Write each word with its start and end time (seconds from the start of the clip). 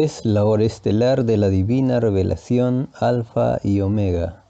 Es 0.00 0.24
la 0.24 0.44
hora 0.44 0.62
estelar 0.62 1.24
de 1.24 1.36
la 1.36 1.48
divina 1.48 1.98
revelación 1.98 2.88
Alfa 3.00 3.58
y 3.64 3.80
Omega. 3.80 4.44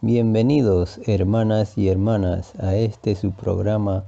Bienvenidos 0.00 1.00
hermanas 1.08 1.76
y 1.76 1.88
hermanas 1.88 2.52
a 2.60 2.76
este 2.76 3.16
su 3.16 3.32
programa 3.32 4.04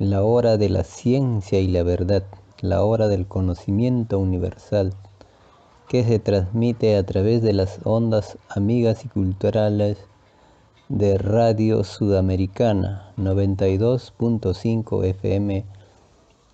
La 0.00 0.24
hora 0.24 0.56
de 0.56 0.68
la 0.68 0.82
ciencia 0.82 1.60
y 1.60 1.68
la 1.68 1.84
verdad, 1.84 2.24
la 2.60 2.82
hora 2.82 3.06
del 3.06 3.28
conocimiento 3.28 4.18
universal, 4.18 4.94
que 5.86 6.02
se 6.02 6.18
transmite 6.18 6.96
a 6.96 7.06
través 7.06 7.40
de 7.40 7.52
las 7.52 7.78
ondas 7.84 8.36
amigas 8.48 9.04
y 9.04 9.08
culturales 9.08 9.96
de 10.88 11.18
Radio 11.18 11.84
Sudamericana 11.84 13.12
92.5 13.16 15.04
FM 15.04 15.64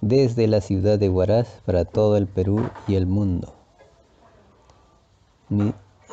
desde 0.01 0.47
la 0.47 0.63
ciudad 0.63 0.99
de 0.99 1.11
Huaraz 1.11 1.61
para 1.67 1.85
todo 1.85 2.17
el 2.17 2.27
Perú 2.27 2.71
y 2.89 2.95
el 2.95 3.07
mundo. 3.07 3.53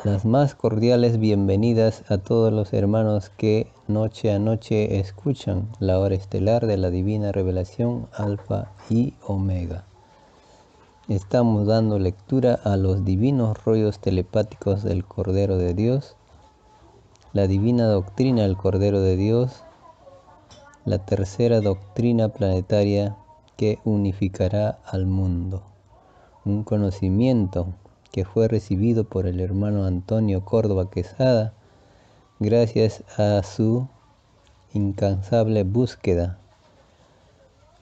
las 0.04 0.24
más 0.24 0.54
cordiales 0.54 1.18
bienvenidas 1.18 2.04
a 2.10 2.18
todos 2.18 2.52
los 2.52 2.72
hermanos 2.72 3.30
que 3.30 3.72
noche 3.86 4.32
a 4.32 4.38
noche 4.38 4.98
escuchan 5.00 5.68
la 5.80 5.98
hora 5.98 6.14
estelar 6.14 6.66
de 6.66 6.76
la 6.76 6.90
divina 6.90 7.32
revelación 7.32 8.08
Alfa 8.12 8.72
y 8.90 9.14
Omega. 9.26 9.84
Estamos 11.08 11.66
dando 11.66 11.98
lectura 11.98 12.60
a 12.64 12.76
los 12.76 13.06
divinos 13.06 13.64
rollos 13.64 13.98
telepáticos 14.00 14.82
del 14.82 15.06
Cordero 15.06 15.56
de 15.56 15.72
Dios, 15.72 16.14
la 17.32 17.46
divina 17.46 17.86
doctrina 17.86 18.42
del 18.42 18.58
Cordero 18.58 19.00
de 19.00 19.16
Dios, 19.16 19.62
la 20.84 20.98
tercera 20.98 21.62
doctrina 21.62 22.28
planetaria 22.28 23.16
que 23.58 23.80
unificará 23.84 24.78
al 24.86 25.06
mundo. 25.06 25.64
Un 26.44 26.62
conocimiento 26.62 27.74
que 28.12 28.24
fue 28.24 28.46
recibido 28.46 29.02
por 29.02 29.26
el 29.26 29.40
hermano 29.40 29.84
Antonio 29.84 30.44
Córdoba 30.44 30.88
Quesada 30.90 31.54
gracias 32.38 33.02
a 33.18 33.42
su 33.42 33.88
incansable 34.72 35.64
búsqueda. 35.64 36.38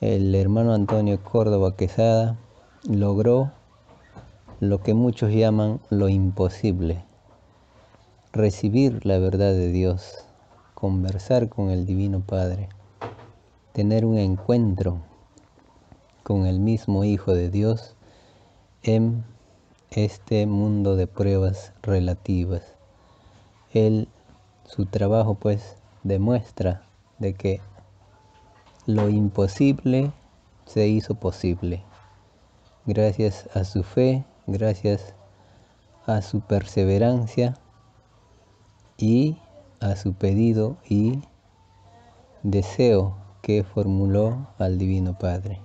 El 0.00 0.34
hermano 0.34 0.72
Antonio 0.72 1.22
Córdoba 1.22 1.76
Quesada 1.76 2.38
logró 2.88 3.52
lo 4.60 4.82
que 4.82 4.94
muchos 4.94 5.30
llaman 5.30 5.80
lo 5.90 6.08
imposible, 6.08 7.04
recibir 8.32 9.04
la 9.04 9.18
verdad 9.18 9.52
de 9.52 9.70
Dios, 9.72 10.24
conversar 10.72 11.50
con 11.50 11.68
el 11.68 11.84
Divino 11.84 12.20
Padre, 12.20 12.70
tener 13.74 14.06
un 14.06 14.16
encuentro 14.16 15.02
con 16.26 16.44
el 16.44 16.58
mismo 16.58 17.04
Hijo 17.04 17.34
de 17.34 17.50
Dios 17.50 17.94
en 18.82 19.24
este 19.90 20.44
mundo 20.46 20.96
de 20.96 21.06
pruebas 21.06 21.72
relativas. 21.82 22.64
Él, 23.72 24.08
su 24.64 24.86
trabajo 24.86 25.36
pues 25.36 25.76
demuestra 26.02 26.82
de 27.20 27.34
que 27.34 27.60
lo 28.86 29.08
imposible 29.08 30.10
se 30.64 30.88
hizo 30.88 31.14
posible. 31.14 31.84
Gracias 32.86 33.48
a 33.54 33.62
su 33.62 33.84
fe, 33.84 34.24
gracias 34.48 35.14
a 36.06 36.22
su 36.22 36.40
perseverancia 36.40 37.56
y 38.98 39.38
a 39.78 39.94
su 39.94 40.12
pedido 40.12 40.76
y 40.88 41.20
deseo 42.42 43.16
que 43.42 43.62
formuló 43.62 44.48
al 44.58 44.76
Divino 44.76 45.16
Padre. 45.16 45.60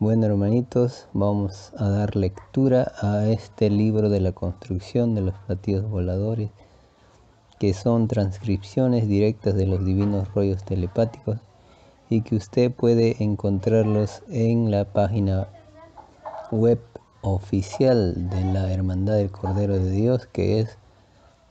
Bueno 0.00 0.26
hermanitos, 0.26 1.08
vamos 1.12 1.72
a 1.76 1.88
dar 1.88 2.14
lectura 2.14 2.92
a 3.02 3.26
este 3.26 3.68
libro 3.68 4.08
de 4.08 4.20
la 4.20 4.30
construcción 4.30 5.16
de 5.16 5.22
los 5.22 5.34
platillos 5.48 5.90
voladores, 5.90 6.50
que 7.58 7.74
son 7.74 8.06
transcripciones 8.06 9.08
directas 9.08 9.56
de 9.56 9.66
los 9.66 9.84
divinos 9.84 10.32
rollos 10.34 10.62
telepáticos 10.62 11.38
y 12.08 12.20
que 12.20 12.36
usted 12.36 12.70
puede 12.70 13.24
encontrarlos 13.24 14.22
en 14.28 14.70
la 14.70 14.84
página 14.84 15.48
web 16.52 16.78
oficial 17.22 18.30
de 18.30 18.44
la 18.52 18.72
Hermandad 18.72 19.14
del 19.14 19.32
Cordero 19.32 19.80
de 19.80 19.90
Dios, 19.90 20.26
que 20.26 20.60
es 20.60 20.78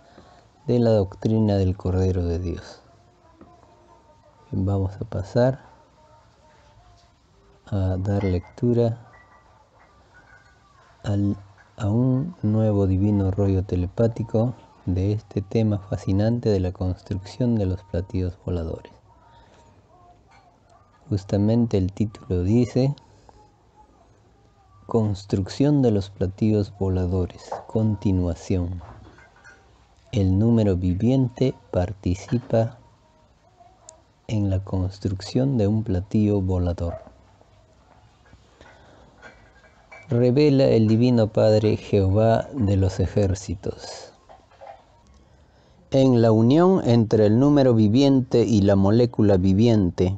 de 0.66 0.80
la 0.80 0.90
doctrina 0.90 1.56
del 1.58 1.78
Cordero 1.78 2.26
de 2.26 2.40
Dios. 2.40 2.82
Vamos 4.50 4.96
a 5.00 5.06
pasar 5.06 5.60
a 7.68 7.98
dar 8.00 8.24
lectura 8.24 9.08
a 11.04 11.90
un 11.90 12.36
nuevo 12.42 12.88
divino 12.88 13.30
rollo 13.30 13.64
telepático 13.64 14.56
de 14.88 15.12
este 15.12 15.44
tema 15.44 15.78
fascinante 15.78 16.50
de 16.50 16.60
la 16.60 16.72
construcción 16.72 17.54
de 17.54 17.68
los 17.68 17.84
platillos 17.84 18.36
voladores. 18.44 18.92
Justamente 21.08 21.78
el 21.78 21.94
título 21.94 22.42
dice 22.42 22.96
Construcción 24.88 25.82
de 25.82 25.92
los 25.92 26.10
platillos 26.10 26.72
voladores. 26.80 27.50
Continuación. 27.68 28.82
El 30.14 30.40
número 30.40 30.78
viviente 30.78 31.54
participa 31.72 32.78
en 34.28 34.50
la 34.50 34.64
construcción 34.64 35.58
de 35.58 35.68
un 35.68 35.84
platillo 35.84 36.40
volador. 36.40 36.94
Revela 40.08 40.68
el 40.68 40.88
Divino 40.88 41.28
Padre 41.34 41.76
Jehová 41.76 42.48
de 42.54 42.78
los 42.78 43.02
ejércitos. 43.02 44.14
En 45.92 46.22
la 46.22 46.32
unión 46.32 46.82
entre 46.86 47.26
el 47.26 47.38
número 47.40 47.74
viviente 47.74 48.46
y 48.46 48.62
la 48.62 48.78
molécula 48.78 49.36
viviente, 49.36 50.18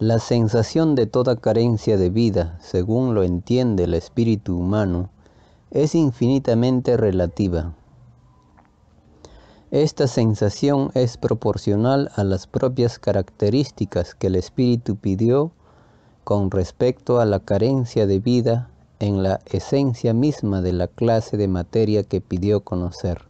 la 0.00 0.18
sensación 0.18 0.94
de 0.94 1.04
toda 1.04 1.36
carencia 1.36 1.98
de 1.98 2.08
vida, 2.08 2.56
según 2.62 3.14
lo 3.14 3.22
entiende 3.22 3.84
el 3.84 3.92
espíritu 3.92 4.56
humano, 4.56 5.10
es 5.70 5.94
infinitamente 5.94 6.96
relativa. 6.96 7.74
Esta 9.70 10.06
sensación 10.06 10.90
es 10.94 11.18
proporcional 11.18 12.10
a 12.16 12.24
las 12.24 12.46
propias 12.46 12.98
características 12.98 14.14
que 14.14 14.28
el 14.28 14.36
espíritu 14.36 14.96
pidió 14.96 15.52
con 16.24 16.50
respecto 16.50 17.20
a 17.20 17.26
la 17.26 17.40
carencia 17.40 18.06
de 18.06 18.20
vida 18.20 18.70
en 19.00 19.22
la 19.22 19.40
esencia 19.44 20.14
misma 20.14 20.62
de 20.62 20.72
la 20.72 20.88
clase 20.88 21.36
de 21.36 21.46
materia 21.46 22.04
que 22.04 22.22
pidió 22.22 22.60
conocer. 22.60 23.29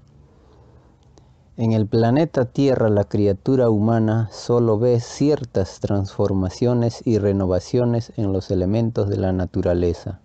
En 1.60 1.75
el 1.75 1.87
planeta 1.87 2.47
Tierra 2.47 2.88
la 2.88 3.04
criatura 3.04 3.69
humana 3.69 4.31
solo 4.32 4.78
ve 4.78 4.98
ciertas 4.98 5.78
transformaciones 5.78 7.03
y 7.04 7.19
renovaciones 7.19 8.15
en 8.16 8.32
los 8.32 8.50
elementos 8.50 9.10
de 9.10 9.19
la 9.19 9.34
naturaleza. 9.34 10.21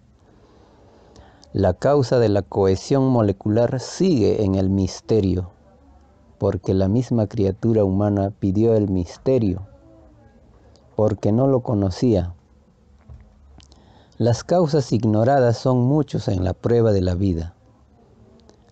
La 1.51 1.73
causa 1.73 2.19
de 2.19 2.29
la 2.29 2.41
cohesión 2.41 3.09
molecular 3.09 3.81
sigue 3.81 4.45
en 4.45 4.55
el 4.55 4.69
misterio, 4.69 5.49
porque 6.37 6.73
la 6.73 6.87
misma 6.87 7.27
criatura 7.27 7.83
humana 7.83 8.31
pidió 8.39 8.73
el 8.73 8.87
misterio, 8.87 9.67
porque 10.95 11.33
no 11.33 11.47
lo 11.47 11.63
conocía. 11.63 12.33
Las 14.17 14.45
causas 14.45 14.93
ignoradas 14.93 15.57
son 15.57 15.79
muchos 15.79 16.29
en 16.29 16.45
la 16.45 16.53
prueba 16.53 16.93
de 16.93 17.01
la 17.01 17.15
vida. 17.15 17.54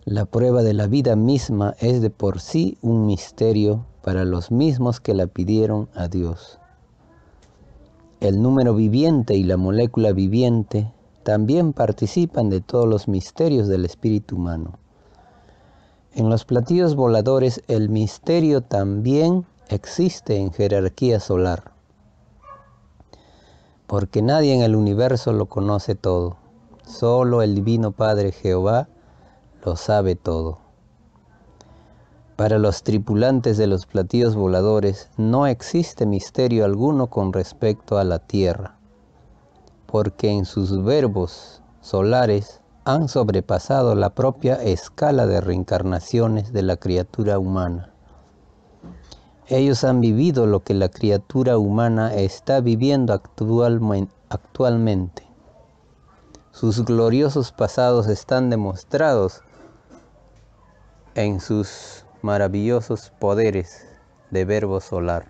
La 0.06 0.26
prueba 0.26 0.62
de 0.62 0.74
la 0.74 0.86
vida 0.86 1.16
misma 1.16 1.76
es 1.80 2.02
de 2.02 2.10
por 2.10 2.38
sí 2.38 2.76
un 2.82 3.06
misterio 3.06 3.86
para 4.02 4.26
los 4.26 4.50
mismos 4.50 5.00
que 5.00 5.14
la 5.14 5.26
pidieron 5.26 5.88
a 5.94 6.08
Dios. 6.08 6.58
El 8.20 8.42
número 8.42 8.74
viviente 8.74 9.34
y 9.34 9.44
la 9.44 9.56
molécula 9.56 10.12
viviente 10.12 10.92
también 11.22 11.72
participan 11.72 12.50
de 12.50 12.60
todos 12.60 12.86
los 12.86 13.08
misterios 13.08 13.66
del 13.66 13.86
espíritu 13.86 14.36
humano. 14.36 14.78
En 16.12 16.28
los 16.28 16.44
platillos 16.44 16.96
voladores 16.96 17.62
el 17.66 17.88
misterio 17.88 18.60
también 18.60 19.46
existe 19.70 20.36
en 20.36 20.52
jerarquía 20.52 21.18
solar, 21.18 21.72
porque 23.86 24.20
nadie 24.20 24.52
en 24.52 24.60
el 24.60 24.76
universo 24.76 25.32
lo 25.32 25.46
conoce 25.46 25.94
todo, 25.94 26.36
solo 26.84 27.40
el 27.40 27.54
Divino 27.54 27.92
Padre 27.92 28.32
Jehová 28.32 28.88
lo 29.64 29.76
sabe 29.76 30.14
todo. 30.14 30.58
Para 32.36 32.58
los 32.58 32.82
tripulantes 32.82 33.56
de 33.56 33.66
los 33.66 33.86
platillos 33.86 34.34
voladores 34.34 35.08
no 35.16 35.46
existe 35.46 36.04
misterio 36.04 36.64
alguno 36.64 37.06
con 37.06 37.32
respecto 37.32 37.96
a 37.96 38.04
la 38.04 38.18
Tierra, 38.18 38.76
porque 39.86 40.30
en 40.30 40.44
sus 40.44 40.82
verbos 40.84 41.62
solares 41.80 42.60
han 42.84 43.08
sobrepasado 43.08 43.94
la 43.94 44.10
propia 44.10 44.56
escala 44.56 45.26
de 45.26 45.40
reencarnaciones 45.40 46.52
de 46.52 46.62
la 46.62 46.76
criatura 46.76 47.38
humana. 47.38 47.90
Ellos 49.46 49.84
han 49.84 50.00
vivido 50.00 50.46
lo 50.46 50.64
que 50.64 50.74
la 50.74 50.88
criatura 50.88 51.56
humana 51.56 52.14
está 52.14 52.60
viviendo 52.60 53.12
actualmente. 54.28 55.22
Sus 56.50 56.84
gloriosos 56.84 57.52
pasados 57.52 58.08
están 58.08 58.50
demostrados 58.50 59.42
en 61.14 61.40
sus 61.40 62.04
maravillosos 62.22 63.12
poderes 63.18 63.86
de 64.30 64.44
verbo 64.44 64.80
solar. 64.80 65.26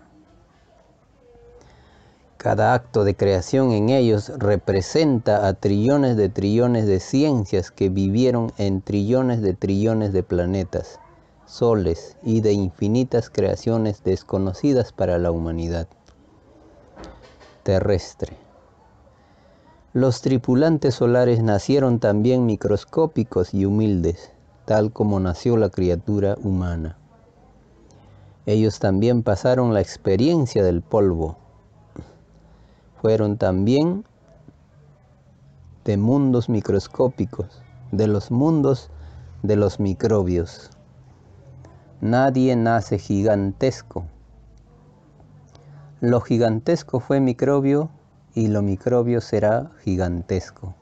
Cada 2.37 2.73
acto 2.73 3.03
de 3.03 3.15
creación 3.15 3.71
en 3.71 3.89
ellos 3.89 4.31
representa 4.37 5.47
a 5.47 5.53
trillones 5.53 6.15
de 6.15 6.29
trillones 6.29 6.85
de 6.85 6.99
ciencias 6.99 7.71
que 7.71 7.89
vivieron 7.89 8.51
en 8.57 8.81
trillones 8.81 9.41
de 9.41 9.53
trillones 9.53 10.13
de 10.13 10.23
planetas, 10.23 10.99
soles 11.45 12.17
y 12.23 12.41
de 12.41 12.53
infinitas 12.53 13.29
creaciones 13.29 14.03
desconocidas 14.03 14.91
para 14.91 15.17
la 15.17 15.31
humanidad 15.31 15.87
terrestre. 17.63 18.37
Los 19.93 20.21
tripulantes 20.21 20.93
solares 20.93 21.41
nacieron 21.41 21.99
también 21.99 22.45
microscópicos 22.45 23.55
y 23.55 23.65
humildes, 23.65 24.34
tal 24.65 24.91
como 24.91 25.19
nació 25.19 25.57
la 25.57 25.69
criatura 25.69 26.35
humana. 26.43 26.97
Ellos 28.45 28.79
también 28.79 29.23
pasaron 29.23 29.73
la 29.73 29.81
experiencia 29.81 30.63
del 30.63 30.81
polvo, 30.81 31.37
fueron 33.01 33.37
también 33.37 34.05
de 35.83 35.97
mundos 35.97 36.49
microscópicos, 36.49 37.61
de 37.91 38.07
los 38.07 38.31
mundos 38.31 38.89
de 39.43 39.55
los 39.55 39.79
microbios. 39.79 40.71
Nadie 42.01 42.55
nace 42.55 42.97
gigantesco. 42.97 44.05
Lo 46.01 46.21
gigantesco 46.21 46.99
fue 46.99 47.19
microbio 47.19 47.89
y 48.33 48.47
lo 48.47 48.61
microbio 48.61 49.21
será 49.21 49.71
gigantesco. 49.83 50.75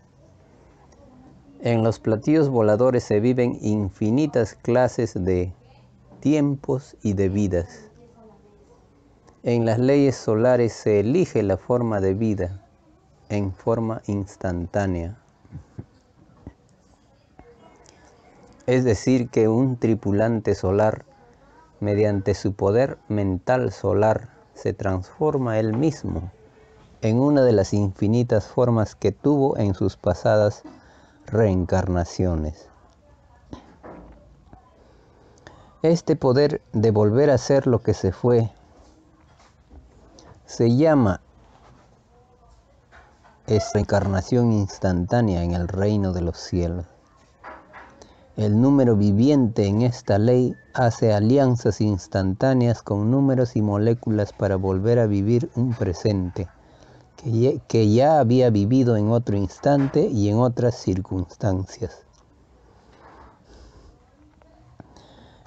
En 1.65 1.81
los 1.81 1.97
platillos 1.97 2.49
voladores 2.49 3.05
se 3.05 3.21
viven 3.21 3.57
infinitas 3.61 4.53
clases 4.53 5.13
de 5.13 5.53
tiempos 6.19 6.97
y 7.01 7.13
de 7.13 7.29
vidas. 7.29 7.89
En 9.43 9.63
las 9.63 9.79
leyes 9.79 10.17
solares 10.17 10.73
se 10.73 10.99
elige 10.99 11.41
la 11.41 11.55
forma 11.55 12.01
de 12.01 12.15
vida 12.15 12.61
en 13.29 13.53
forma 13.53 14.01
instantánea. 14.07 15.17
Es 18.67 18.83
decir, 18.83 19.29
que 19.29 19.47
un 19.47 19.77
tripulante 19.77 20.55
solar, 20.55 21.05
mediante 21.79 22.33
su 22.33 22.51
poder 22.51 22.97
mental 23.07 23.71
solar, 23.71 24.27
se 24.53 24.73
transforma 24.73 25.59
él 25.59 25.77
mismo 25.77 26.29
en 27.01 27.19
una 27.19 27.41
de 27.41 27.53
las 27.53 27.73
infinitas 27.73 28.47
formas 28.47 28.95
que 28.95 29.13
tuvo 29.13 29.57
en 29.57 29.73
sus 29.75 29.95
pasadas 29.95 30.63
reencarnaciones. 31.27 32.69
Este 35.81 36.15
poder 36.15 36.61
de 36.71 36.91
volver 36.91 37.29
a 37.29 37.37
ser 37.37 37.67
lo 37.67 37.81
que 37.81 37.93
se 37.93 38.11
fue 38.11 38.49
se 40.45 40.75
llama 40.75 41.21
esta 43.47 43.79
encarnación 43.79 44.53
instantánea 44.53 45.43
en 45.43 45.53
el 45.53 45.67
reino 45.67 46.13
de 46.13 46.21
los 46.21 46.37
cielos. 46.37 46.85
El 48.37 48.61
número 48.61 48.95
viviente 48.95 49.67
en 49.67 49.81
esta 49.81 50.17
ley 50.17 50.55
hace 50.73 51.13
alianzas 51.13 51.81
instantáneas 51.81 52.81
con 52.81 53.11
números 53.11 53.55
y 53.55 53.61
moléculas 53.61 54.33
para 54.33 54.55
volver 54.55 54.99
a 54.99 55.05
vivir 55.05 55.51
un 55.55 55.73
presente 55.73 56.47
que 57.67 57.89
ya, 57.89 58.19
había 58.19 58.49
vivido 58.49 58.97
en 58.97 59.09
otro 59.09 59.37
instante 59.37 60.07
y 60.07 60.29
en 60.29 60.37
otras 60.37 60.75
circunstancias. 60.75 61.99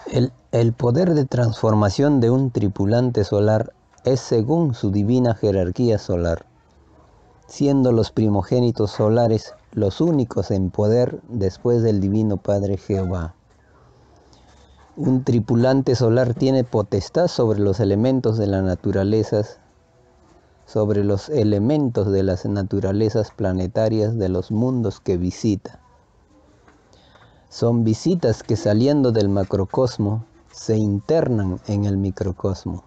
El, 0.06 0.32
el 0.52 0.72
poder 0.72 1.14
de 1.14 1.24
transformación 1.24 2.20
de 2.20 2.30
un 2.30 2.50
tripulante 2.50 3.24
solar 3.24 3.72
es 4.04 4.20
según 4.20 4.74
su 4.74 4.90
divina 4.90 5.34
jerarquía 5.34 5.98
solar, 5.98 6.46
siendo 7.46 7.92
los 7.92 8.10
primogénitos 8.10 8.92
solares 8.92 9.54
los 9.72 10.00
únicos 10.00 10.50
en 10.50 10.70
poder 10.70 11.20
después 11.28 11.82
del 11.82 12.00
Divino 12.00 12.38
Padre 12.38 12.78
Jehová. 12.78 13.34
Un 14.96 15.24
tripulante 15.24 15.94
solar 15.94 16.32
tiene 16.32 16.64
potestad 16.64 17.28
sobre 17.28 17.60
los 17.60 17.80
elementos 17.80 18.38
de 18.38 18.46
la 18.46 18.62
naturaleza, 18.62 19.42
sobre 20.66 21.04
los 21.04 21.28
elementos 21.28 22.10
de 22.10 22.24
las 22.24 22.44
naturalezas 22.44 23.30
planetarias 23.30 24.18
de 24.18 24.28
los 24.28 24.50
mundos 24.50 25.00
que 25.00 25.16
visita. 25.16 25.80
Son 27.48 27.84
visitas 27.84 28.42
que 28.42 28.56
saliendo 28.56 29.12
del 29.12 29.28
macrocosmo 29.28 30.26
se 30.52 30.76
internan 30.76 31.60
en 31.68 31.84
el 31.84 31.96
microcosmo. 31.96 32.82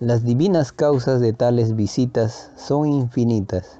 Las 0.00 0.24
divinas 0.24 0.72
causas 0.72 1.20
de 1.20 1.32
tales 1.32 1.76
visitas 1.76 2.50
son 2.56 2.88
infinitas. 2.88 3.78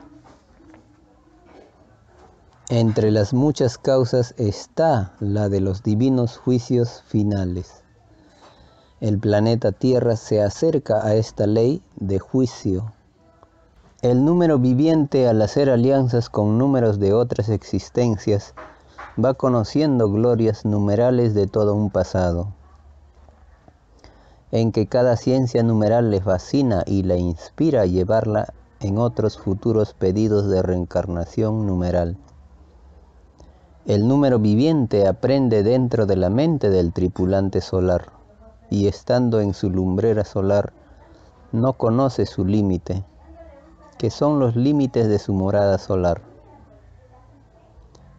Entre 2.69 3.11
las 3.11 3.33
muchas 3.33 3.79
causas 3.79 4.35
está 4.37 5.15
la 5.21 5.49
de 5.49 5.61
los 5.61 5.83
divinos 5.83 6.37
juicios 6.37 7.03
finales. 7.07 7.86
El 8.99 9.19
planeta 9.19 9.73
Tierra 9.73 10.17
se 10.17 10.43
acerca 10.43 11.07
a 11.07 11.17
esta 11.17 11.47
ley 11.47 11.83
de 11.97 12.19
juicio. 12.19 12.95
El 14.01 14.25
número 14.25 14.59
viviente 14.59 15.29
al 15.29 15.43
hacer 15.43 15.69
alianzas 15.69 16.31
con 16.31 16.57
números 16.57 16.99
de 16.99 17.13
otras 17.13 17.51
existencias 17.51 18.55
va 19.23 19.35
conociendo 19.35 20.11
glorias 20.11 20.65
numerales 20.65 21.35
de 21.35 21.47
todo 21.47 21.75
un 21.75 21.91
pasado 21.91 22.55
en 24.51 24.73
que 24.73 24.87
cada 24.87 25.17
ciencia 25.17 25.63
numeral 25.63 26.11
le 26.11 26.23
fascina 26.23 26.83
y 26.87 27.03
le 27.03 27.19
inspira 27.19 27.83
a 27.83 27.87
llevarla 27.87 28.55
en 28.81 28.97
otros 28.97 29.37
futuros 29.37 29.93
pedidos 29.93 30.49
de 30.49 30.63
reencarnación 30.63 31.67
numeral. 31.67 32.17
El 33.85 34.09
número 34.09 34.39
viviente 34.39 35.07
aprende 35.07 35.63
dentro 35.63 36.07
de 36.07 36.17
la 36.17 36.31
mente 36.31 36.71
del 36.71 36.95
tripulante 36.95 37.61
solar 37.61 38.16
y 38.71 38.89
estando 38.89 39.41
en 39.41 39.55
su 39.55 39.71
lumbrera 39.71 40.25
solar 40.25 40.73
no 41.53 41.75
conoce 41.75 42.27
su 42.27 42.45
límite, 42.45 43.05
que 43.99 44.11
son 44.11 44.41
los 44.41 44.57
límites 44.57 45.09
de 45.09 45.19
su 45.19 45.33
morada 45.33 45.79
solar. 45.79 46.21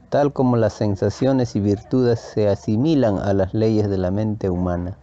Tal 0.10 0.34
como 0.34 0.56
las 0.58 0.74
sensaciones 0.74 1.56
y 1.56 1.60
virtudes 1.60 2.20
se 2.20 2.48
asimilan 2.48 3.20
a 3.20 3.34
las 3.34 3.54
leyes 3.54 3.90
de 3.90 3.98
la 3.98 4.12
mente 4.12 4.50
humana 4.50 4.98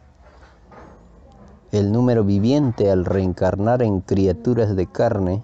el 1.74 1.90
número 1.90 2.22
viviente 2.22 2.88
al 2.88 3.04
reencarnar 3.04 3.82
en 3.82 4.00
criaturas 4.00 4.76
de 4.76 4.86
carne 4.86 5.42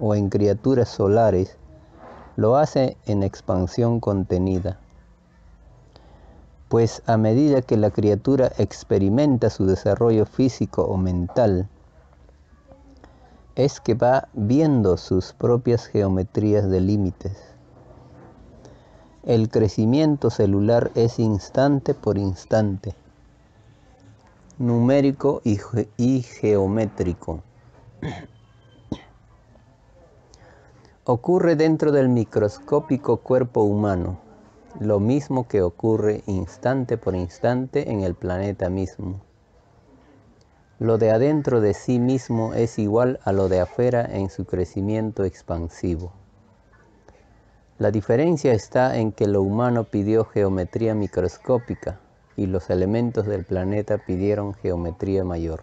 o 0.00 0.14
en 0.14 0.30
criaturas 0.30 0.88
solares, 0.88 1.58
lo 2.36 2.56
hace 2.56 2.96
en 3.04 3.22
expansión 3.22 4.00
contenida. 4.00 4.78
Pues 6.68 7.02
a 7.06 7.16
medida 7.16 7.62
que 7.62 7.76
la 7.76 7.90
criatura 7.90 8.52
experimenta 8.58 9.50
su 9.50 9.66
desarrollo 9.66 10.26
físico 10.26 10.82
o 10.82 10.96
mental, 10.96 11.68
es 13.54 13.80
que 13.80 13.94
va 13.94 14.28
viendo 14.34 14.96
sus 14.96 15.32
propias 15.32 15.86
geometrías 15.86 16.68
de 16.68 16.80
límites. 16.80 17.36
El 19.24 19.48
crecimiento 19.48 20.30
celular 20.30 20.90
es 20.94 21.18
instante 21.18 21.94
por 21.94 22.18
instante 22.18 22.94
numérico 24.58 25.40
y, 25.44 26.22
geométrico. 26.22 27.42
Ocurre 31.04 31.56
dentro 31.56 31.92
del 31.92 32.08
microscópico 32.08 33.18
cuerpo 33.18 33.62
humano, 33.62 34.18
lo 34.80 35.00
mismo 35.00 35.48
que 35.48 35.62
ocurre 35.62 36.22
instante 36.26 36.96
por 36.96 37.16
instante 37.16 37.90
en 37.90 38.02
el 38.02 38.14
planeta 38.14 38.70
mismo. 38.70 39.20
Lo 40.78 40.98
de 40.98 41.10
adentro 41.10 41.60
de 41.60 41.74
sí 41.74 41.98
mismo 41.98 42.54
es 42.54 42.78
igual 42.78 43.18
a 43.24 43.32
lo 43.32 43.48
de 43.48 43.58
afuera 43.60 44.08
en 44.08 44.30
su 44.30 44.44
crecimiento 44.44 45.24
expansivo. 45.24 46.12
La 47.78 47.90
diferencia 47.90 48.52
está 48.52 48.96
en 48.98 49.10
que 49.10 49.26
lo 49.26 49.42
humano 49.42 49.84
pidió 49.84 50.24
geometría 50.24 50.94
microscópica, 50.94 51.98
y 52.36 52.46
los 52.46 52.70
elementos 52.70 53.26
del 53.26 53.44
planeta 53.44 53.98
pidieron 53.98 54.54
geometría 54.54 55.24
mayor. 55.24 55.62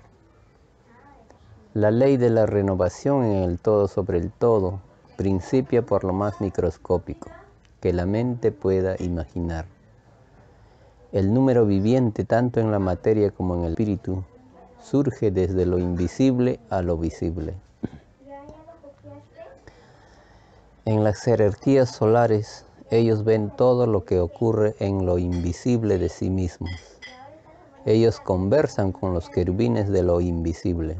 La 1.74 1.89
ley 1.89 2.17
de 2.17 2.29
la 2.29 2.45
renovación 2.45 3.24
en 3.24 3.43
el 3.43 3.60
todo 3.60 3.88
sobre 3.88 4.17
el 4.17 4.29
todo 4.29 4.81
principia 5.15 5.86
por 5.86 6.03
lo 6.03 6.12
más 6.12 6.41
microscópico, 6.41 7.29
que 7.86 7.94
la 7.94 8.08
mente 8.08 8.51
pueda 8.51 8.96
imaginar. 8.98 9.68
El 11.12 11.32
número 11.32 11.68
viviente, 11.68 12.25
tanto 12.25 12.60
en 12.60 12.72
la 12.72 12.80
materia 12.80 13.30
como 13.30 13.54
en 13.54 13.65
el 13.65 13.74
espíritu, 13.74 14.24
surge 14.82 15.30
desde 15.30 15.68
lo 15.68 15.77
invisible 15.77 16.60
a 16.72 16.82
lo 16.82 16.98
visible. 16.98 17.54
En 20.86 21.04
las 21.04 21.22
jerarquías 21.22 21.92
solares, 21.92 22.65
ellos 22.89 23.24
ven 23.24 23.51
todo 23.56 23.86
lo 23.86 24.04
que 24.04 24.20
ocurre 24.20 24.74
en 24.80 25.06
lo 25.06 25.20
invisible 25.20 26.00
de 26.00 26.10
sí 26.10 26.32
mismos. 26.32 26.72
Ellos 27.86 28.20
conversan 28.20 28.94
con 28.94 29.13
los 29.13 29.30
querubines 29.30 29.89
de 29.89 30.01
lo 30.01 30.22
invisible. 30.22 30.98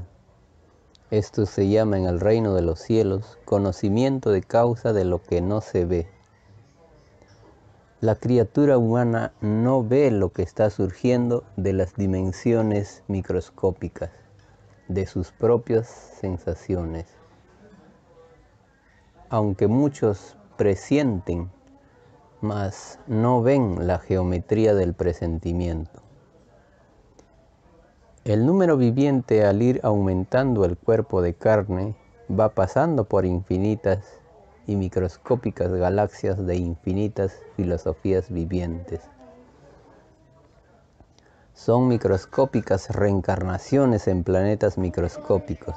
Esto 1.10 1.48
se 1.48 1.68
llama 1.68 1.98
en 1.98 2.06
el 2.06 2.20
reino 2.20 2.54
de 2.54 2.62
los 2.62 2.78
cielos 2.78 3.40
conocimiento 3.44 4.30
de 4.30 4.44
causa 4.44 4.94
de 4.94 5.04
lo 5.04 5.24
que 5.24 5.42
no 5.42 5.62
se 5.62 5.86
ve. 5.86 6.15
La 8.06 8.14
criatura 8.14 8.78
humana 8.78 9.34
no 9.42 9.84
ve 9.84 10.12
lo 10.12 10.30
que 10.30 10.44
está 10.44 10.70
surgiendo 10.70 11.44
de 11.58 11.74
las 11.74 11.96
dimensiones 11.96 13.04
microscópicas, 13.08 14.12
de 14.88 15.08
sus 15.08 15.32
propias 15.32 15.88
sensaciones. 16.22 17.08
Aunque 19.28 19.66
muchos 19.68 20.38
presienten, 20.56 21.50
mas 22.42 23.00
no 23.08 23.42
ven 23.42 23.88
la 23.88 23.98
geometría 23.98 24.76
del 24.76 24.94
presentimiento. 24.94 26.04
El 28.24 28.46
número 28.46 28.78
viviente 28.78 29.48
al 29.48 29.64
ir 29.64 29.80
aumentando 29.82 30.64
el 30.64 30.78
cuerpo 30.78 31.24
de 31.24 31.34
carne 31.34 31.96
va 32.30 32.50
pasando 32.50 33.06
por 33.06 33.26
infinitas 33.26 34.22
y 34.68 34.76
microscópicas 34.76 35.72
galaxias 35.72 36.46
de 36.46 36.56
infinitas 36.56 37.40
filosofías 37.56 38.32
vivientes. 38.32 39.02
Son 41.54 41.88
microscópicas 41.88 42.90
reencarnaciones 42.90 44.08
en 44.08 44.24
planetas 44.24 44.78
microscópicos. 44.78 45.76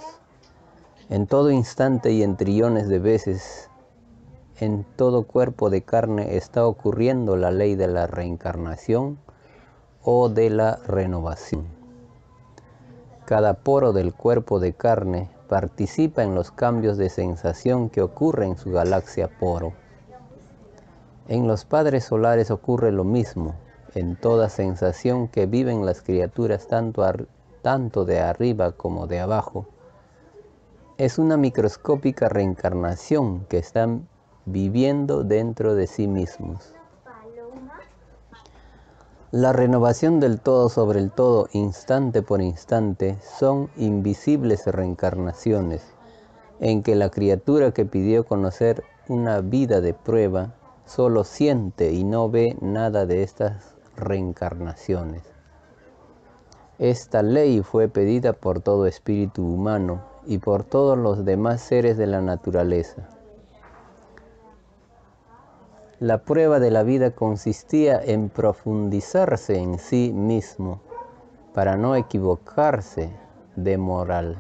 En 1.09 1.27
todo 1.27 1.51
instante 1.51 2.13
y 2.13 2.23
en 2.23 2.37
trillones 2.37 2.89
de 2.89 2.99
veces, 2.99 3.71
en 4.61 4.85
todo 4.97 5.23
cuerpo 5.23 5.71
de 5.71 5.83
carne 5.83 6.37
está 6.37 6.67
ocurriendo 6.67 7.37
la 7.37 7.53
ley 7.53 7.77
de 7.77 7.87
la 7.87 8.07
reencarnación 8.07 9.19
o 10.03 10.29
de 10.29 10.51
la 10.51 10.77
renovación. 10.87 11.67
Cada 13.25 13.55
poro 13.55 13.93
del 13.93 14.13
cuerpo 14.15 14.59
de 14.59 14.73
carne 14.73 15.29
participa 15.49 16.23
en 16.23 16.35
los 16.35 16.51
cambios 16.51 16.99
de 16.99 17.09
sensación 17.09 17.89
que 17.89 18.03
ocurren 18.03 18.51
en 18.51 18.59
su 18.59 18.71
galaxia 18.71 19.29
poro. 19.29 19.73
En 21.27 21.47
los 21.49 21.65
padres 21.65 22.05
solares 22.05 22.51
ocurre 22.51 22.93
lo 22.93 23.05
mismo, 23.05 23.55
en 23.95 24.17
toda 24.17 24.49
sensación 24.49 25.29
que 25.29 25.47
viven 25.47 25.85
las 25.85 26.03
criaturas 26.03 26.69
tanto, 26.69 27.05
tanto 27.63 28.05
de 28.05 28.21
arriba 28.21 28.73
como 28.73 29.07
de 29.07 29.21
abajo. 29.21 29.67
Es 30.99 31.19
una 31.19 31.37
microscópica 31.37 32.29
reencarnación 32.29 33.47
que 33.47 33.59
están 33.59 34.09
viviendo 34.45 35.25
dentro 35.25 35.75
de 35.75 35.87
sí 35.87 36.07
mismos. 36.09 36.75
La 39.31 39.53
renovación 39.53 40.21
del 40.21 40.41
todo 40.41 40.71
sobre 40.71 41.01
el 41.01 41.11
todo, 41.11 41.49
instante 41.53 42.23
por 42.23 42.41
instante, 42.41 43.19
son 43.39 43.69
invisibles 43.77 44.65
reencarnaciones 44.65 45.83
en 46.61 46.83
que 46.83 46.97
la 46.97 47.11
criatura 47.11 47.73
que 47.73 47.85
pidió 47.85 48.25
conocer 48.25 48.85
una 49.07 49.43
vida 49.43 49.83
de 49.83 49.93
prueba 49.93 50.55
solo 50.87 51.25
siente 51.25 51.93
y 51.93 52.05
no 52.05 52.31
ve 52.31 52.57
nada 52.63 53.05
de 53.05 53.23
estas 53.23 53.75
reencarnaciones. 53.97 55.25
Esta 56.79 57.23
ley 57.23 57.61
fue 57.61 57.89
pedida 57.89 58.33
por 58.33 58.61
todo 58.61 58.87
espíritu 58.87 59.45
humano 59.45 60.01
y 60.25 60.39
por 60.39 60.65
todos 60.65 60.97
los 60.97 61.27
demás 61.27 61.61
seres 61.61 61.99
de 61.99 62.07
la 62.07 62.23
naturaleza. 62.23 63.18
La 66.01 66.19
prueba 66.19 66.61
de 66.61 66.71
la 66.71 66.85
vida 66.85 67.11
consistía 67.11 68.01
en 68.01 68.29
profundizarse 68.29 69.59
en 69.59 69.81
sí 69.81 70.13
mismo 70.15 70.81
para 71.53 71.77
no 71.77 71.97
equivocarse 71.97 73.11
de 73.57 73.79
moral. 73.79 74.39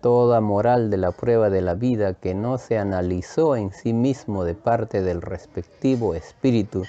Toda 0.00 0.40
moral 0.40 0.88
de 0.88 0.96
la 0.96 1.12
prueba 1.12 1.50
de 1.50 1.60
la 1.60 1.74
vida 1.74 2.14
que 2.14 2.32
no 2.32 2.56
se 2.56 2.78
analizó 2.78 3.54
en 3.54 3.72
sí 3.72 3.92
mismo 3.92 4.44
de 4.44 4.54
parte 4.54 5.02
del 5.02 5.20
respectivo 5.20 6.14
espíritu, 6.14 6.84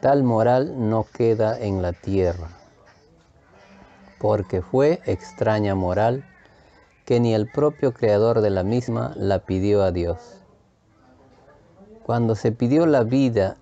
tal 0.00 0.24
moral 0.24 0.90
no 0.90 1.06
queda 1.10 1.58
en 1.58 1.80
la 1.80 1.94
tierra, 1.94 2.50
porque 4.18 4.60
fue 4.60 5.00
extraña 5.06 5.74
moral 5.74 6.22
que 7.06 7.18
ni 7.18 7.32
el 7.32 7.50
propio 7.50 7.94
creador 7.94 8.42
de 8.42 8.50
la 8.50 8.62
misma 8.62 9.14
la 9.16 9.38
pidió 9.38 9.82
a 9.82 9.90
Dios. 9.90 10.45
Cuando 12.06 12.36
se 12.36 12.52
pidió 12.52 12.86
la 12.86 13.02
vida, 13.02 13.56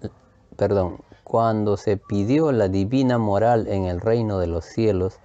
perdón, 0.56 0.98
cuando 1.24 1.78
se 1.78 1.96
pidió 1.96 2.52
la 2.52 2.68
divina 2.68 3.16
moral 3.16 3.66
en 3.68 3.84
el 3.84 4.02
reino 4.02 4.38
de 4.38 4.46
los 4.46 4.66
cielos, 4.66 5.18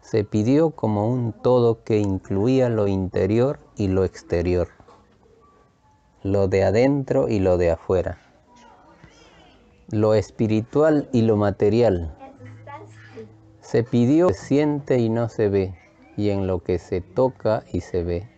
se 0.00 0.24
pidió 0.24 0.70
como 0.70 1.08
un 1.08 1.32
todo 1.32 1.84
que 1.84 1.98
incluía 1.98 2.68
lo 2.68 2.88
interior 2.88 3.60
y 3.76 3.86
lo 3.86 4.02
exterior, 4.02 4.70
lo 6.24 6.48
de 6.48 6.64
adentro 6.64 7.28
y 7.28 7.38
lo 7.38 7.58
de 7.58 7.70
afuera, 7.70 8.18
lo 9.88 10.14
espiritual 10.14 11.08
y 11.12 11.22
lo 11.22 11.36
material. 11.36 12.12
Se 13.60 13.84
pidió 13.84 14.30
se 14.30 14.34
siente 14.34 14.98
y 14.98 15.10
no 15.10 15.28
se 15.28 15.48
ve, 15.48 15.78
y 16.16 16.30
en 16.30 16.48
lo 16.48 16.58
que 16.58 16.80
se 16.80 17.00
toca 17.00 17.62
y 17.72 17.82
se 17.82 18.02
ve. 18.02 18.33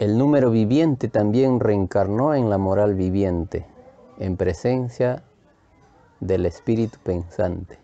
El 0.00 0.16
número 0.16 0.50
viviente 0.50 1.08
también 1.08 1.60
reencarnó 1.60 2.34
en 2.34 2.48
la 2.48 2.56
moral 2.56 2.94
viviente, 2.94 3.66
en 4.18 4.38
presencia 4.38 5.22
del 6.20 6.46
espíritu 6.46 6.98
pensante. 7.04 7.76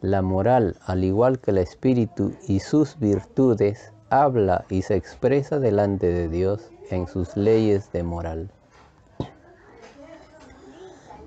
La 0.00 0.22
moral, 0.22 0.78
al 0.86 1.04
igual 1.04 1.40
que 1.40 1.50
el 1.50 1.58
espíritu 1.58 2.32
y 2.48 2.60
sus 2.60 2.98
virtudes, 2.98 3.92
habla 4.08 4.64
y 4.70 4.80
se 4.80 4.96
expresa 4.96 5.58
delante 5.58 6.06
de 6.06 6.30
Dios 6.30 6.70
en 6.88 7.06
sus 7.06 7.36
leyes 7.36 7.92
de 7.92 8.02
moral. 8.02 8.50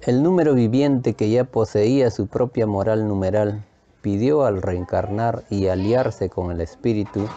El 0.02 0.24
número 0.24 0.56
viviente 0.56 1.14
que 1.14 1.30
ya 1.30 1.44
poseía 1.44 2.10
su 2.10 2.26
propia 2.26 2.66
moral 2.66 3.08
numeral 3.08 3.64
pidió 4.02 4.44
al 4.44 4.64
reencarnar 4.64 5.44
y 5.52 5.68
aliarse 5.68 6.32
con 6.32 6.50
el 6.50 6.62
espíritu 6.62 7.28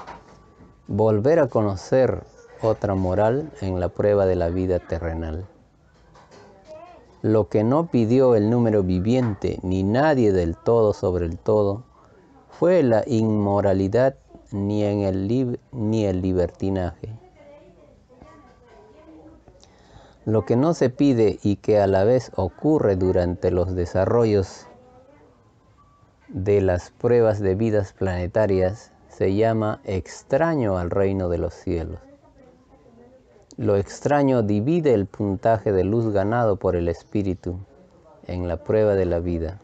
volver 0.89 1.39
a 1.39 1.49
conocer 1.49 2.23
otra 2.63 2.95
moral 2.95 3.53
en 3.61 3.79
la 3.79 3.91
prueba 3.91 4.25
de 4.25 4.37
la 4.37 4.49
vida 4.49 4.79
terrenal. 4.79 5.45
Lo 7.21 7.49
que 7.49 7.63
no 7.63 7.91
pidió 7.91 8.35
el 8.35 8.49
número 8.49 8.83
viviente 8.83 9.59
ni 9.63 9.83
nadie 9.83 10.33
del 10.33 10.57
todo 10.57 10.95
sobre 10.95 11.27
el 11.27 11.37
todo 11.37 11.85
fue 12.49 12.83
la 12.83 13.05
inmoralidad 13.07 14.17
ni, 14.51 14.83
ni 15.73 16.05
el 16.07 16.23
libertinaje. 16.23 17.15
Lo 20.25 20.47
que 20.47 20.57
no 20.57 20.73
se 20.73 20.89
pide 20.89 21.39
y 21.43 21.57
que 21.57 21.81
a 21.81 21.87
la 21.87 22.05
vez 22.05 22.33
ocurre 22.35 22.97
durante 22.97 23.51
los 23.51 23.75
desarrollos 23.75 24.67
de 26.29 26.63
las 26.63 26.91
pruebas 26.91 27.41
de 27.41 27.55
vidas 27.55 27.93
planetarias 27.93 28.91
se 29.19 29.35
llama 29.35 29.81
extraño 29.83 30.79
al 30.79 30.91
reino 30.91 31.29
de 31.29 31.39
los 31.39 31.53
cielos. 31.53 31.99
Lo 33.57 33.75
extraño 33.75 34.43
divide 34.43 34.95
el 34.95 35.07
puntaje 35.07 35.73
de 35.73 35.83
luz 35.83 36.13
ganado 36.13 36.55
por 36.55 36.77
el 36.77 36.87
Espíritu 36.87 37.59
en 38.29 38.47
la 38.47 38.59
prueba 38.63 38.95
de 38.95 39.07
la 39.07 39.19
vida. 39.19 39.61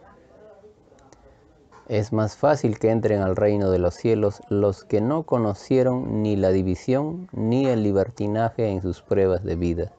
Es 1.87 2.13
más 2.13 2.37
fácil 2.37 2.81
que 2.81 2.91
entren 2.91 3.23
al 3.23 3.37
reino 3.37 3.71
de 3.71 3.79
los 3.79 3.95
cielos 3.95 4.43
los 4.49 4.83
que 4.83 5.01
no 5.01 5.23
conocieron 5.23 6.25
ni 6.25 6.35
la 6.35 6.51
división 6.51 7.29
ni 7.31 7.67
el 7.67 7.85
libertinaje 7.85 8.67
en 8.67 8.83
sus 8.83 9.03
pruebas 9.03 9.45
de 9.45 9.55
vida, 9.55 9.93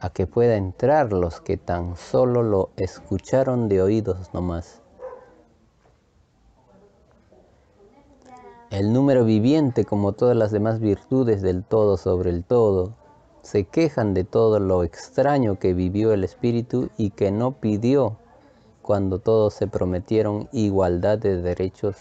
a 0.00 0.10
que 0.10 0.26
pueda 0.26 0.56
entrar 0.56 1.14
los 1.14 1.40
que 1.40 1.56
tan 1.56 1.96
solo 1.96 2.42
lo 2.42 2.68
escucharon 2.76 3.70
de 3.70 3.80
oídos 3.80 4.34
nomás 4.34 4.83
El 8.74 8.92
número 8.92 9.24
viviente, 9.24 9.84
como 9.84 10.14
todas 10.14 10.36
las 10.36 10.50
demás 10.50 10.80
virtudes 10.80 11.42
del 11.42 11.62
todo 11.62 11.96
sobre 11.96 12.30
el 12.30 12.42
todo, 12.42 12.96
se 13.40 13.62
quejan 13.62 14.14
de 14.14 14.24
todo 14.24 14.58
lo 14.58 14.82
extraño 14.82 15.60
que 15.60 15.74
vivió 15.74 16.12
el 16.12 16.24
Espíritu 16.24 16.90
y 16.96 17.10
que 17.10 17.30
no 17.30 17.52
pidió 17.52 18.16
cuando 18.82 19.20
todos 19.20 19.54
se 19.54 19.68
prometieron 19.68 20.48
igualdad 20.50 21.18
de 21.18 21.40
derechos 21.40 21.98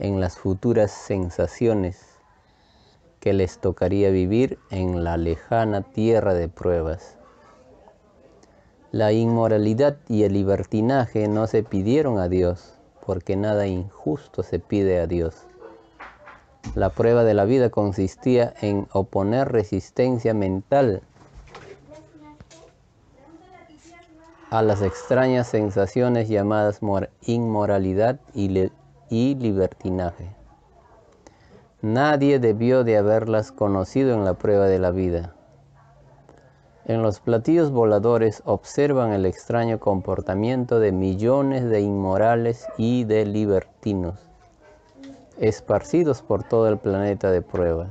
en 0.00 0.18
las 0.18 0.36
futuras 0.36 0.90
sensaciones 0.90 2.04
que 3.20 3.32
les 3.32 3.60
tocaría 3.60 4.10
vivir 4.10 4.58
en 4.72 5.04
la 5.04 5.16
lejana 5.16 5.82
tierra 5.82 6.34
de 6.34 6.48
pruebas. 6.48 7.16
La 8.90 9.12
inmoralidad 9.12 9.98
y 10.08 10.24
el 10.24 10.32
libertinaje 10.32 11.28
no 11.28 11.46
se 11.46 11.62
pidieron 11.62 12.18
a 12.18 12.28
Dios, 12.28 12.74
porque 13.06 13.36
nada 13.36 13.68
injusto 13.68 14.42
se 14.42 14.58
pide 14.58 14.98
a 14.98 15.06
Dios. 15.06 15.46
La 16.74 16.90
prueba 16.90 17.24
de 17.24 17.34
la 17.34 17.44
vida 17.44 17.70
consistía 17.70 18.52
en 18.60 18.86
oponer 18.92 19.50
resistencia 19.50 20.34
mental 20.34 21.02
a 24.50 24.62
las 24.62 24.80
extrañas 24.80 25.48
sensaciones 25.48 26.28
llamadas 26.28 26.80
inmoralidad 27.22 28.20
y, 28.32 29.34
libertinaje. 29.34 30.34
Nadie 31.82 32.38
debió 32.38 32.84
de 32.84 32.96
haberlas 32.96 33.52
conocido 33.52 34.14
en 34.14 34.24
la 34.24 34.34
prueba 34.34 34.66
de 34.66 34.78
la 34.78 34.92
vida. 34.92 35.34
En 36.84 37.02
los 37.02 37.18
platillos 37.18 37.72
voladores 37.72 38.42
observan 38.44 39.12
el 39.12 39.26
extraño 39.26 39.80
comportamiento 39.80 40.78
de 40.78 40.92
millones 40.92 41.68
de 41.68 41.80
inmorales 41.80 42.66
y 42.78 43.04
de 43.04 43.26
libertinos, 43.26 44.20
esparcidos 45.38 46.22
por 46.22 46.44
todo 46.44 46.68
el 46.68 46.78
planeta 46.78 47.30
de 47.30 47.42
prueba. 47.42 47.88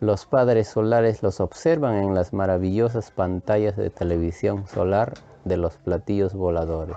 Los 0.00 0.26
padres 0.26 0.68
solares 0.68 1.22
los 1.22 1.40
observan 1.40 1.96
en 1.96 2.14
las 2.14 2.32
maravillosas 2.32 3.10
pantallas 3.10 3.76
de 3.76 3.90
televisión 3.90 4.66
solar 4.66 5.14
de 5.44 5.56
los 5.56 5.76
platillos 5.76 6.34
voladores 6.34 6.96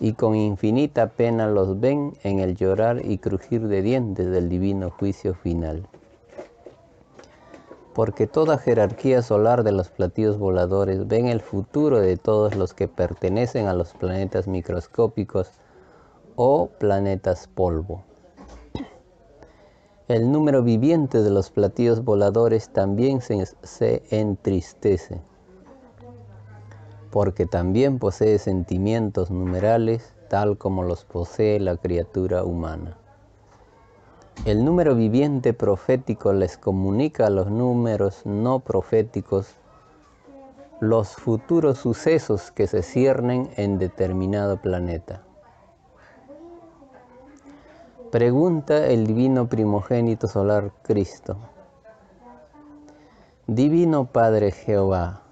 y 0.00 0.14
con 0.14 0.34
infinita 0.34 1.08
pena 1.10 1.46
los 1.46 1.78
ven 1.78 2.14
en 2.24 2.38
el 2.40 2.56
llorar 2.56 3.04
y 3.04 3.18
crujir 3.18 3.68
de 3.68 3.82
dientes 3.82 4.30
del 4.30 4.48
divino 4.48 4.90
juicio 4.90 5.34
final. 5.34 5.86
Porque 7.92 8.26
toda 8.26 8.56
jerarquía 8.56 9.20
solar 9.20 9.62
de 9.62 9.72
los 9.72 9.90
platillos 9.90 10.38
voladores 10.38 11.06
ven 11.06 11.26
el 11.26 11.42
futuro 11.42 12.00
de 12.00 12.16
todos 12.16 12.56
los 12.56 12.72
que 12.72 12.88
pertenecen 12.88 13.66
a 13.66 13.74
los 13.74 13.92
planetas 13.92 14.48
microscópicos 14.48 15.50
o 16.42 16.70
planetas 16.78 17.48
polvo. 17.48 18.02
El 20.08 20.32
número 20.32 20.62
viviente 20.62 21.22
de 21.22 21.28
los 21.28 21.50
platillos 21.50 22.02
voladores 22.02 22.70
también 22.70 23.20
se, 23.20 24.02
entristece 24.08 25.20
porque 27.10 27.44
también 27.44 27.98
posee 27.98 28.38
sentimientos 28.38 29.30
numerales 29.30 30.14
tal 30.30 30.56
como 30.56 30.82
los 30.82 31.04
posee 31.04 31.60
la 31.60 31.76
criatura 31.76 32.42
humana. 32.42 32.96
El 34.46 34.64
número 34.64 34.94
viviente 34.94 35.52
profético 35.52 36.32
les 36.32 36.56
comunica 36.56 37.26
a 37.26 37.30
los 37.30 37.50
números 37.50 38.22
no 38.24 38.60
proféticos 38.60 39.56
los 40.80 41.10
futuros 41.10 41.76
sucesos 41.76 42.50
que 42.50 42.66
se 42.66 42.82
ciernen 42.82 43.50
en 43.58 43.78
determinado 43.78 44.56
planeta. 44.56 45.22
Pregunta 48.10 48.88
el 48.88 49.06
divino 49.06 49.48
primogénito 49.48 50.26
solar 50.26 50.72
Cristo. 50.82 51.36
Divino 53.46 54.06
Padre 54.06 54.50
Jehová, 54.50 55.22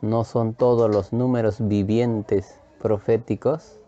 ¿No 0.00 0.24
son 0.24 0.54
todos 0.54 0.90
los 0.90 1.12
números 1.12 1.56
vivientes 1.60 2.58
proféticos? 2.80 3.78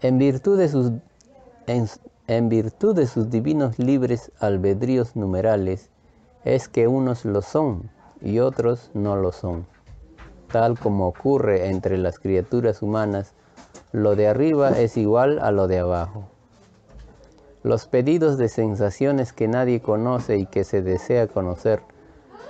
En 0.00 0.18
virtud 0.18 0.58
de 0.58 0.66
sus, 3.06 3.30
divinos 3.30 3.78
libres 3.78 4.32
albedríos 4.40 5.14
numerales, 5.14 5.90
es 6.44 6.68
que 6.68 6.88
unos 6.88 7.26
lo 7.26 7.42
son 7.42 7.90
y 8.22 8.38
otros 8.38 8.90
no 8.94 9.14
lo 9.14 9.30
son. 9.30 9.66
Tal 10.52 10.78
como 10.78 11.06
ocurre 11.06 11.68
entre 11.68 11.96
las 11.96 12.18
criaturas 12.18 12.82
humanas, 12.82 13.34
lo 13.92 14.16
de 14.16 14.26
arriba 14.26 14.70
es 14.70 14.96
igual 14.96 15.38
a 15.38 15.52
lo 15.52 15.68
de 15.68 15.78
abajo. 15.78 16.24
Los 17.62 17.86
pedidos 17.86 18.36
de 18.36 18.48
sensaciones 18.48 19.32
que 19.32 19.46
nadie 19.46 19.80
conoce 19.80 20.38
y 20.38 20.46
que 20.46 20.64
se 20.64 20.82
desea 20.82 21.28
conocer 21.28 21.82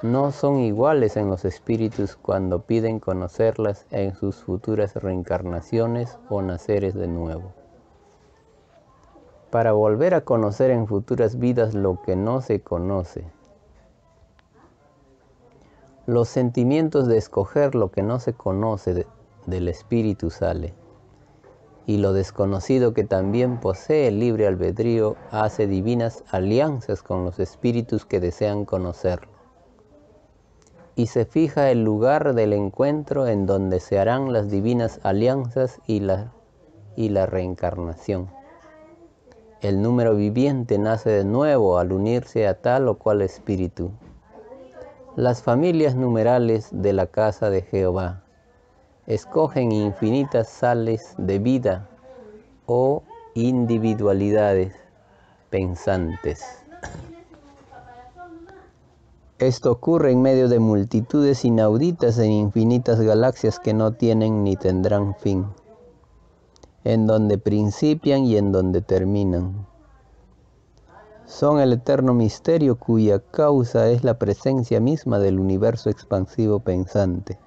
no 0.03 0.31
son 0.33 0.61
iguales 0.61 1.19
en 1.19 1.29
los 1.29 1.45
espíritus 1.45 2.17
cuando 2.17 2.63
piden 2.63 3.01
conocerlas 3.01 3.85
en 3.91 4.15
sus 4.15 4.37
futuras 4.37 4.95
reencarnaciones 4.95 6.17
o 6.31 6.41
naceres 6.41 6.95
de 6.95 7.07
nuevo. 7.07 7.53
Para 9.51 9.73
volver 9.73 10.15
a 10.15 10.23
conocer 10.23 10.71
en 10.71 10.87
futuras 10.87 11.39
vidas 11.39 11.75
lo 11.75 12.01
que 12.01 12.17
no 12.17 12.41
se 12.41 12.61
conoce. 12.61 13.27
Los 16.07 16.29
sentimientos 16.29 17.09
de 17.09 17.19
escoger 17.19 17.75
lo 17.75 17.91
que 17.91 18.03
no 18.03 18.21
se 18.21 18.33
conoce 18.33 19.07
del 19.47 19.69
espíritu 19.69 20.31
sale 20.31 20.75
y 21.91 21.99
lo 21.99 22.13
desconocido 22.13 22.95
que 22.95 23.03
también 23.03 23.59
posee 23.59 24.07
el 24.09 24.21
libre 24.21 24.47
albedrío 24.47 25.17
hace 25.33 25.67
divinas 25.67 26.23
alianzas 26.31 27.03
con 27.03 27.25
los 27.25 27.41
espíritus 27.41 28.07
que 28.07 28.21
desean 28.21 28.65
conocerlo. 28.65 29.33
Y 30.95 31.09
se 31.09 31.25
fija 31.25 31.71
el 31.71 31.83
lugar 31.83 32.35
del 32.35 32.53
encuentro 32.53 33.27
en 33.27 33.45
donde 33.45 33.81
se 33.81 33.99
harán 33.99 34.33
las 34.33 34.51
divinas 34.51 35.01
alianzas 35.03 35.81
y 35.87 36.01
la, 36.01 36.33
y 36.95 37.09
la 37.09 37.27
reencarnación. 37.27 38.31
El 39.61 39.83
número 39.83 40.15
viviente 40.15 40.79
nace 40.79 41.11
de 41.11 41.25
nuevo 41.25 41.79
al 41.79 41.93
unirse 41.93 42.47
a 42.47 42.61
tal 42.61 42.87
o 42.89 42.99
cual 42.99 43.21
espíritu. 43.21 43.91
Las 45.17 45.43
familias 45.43 45.97
numerales 45.97 46.69
de 46.71 46.93
la 46.93 47.09
casa 47.09 47.51
de 47.51 47.63
Jehová 47.63 48.23
escogen 49.09 49.73
infinitas 49.73 50.49
sales 50.49 51.15
de 51.19 51.41
vida 51.41 51.89
o 52.67 53.03
individualidades 53.35 54.73
pensantes. 55.51 56.45
Esto 59.41 59.73
ocurre 59.73 60.13
en 60.13 60.23
medio 60.23 60.49
de 60.49 60.61
multitudes 60.61 61.45
inauditas 61.45 62.17
en 62.21 62.31
infinitas 62.31 63.01
galaxias 63.01 63.59
que 63.59 63.75
no 63.75 63.91
tienen 63.95 64.45
ni 64.45 64.55
tendrán 64.55 65.17
fin, 65.17 65.45
en 66.85 67.09
donde 67.09 67.37
principian 67.37 68.27
y 68.27 68.37
en 68.37 68.53
donde 68.53 68.81
terminan. 68.81 69.70
Son 71.31 71.61
el 71.61 71.73
eterno 71.73 72.13
misterio 72.13 72.75
cuya 72.75 73.21
causa 73.21 73.89
es 73.89 74.03
la 74.03 74.19
presencia 74.19 74.81
misma 74.81 75.21
del 75.21 75.39
universo 75.39 75.89
expansivo 75.89 76.59
pensante. 76.59 77.39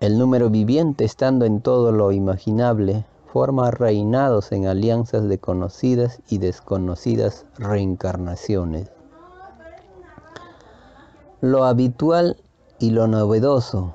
El 0.00 0.18
número 0.18 0.48
viviente, 0.48 1.04
estando 1.04 1.44
en 1.44 1.60
todo 1.60 1.92
lo 1.92 2.12
imaginable, 2.12 3.04
forma 3.30 3.70
reinados 3.70 4.52
en 4.52 4.66
alianzas 4.66 5.28
de 5.28 5.38
conocidas 5.38 6.22
y 6.30 6.38
desconocidas 6.38 7.44
reencarnaciones. 7.58 8.90
Lo 11.42 11.64
habitual 11.64 12.38
y 12.78 12.90
lo 12.90 13.06
novedoso. 13.06 13.94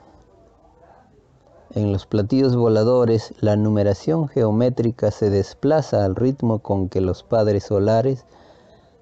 En 1.76 1.92
los 1.92 2.08
platillos 2.08 2.56
voladores, 2.56 3.34
la 3.42 3.56
numeración 3.56 4.28
geométrica 4.28 5.12
se 5.12 5.30
desplaza 5.30 6.04
al 6.04 6.16
ritmo 6.16 6.60
con 6.60 6.90
que 6.90 7.00
los 7.00 7.22
padres 7.22 7.66
solares 7.66 8.26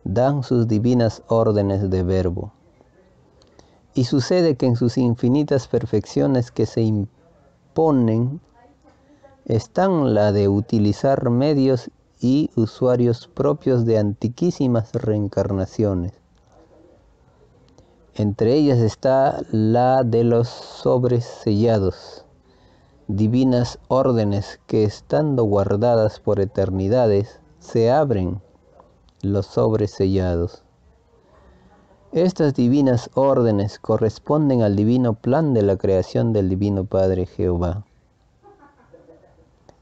dan 0.04 0.44
sus 0.44 0.68
divinas 0.68 1.24
órdenes 1.28 1.90
de 1.90 2.04
verbo. 2.04 2.52
Y 3.94 4.04
sucede 4.04 4.58
que 4.58 4.66
en 4.66 4.76
sus 4.76 4.98
infinitas 4.98 5.70
perfecciones 5.70 6.52
que 6.52 6.66
se 6.66 6.82
imponen 6.82 8.42
están 9.46 10.14
la 10.14 10.34
de 10.34 10.50
utilizar 10.50 11.30
medios 11.30 11.90
y 12.20 12.52
usuarios 12.56 13.28
propios 13.28 13.86
de 13.86 13.98
antiquísimas 13.98 14.92
reencarnaciones. 14.92 16.14
Entre 18.16 18.56
ellas 18.56 18.80
está 18.80 19.42
la 19.52 20.04
de 20.04 20.26
los 20.26 20.50
sobres 20.50 21.24
sellados, 21.24 22.26
divinas 23.08 23.80
órdenes 23.88 24.60
que 24.67 24.84
estando 24.84 25.46
guardadas 25.46 26.20
por 26.20 26.41
eternidades, 26.41 27.39
se 27.60 27.89
abren 27.89 28.41
los 29.22 29.46
sobres 29.46 29.91
sellados. 29.91 30.63
Estas 32.12 32.54
divinas 32.54 33.10
órdenes 33.13 33.80
corresponden 33.80 34.62
al 34.62 34.76
divino 34.76 35.13
plan 35.13 35.54
de 35.54 35.62
la 35.62 35.78
creación 35.78 36.34
del 36.34 36.50
Divino 36.50 36.86
Padre 36.86 37.26
Jehová. 37.26 37.84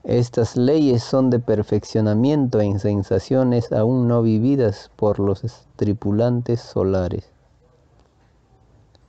Estas 0.03 0.55
leyes 0.55 1.03
son 1.03 1.31
de 1.31 1.39
perfeccionamiento 1.39 2.61
en 2.61 2.79
sensaciones 2.79 3.71
aún 3.71 4.07
no 4.07 4.21
vividas 4.21 4.91
por 4.95 5.19
los 5.19 5.41
tripulantes 5.77 6.61
solares. 6.61 7.31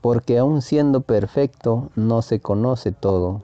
Porque 0.00 0.38
aún 0.38 0.62
siendo 0.62 1.02
perfecto 1.02 1.90
no 1.96 2.22
se 2.22 2.40
conoce 2.40 2.92
todo. 2.92 3.42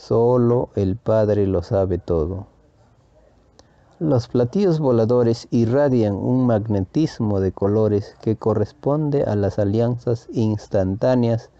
Solo 0.00 0.70
el 0.76 0.96
Padre 0.96 1.46
lo 1.46 1.62
sabe 1.62 1.98
todo. 1.98 2.46
Los 3.98 4.28
platillos 4.28 4.80
voladores 4.80 5.46
irradian 5.50 6.14
un 6.14 6.46
magnetismo 6.46 7.38
de 7.38 7.52
colores 7.52 8.16
que 8.22 8.36
corresponde 8.36 9.24
a 9.24 9.36
las 9.36 9.58
alianzas 9.58 10.26
instantáneas 10.32 11.50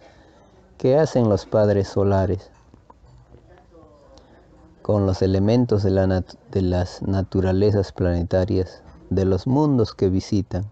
que 0.78 0.96
hacen 0.96 1.28
los 1.28 1.44
padres 1.44 1.88
solares 1.88 2.50
con 4.90 5.06
los 5.06 5.20
elementos 5.22 5.82
de, 5.82 5.90
las 6.62 7.02
naturalezas 7.02 7.92
planetarias, 7.92 8.82
de 9.10 9.24
los 9.24 9.46
mundos 9.46 9.94
que 9.94 10.08
visitan. 10.08 10.64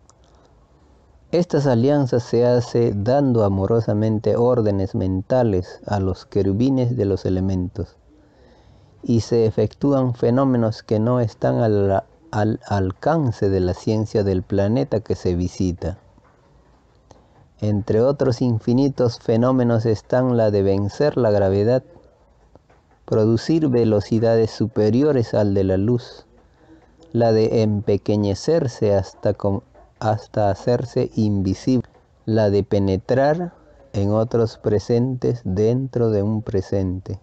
Estas 1.30 1.66
alianzas 1.66 2.22
se 2.22 2.46
hace 2.46 2.94
dando 2.96 3.44
amorosamente 3.44 4.36
órdenes 4.36 4.94
mentales 4.94 5.80
a 5.84 6.00
los 6.00 6.24
querubines 6.24 6.96
de 6.96 7.04
los 7.04 7.26
elementos 7.26 7.96
y 9.02 9.20
se 9.20 9.44
efectúan 9.44 10.14
fenómenos 10.14 10.82
que 10.82 10.98
no 10.98 11.20
están 11.20 11.56
al, 11.58 12.02
al 12.30 12.60
alcance 12.66 13.50
de 13.50 13.60
la 13.60 13.74
ciencia 13.74 14.24
del 14.24 14.42
planeta 14.42 15.00
que 15.00 15.14
se 15.14 15.34
visita. 15.34 15.98
Entre 17.60 18.00
otros 18.00 18.40
infinitos 18.40 19.18
fenómenos 19.18 19.84
están 19.84 20.38
la 20.38 20.50
de 20.50 20.62
vencer 20.62 21.18
la 21.18 21.30
gravedad, 21.30 21.82
producir 23.04 23.68
velocidades 23.68 24.50
superiores 24.50 25.34
al 25.34 25.52
de 25.52 25.64
la 25.64 25.76
luz, 25.76 26.24
la 27.12 27.32
de 27.32 27.62
empequeñecerse 27.62 28.94
hasta, 28.94 29.34
hasta 30.00 30.50
hacerse 30.50 31.10
invisible, 31.14 31.88
la 32.26 32.50
de 32.50 32.62
penetrar 32.62 33.52
en 33.92 34.12
otros 34.12 34.58
presentes 34.58 35.40
dentro 35.44 36.10
de 36.10 36.22
un 36.22 36.42
presente 36.42 37.20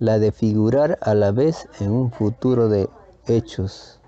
la 0.00 0.18
de 0.18 0.32
figurar 0.32 0.98
a 1.02 1.12
la 1.12 1.30
vez 1.30 1.68
en 1.78 1.92
un 1.92 2.10
futuro 2.10 2.70
de 2.70 2.88
hechos, 3.26 4.00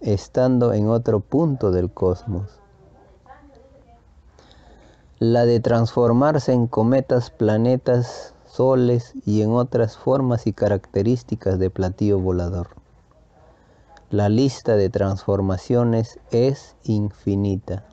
estando 0.00 0.72
en 0.72 0.88
otro 0.88 1.20
punto 1.20 1.70
del 1.70 1.90
cosmos. 1.90 2.48
La 5.18 5.44
de 5.44 5.60
transformarse 5.60 6.54
en 6.54 6.66
cometas, 6.66 7.28
planetas, 7.28 8.32
soles 8.46 9.12
y 9.26 9.42
en 9.42 9.50
otras 9.50 9.98
formas 9.98 10.46
y 10.46 10.54
características 10.54 11.58
de 11.58 11.68
platillo 11.68 12.18
volador. 12.18 12.77
La 14.10 14.30
lista 14.30 14.76
de 14.76 14.88
transformaciones 14.88 16.18
es 16.30 16.76
infinita. 16.82 17.84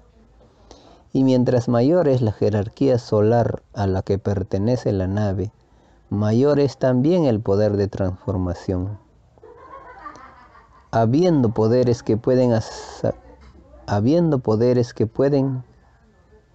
Y 1.11 1.25
mientras 1.25 1.67
mayor 1.67 2.07
es 2.07 2.21
la 2.21 2.31
jerarquía 2.31 2.99
solar 2.99 3.63
a 3.73 3.85
la 3.85 4.01
que 4.01 4.17
pertenece 4.17 4.93
la 4.93 5.07
nave, 5.07 5.51
mayor 6.09 6.61
es 6.61 6.77
también 6.77 7.25
el 7.25 7.41
poder 7.41 7.75
de 7.75 7.89
transformación. 7.89 8.97
Habiendo 10.91 11.49
poderes 11.49 12.01
que 12.01 12.15
pueden 12.15 12.53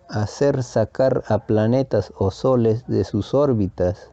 hacer 0.08 0.62
sacar 0.62 1.22
a 1.28 1.40
planetas 1.40 2.14
o 2.16 2.30
soles 2.30 2.86
de 2.86 3.04
sus 3.04 3.34
órbitas 3.34 4.10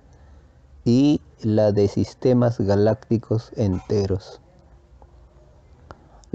y 0.84 1.22
la 1.42 1.72
de 1.72 1.88
sistemas 1.88 2.60
galácticos 2.60 3.54
enteros. 3.56 4.42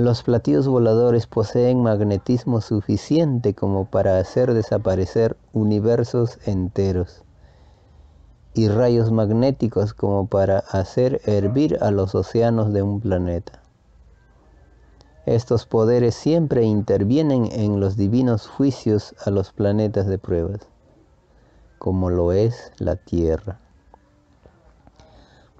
Los 0.02 0.24
platillos 0.24 0.66
voladores 0.66 1.28
poseen 1.28 1.80
magnetismo 1.80 2.60
suficiente 2.60 3.54
como 3.54 3.84
para 3.84 4.18
hacer 4.18 4.52
desaparecer 4.52 5.36
universos 5.52 6.40
enteros 6.44 7.22
y 8.52 8.66
rayos 8.66 9.12
magnéticos 9.12 9.94
como 9.94 10.26
para 10.26 10.58
hacer 10.58 11.20
hervir 11.24 11.78
a 11.80 11.92
los 11.92 12.16
océanos 12.16 12.72
de 12.72 12.82
un 12.82 13.00
planeta. 13.00 13.62
Estos 15.24 15.66
poderes 15.66 16.16
siempre 16.16 16.64
intervienen 16.64 17.48
en 17.52 17.78
los 17.78 17.96
divinos 17.96 18.48
juicios 18.48 19.14
a 19.24 19.30
los 19.30 19.52
planetas 19.52 20.08
de 20.08 20.18
pruebas, 20.18 20.62
como 21.78 22.10
lo 22.10 22.32
es 22.32 22.72
la 22.78 22.96
Tierra. 22.96 23.60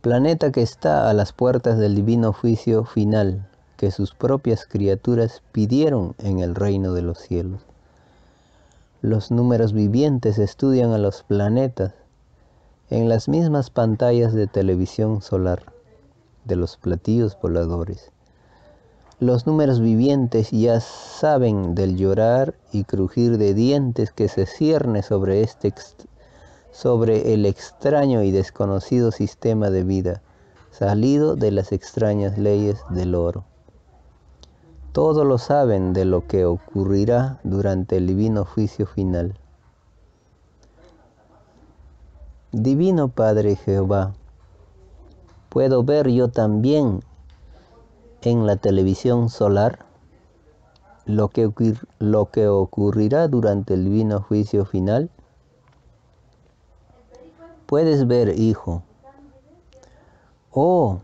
Planeta 0.00 0.50
que 0.50 0.62
está 0.62 1.08
a 1.08 1.12
las 1.12 1.32
puertas 1.32 1.78
del 1.78 1.94
divino 1.94 2.32
juicio 2.32 2.84
final 2.84 3.46
que 3.82 3.90
sus 3.90 4.14
propias 4.14 4.64
criaturas 4.64 5.42
pidieron 5.50 6.14
en 6.18 6.38
el 6.38 6.54
reino 6.54 6.92
de 6.92 7.02
los 7.02 7.18
cielos. 7.18 7.62
Los 9.00 9.32
números 9.32 9.72
vivientes 9.72 10.38
estudian 10.38 10.92
a 10.92 10.98
los 10.98 11.24
planetas 11.24 11.92
en 12.90 13.08
las 13.08 13.28
mismas 13.28 13.70
pantallas 13.70 14.34
de 14.34 14.46
televisión 14.46 15.20
solar 15.20 15.64
de 16.44 16.54
los 16.54 16.76
platillos 16.76 17.36
voladores. 17.42 18.12
Los 19.18 19.48
números 19.48 19.80
vivientes 19.80 20.52
ya 20.52 20.78
saben 20.78 21.74
del 21.74 21.96
llorar 21.96 22.54
y 22.70 22.84
crujir 22.84 23.36
de 23.36 23.52
dientes 23.52 24.12
que 24.12 24.28
se 24.28 24.46
cierne 24.46 25.02
sobre, 25.02 25.40
este 25.40 25.74
sobre 26.70 27.34
el 27.34 27.46
extraño 27.46 28.22
y 28.22 28.30
desconocido 28.30 29.10
sistema 29.10 29.70
de 29.70 29.82
vida, 29.82 30.22
salido 30.70 31.34
de 31.34 31.50
las 31.50 31.72
extrañas 31.72 32.38
leyes 32.38 32.78
del 32.88 33.16
oro. 33.16 33.44
Todo 34.92 35.24
lo 35.24 35.38
saben 35.38 35.94
de 35.94 36.04
lo 36.04 36.26
que 36.26 36.44
ocurrirá 36.44 37.40
durante 37.44 37.96
el 37.96 38.06
divino 38.06 38.44
juicio 38.44 38.84
final. 38.84 39.38
Divino 42.52 43.08
Padre 43.08 43.56
Jehová, 43.56 44.12
¿puedo 45.48 45.82
ver 45.82 46.10
yo 46.10 46.28
también 46.28 47.02
en 48.20 48.46
la 48.46 48.56
televisión 48.56 49.30
solar 49.30 49.86
lo 51.06 51.28
que, 51.28 51.50
lo 51.98 52.30
que 52.30 52.48
ocurrirá 52.48 53.28
durante 53.28 53.72
el 53.72 53.84
divino 53.84 54.20
juicio 54.20 54.66
final? 54.66 55.08
Puedes 57.64 58.06
ver, 58.06 58.38
hijo. 58.38 58.82
Oh, 60.50 60.98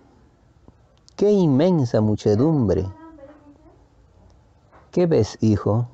qué 1.16 1.33
inmensa 1.33 2.03
muchedumbre. 2.03 2.98
¿Qué 4.90 5.07
ves, 5.07 5.37
hijo? 5.42 5.87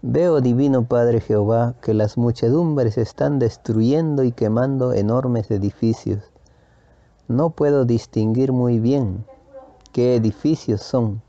Veo, 0.00 0.40
divino 0.40 0.86
Padre 0.86 1.20
Jehová, 1.20 1.74
que 1.82 1.92
las 1.92 2.16
muchedumbres 2.16 2.96
están 2.96 3.38
destruyendo 3.38 4.24
y 4.24 4.32
quemando 4.32 4.94
enormes 4.94 5.50
edificios. 5.50 6.22
No 7.28 7.50
puedo 7.50 7.84
distinguir 7.84 8.52
muy 8.52 8.78
bien 8.78 9.26
qué 9.92 10.16
edificios 10.16 10.80
son. 10.80 11.20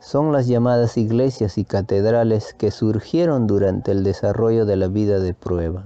Son 0.00 0.32
las 0.32 0.46
llamadas 0.46 0.96
iglesias 0.96 1.58
y 1.58 1.64
catedrales 1.64 2.54
que 2.54 2.70
surgieron 2.70 3.46
durante 3.46 3.92
el 3.92 4.02
desarrollo 4.02 4.64
de 4.64 4.76
la 4.76 4.88
vida 4.88 5.20
de 5.20 5.34
prueba. 5.34 5.84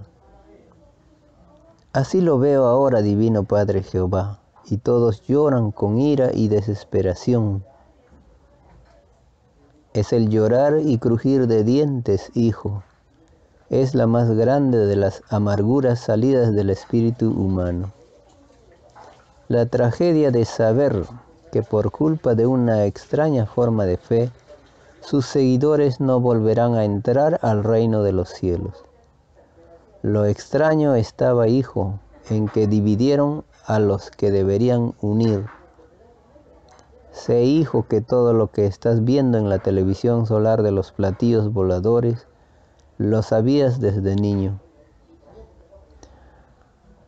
Así 1.93 2.21
lo 2.21 2.39
veo 2.39 2.67
ahora, 2.67 3.03
divino 3.03 3.43
Padre 3.43 3.83
Jehová, 3.83 4.39
y 4.69 4.79
todos 4.79 5.23
lloran 5.27 5.71
con 5.71 5.99
ira 5.99 6.31
y 6.33 6.49
desesperación 6.49 7.65
es 9.97 10.13
el 10.13 10.29
llorar 10.29 10.81
y 10.85 10.99
crujir 10.99 11.47
de 11.47 11.65
dientes, 11.65 12.31
hijo. 12.35 12.83
Es 13.71 13.95
la 13.95 14.07
más 14.07 14.31
grande 14.31 14.85
de 14.87 14.95
las 14.95 15.23
amarguras 15.31 16.01
salidas 16.01 16.55
del 16.55 16.69
espíritu 16.69 17.31
humano. 17.31 17.93
La 19.49 19.65
tragedia 19.65 20.31
de 20.31 20.45
saber 20.45 21.07
que 21.51 21.63
por 21.63 21.91
culpa 21.93 22.35
de 22.35 22.47
una 22.47 22.85
extraña 22.85 23.47
forma 23.47 23.87
de 23.87 23.97
fe, 23.97 24.31
sus 25.01 25.25
seguidores 25.25 25.99
no 25.99 26.21
volverán 26.21 26.75
a 26.75 26.85
entrar 26.85 27.39
al 27.41 27.65
reino 27.65 28.03
de 28.03 28.13
los 28.13 28.29
cielos. 28.29 28.85
Lo 30.03 30.27
extraño 30.27 30.95
estaba, 30.95 31.49
hijo, 31.49 31.99
en 32.29 32.49
que 32.49 32.67
dividieron 32.67 33.45
a 33.67 33.79
los 33.79 34.11
que 34.11 34.31
deberían 34.31 34.95
unir 35.01 35.47
Sé 37.17 37.45
hijo 37.45 37.89
que 37.89 38.03
todo 38.03 38.35
lo 38.35 38.53
que 38.53 38.67
estás 38.67 39.03
viendo 39.03 39.39
en 39.39 39.49
la 39.49 39.59
televisión 39.59 40.27
solar 40.27 40.63
de 40.63 40.71
los 40.71 40.93
platillos 40.93 41.51
voladores, 41.51 42.27
lo 42.99 43.23
sabías 43.23 43.81
desde 43.81 44.17
niño. 44.17 44.61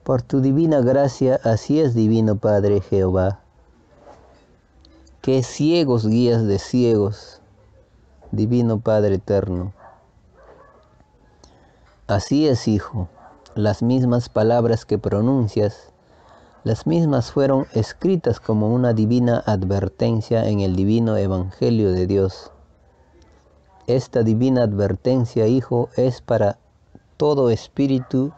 Por 0.05 0.23
tu 0.23 0.41
divina 0.41 0.81
gracia, 0.81 1.39
así 1.45 1.79
es 1.79 1.95
divino 1.95 2.37
Padre 2.37 2.81
Jehová. 2.81 3.41
Qué 5.21 5.43
ciegos 5.43 6.07
guías 6.09 6.47
de 6.47 6.59
ciegos, 6.59 7.43
divino 8.33 8.81
Padre 8.81 9.17
eterno. 9.17 9.75
Así 12.07 12.49
es, 12.49 12.67
hijo, 12.67 13.09
las 13.55 13.83
mismas 13.83 14.31
palabras 14.31 14.87
que 14.87 14.97
pronuncias 14.99 15.93
las 16.69 16.87
mismas 16.87 17.33
fueron 17.33 17.67
escritas 17.73 18.41
como 18.41 18.69
una 18.75 18.93
divina 18.93 19.43
advertencia 19.47 20.47
en 20.47 20.61
el 20.61 20.77
divino 20.77 21.17
Evangelio 21.17 21.93
de 21.93 22.07
Dios. 22.07 22.53
Esta 23.87 24.23
divina 24.23 24.65
advertencia, 24.65 25.47
Hijo, 25.47 25.89
es 25.97 26.21
para 26.21 26.59
todo 27.17 27.49
espíritu 27.49 28.35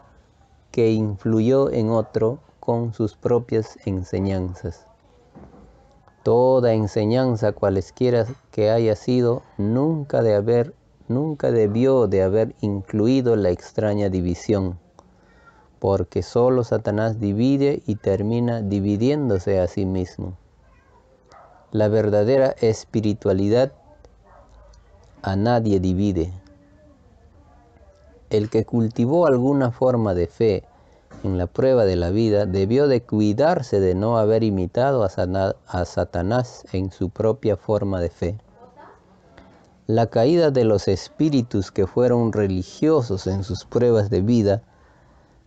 que 0.71 0.93
influyó 0.93 1.69
en 1.71 1.89
otro 1.89 2.39
con 2.61 2.93
sus 2.93 3.17
propias 3.17 3.77
enseñanzas. 3.83 4.85
Toda 6.23 6.71
enseñanza, 6.71 7.51
cualesquiera 7.51 8.25
que 8.49 8.69
haya 8.69 8.95
sido, 8.95 9.41
nunca, 9.57 10.21
de 10.21 10.35
haber, 10.35 10.73
nunca 11.09 11.51
debió 11.51 12.07
de 12.07 12.23
haber 12.23 12.55
incluido 12.61 13.35
la 13.35 13.49
extraña 13.49 14.07
división, 14.07 14.79
porque 15.81 16.21
solo 16.21 16.63
Satanás 16.63 17.19
divide 17.19 17.81
y 17.87 17.95
termina 17.95 18.61
dividiéndose 18.61 19.59
a 19.59 19.67
sí 19.67 19.87
mismo. 19.87 20.37
La 21.71 21.87
verdadera 21.87 22.53
espiritualidad 22.61 23.71
a 25.23 25.35
nadie 25.35 25.79
divide. 25.79 26.31
El 28.29 28.51
que 28.51 28.63
cultivó 28.63 29.25
alguna 29.25 29.71
forma 29.71 30.13
de 30.13 30.27
fe 30.27 30.63
en 31.23 31.39
la 31.39 31.47
prueba 31.47 31.83
de 31.85 31.95
la 31.95 32.11
vida 32.11 32.45
debió 32.45 32.87
de 32.87 33.01
cuidarse 33.01 33.79
de 33.79 33.95
no 33.95 34.19
haber 34.19 34.43
imitado 34.43 35.03
a 35.03 35.85
Satanás 35.85 36.63
en 36.73 36.91
su 36.91 37.09
propia 37.09 37.57
forma 37.57 37.99
de 37.99 38.09
fe. 38.11 38.37
La 39.87 40.05
caída 40.05 40.51
de 40.51 40.63
los 40.63 40.87
espíritus 40.87 41.71
que 41.71 41.87
fueron 41.87 42.33
religiosos 42.33 43.25
en 43.25 43.43
sus 43.43 43.65
pruebas 43.65 44.11
de 44.11 44.21
vida 44.21 44.61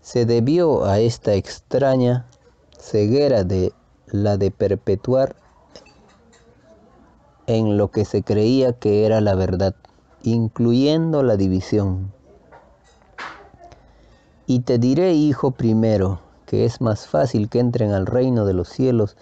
se 0.04 0.26
debió 0.26 0.84
a 0.84 0.98
esta 0.98 1.32
extraña 1.32 2.26
ceguera 2.78 3.42
de 3.42 3.72
la 4.06 4.36
de 4.36 4.50
perpetuar 4.50 5.34
en 7.46 7.78
lo 7.78 7.90
que 7.90 8.04
se 8.04 8.22
creía 8.22 8.74
que 8.74 9.06
era 9.06 9.22
la 9.22 9.34
verdad, 9.34 9.74
incluyendo 10.22 11.22
la 11.22 11.38
división. 11.38 12.12
Y 14.46 14.60
te 14.60 14.78
diré, 14.78 15.14
hijo, 15.14 15.52
primero, 15.52 16.20
que 16.44 16.66
es 16.66 16.82
más 16.82 17.06
fácil 17.06 17.48
que 17.48 17.60
entren 17.60 17.92
al 17.92 18.04
reino 18.04 18.44
de 18.44 18.52
los 18.52 18.68
cielos 18.68 19.16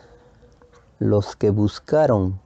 los 0.98 1.36
que 1.36 1.50
buscaron 1.50 2.40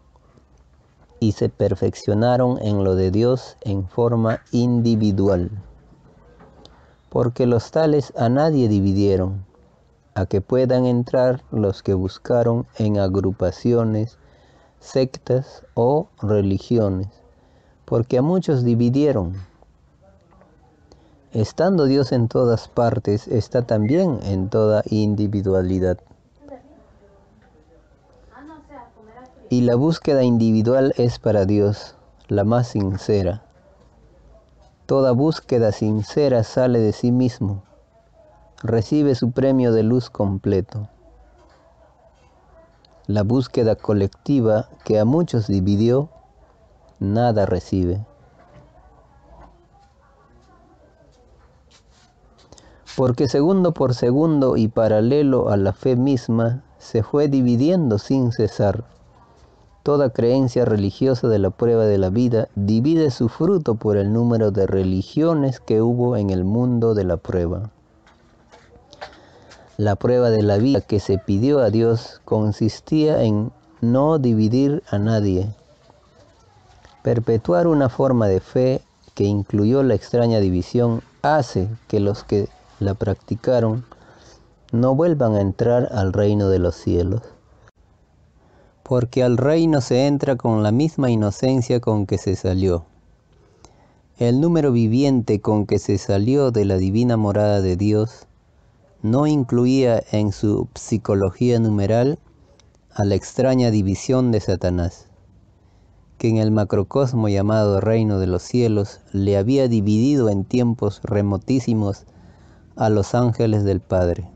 y 1.20 1.33
se 1.33 1.49
perfeccionaron 1.49 2.59
en 2.61 2.85
lo 2.85 2.96
de 2.96 3.11
Dios 3.11 3.57
en 3.62 3.88
forma 3.88 4.42
individual. 4.53 5.51
Porque 7.09 7.47
los 7.47 7.71
tales 7.71 8.12
a 8.16 8.29
nadie 8.29 8.69
dividieron, 8.69 9.45
a 10.14 10.27
que 10.27 10.40
puedan 10.40 10.87
entrar 10.87 11.42
los 11.51 11.83
que 11.83 11.95
buscaron 11.95 12.66
en 12.77 12.99
agrupaciones, 12.99 14.19
sectas 14.81 15.62
o 15.75 16.09
religiones, 16.21 17.09
porque 17.85 18.19
a 18.19 18.23
muchos 18.23 18.64
dividieron. 18.64 19.35
Estando 21.33 21.85
Dios 21.85 22.12
en 22.12 22.29
todas 22.29 22.69
partes, 22.69 23.29
está 23.29 23.62
también 23.62 24.21
en 24.23 24.49
toda 24.49 24.83
individualidad. 24.87 25.99
Y 29.49 29.61
la 29.61 29.77
búsqueda 29.77 30.25
individual 30.25 30.92
es 30.97 31.19
para 31.19 31.45
Dios 31.45 31.95
la 32.29 32.42
más 32.42 32.69
sincera. 32.69 33.46
Toda 34.87 35.12
búsqueda 35.12 35.72
sincera 35.72 36.44
sale 36.44 36.79
de 36.79 36.92
sí 36.92 37.12
mismo, 37.12 37.62
recibe 38.62 39.14
su 39.14 39.33
premio 39.33 39.72
de 39.72 39.83
luz 39.83 40.11
completo 40.11 40.88
la 43.07 43.22
búsqueda 43.22 43.77
colectiva 43.77 44.68
que 44.85 44.99
a 44.99 45.05
muchos 45.05 45.46
dividió, 45.46 46.09
nada 46.99 47.46
recibe. 47.46 48.05
Porque 52.96 53.29
segundo 53.29 53.72
por 53.72 53.94
segundo 53.94 54.57
y 54.57 54.68
paralelo 54.68 55.51
a 55.51 55.57
la 55.57 55.72
fe 55.72 55.94
misma, 55.94 56.64
se 56.79 57.03
fue 57.03 57.29
dividiendo 57.29 57.99
sin 57.99 58.33
cesar. 58.33 58.85
Toda 59.87 60.11
creencia 60.11 60.64
religiosa 60.64 61.29
de 61.29 61.38
la 61.38 61.51
prueba 61.51 61.87
de 61.87 61.96
la 61.96 62.11
vida 62.11 62.49
divide 62.57 63.12
su 63.12 63.29
fruto 63.29 63.77
por 63.77 63.96
el 63.96 64.12
número 64.12 64.51
de 64.51 64.66
religiones 64.66 65.61
que 65.61 65.81
hubo 65.81 66.16
en 66.16 66.31
el 66.31 66.42
mundo 66.42 66.92
de 66.92 67.05
la 67.05 67.18
prueba. 67.18 67.70
La 69.77 69.94
prueba 69.94 70.31
de 70.31 70.42
la 70.42 70.57
vida 70.57 70.81
que 70.81 70.99
se 70.99 71.18
pidió 71.18 71.61
a 71.61 71.70
Dios 71.70 72.20
consistía 72.25 73.22
en 73.22 73.53
no 73.81 74.18
dividir 74.18 74.83
a 74.90 74.99
nadie, 74.99 75.55
perpetuar 77.05 77.68
una 77.68 77.88
forma 77.88 78.27
de 78.27 78.40
fe 78.40 78.83
que 79.14 79.22
incluyó 79.22 79.85
la 79.85 79.94
extraña 79.94 80.40
división 80.40 81.01
hace 81.22 81.68
que 81.87 82.01
los 82.01 82.25
que 82.25 82.49
la 82.81 82.94
practicaron 82.94 83.85
no 84.72 84.96
vuelvan 84.96 85.37
a 85.37 85.40
entrar 85.40 85.90
al 85.92 86.12
reino 86.12 86.49
de 86.49 86.59
los 86.59 86.75
cielos. 86.75 87.36
Porque 88.88 89.25
al 89.25 89.37
reino 89.37 89.81
se 89.81 90.07
entra 90.07 90.37
con 90.37 90.62
la 90.62 90.70
misma 90.70 91.11
inocencia 91.11 91.81
con 91.81 92.07
que 92.07 92.18
se 92.18 92.37
salió. 92.37 92.85
El 94.16 94.40
número 94.40 94.70
viviente 94.70 95.40
con 95.40 95.66
que 95.66 95.81
se 95.81 95.99
salió 95.99 96.53
de 96.53 96.64
la 96.64 96.77
divina 96.77 97.16
morada 97.16 97.61
de 97.61 97.77
Dios 97.77 98.29
no 99.03 99.27
incluía 99.27 100.01
en 100.12 100.31
su 100.31 100.68
psicología 100.77 101.59
numeral 101.59 102.20
a 102.94 103.05
la 103.05 103.16
extraña 103.16 103.72
división 103.72 104.31
de 104.31 104.38
Satanás, 104.38 105.09
que 106.16 106.29
en 106.29 106.37
el 106.37 106.53
macrocosmo 106.53 107.29
llamado 107.29 107.81
reino 107.81 108.20
de 108.20 108.29
los 108.29 108.42
cielos 108.42 109.01
le 109.11 109.37
había 109.37 109.66
dividido 109.66 110.29
en 110.29 110.44
tiempos 110.44 111.01
remotísimos 111.03 112.05
a 112.77 112.88
los 112.88 113.16
ángeles 113.16 113.64
del 113.64 113.81
Padre. 113.81 114.36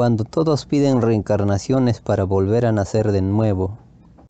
Cuando 0.00 0.24
todos 0.24 0.64
piden 0.64 1.02
reencarnaciones 1.02 2.00
para 2.00 2.24
volver 2.24 2.64
a 2.64 2.72
nacer 2.72 3.12
de 3.12 3.20
nuevo, 3.20 3.76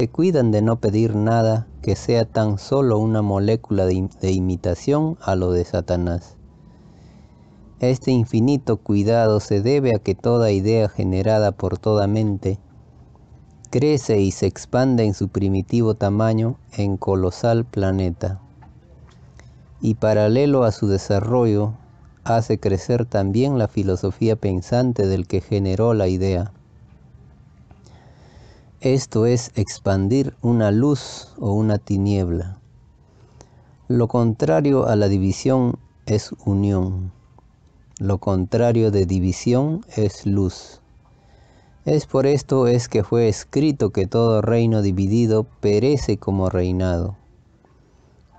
se 0.00 0.08
cuidan 0.08 0.50
de 0.50 0.62
no 0.62 0.80
pedir 0.80 1.14
nada 1.14 1.68
que 1.80 1.94
sea 1.94 2.24
tan 2.24 2.58
solo 2.58 2.98
una 2.98 3.22
molécula 3.22 3.86
de, 3.86 4.08
de 4.20 4.32
imitación 4.32 5.16
a 5.20 5.36
lo 5.36 5.52
de 5.52 5.64
Satanás. 5.64 6.36
Este 7.78 8.10
infinito 8.10 8.78
cuidado 8.78 9.38
se 9.38 9.62
debe 9.62 9.94
a 9.94 10.00
que 10.00 10.16
toda 10.16 10.50
idea 10.50 10.88
generada 10.88 11.52
por 11.52 11.78
toda 11.78 12.08
mente 12.08 12.58
crece 13.70 14.20
y 14.20 14.32
se 14.32 14.46
expande 14.46 15.04
en 15.04 15.14
su 15.14 15.28
primitivo 15.28 15.94
tamaño 15.94 16.58
en 16.72 16.96
colosal 16.96 17.64
planeta. 17.64 18.40
Y 19.80 19.94
paralelo 19.94 20.64
a 20.64 20.72
su 20.72 20.88
desarrollo, 20.88 21.74
hace 22.36 22.58
crecer 22.58 23.04
también 23.06 23.58
la 23.58 23.68
filosofía 23.68 24.36
pensante 24.36 25.06
del 25.06 25.26
que 25.26 25.40
generó 25.40 25.94
la 25.94 26.08
idea. 26.08 26.52
Esto 28.80 29.26
es 29.26 29.52
expandir 29.56 30.34
una 30.40 30.70
luz 30.70 31.34
o 31.38 31.52
una 31.52 31.78
tiniebla. 31.78 32.58
Lo 33.88 34.08
contrario 34.08 34.86
a 34.86 34.96
la 34.96 35.08
división 35.08 35.78
es 36.06 36.30
unión. 36.46 37.12
Lo 37.98 38.16
contrario 38.18 38.90
de 38.90 39.04
división 39.04 39.84
es 39.96 40.24
luz. 40.24 40.80
Es 41.84 42.06
por 42.06 42.26
esto 42.26 42.66
es 42.66 42.88
que 42.88 43.04
fue 43.04 43.28
escrito 43.28 43.90
que 43.90 44.06
todo 44.06 44.40
reino 44.40 44.80
dividido 44.80 45.44
perece 45.60 46.16
como 46.16 46.48
reinado. 46.48 47.16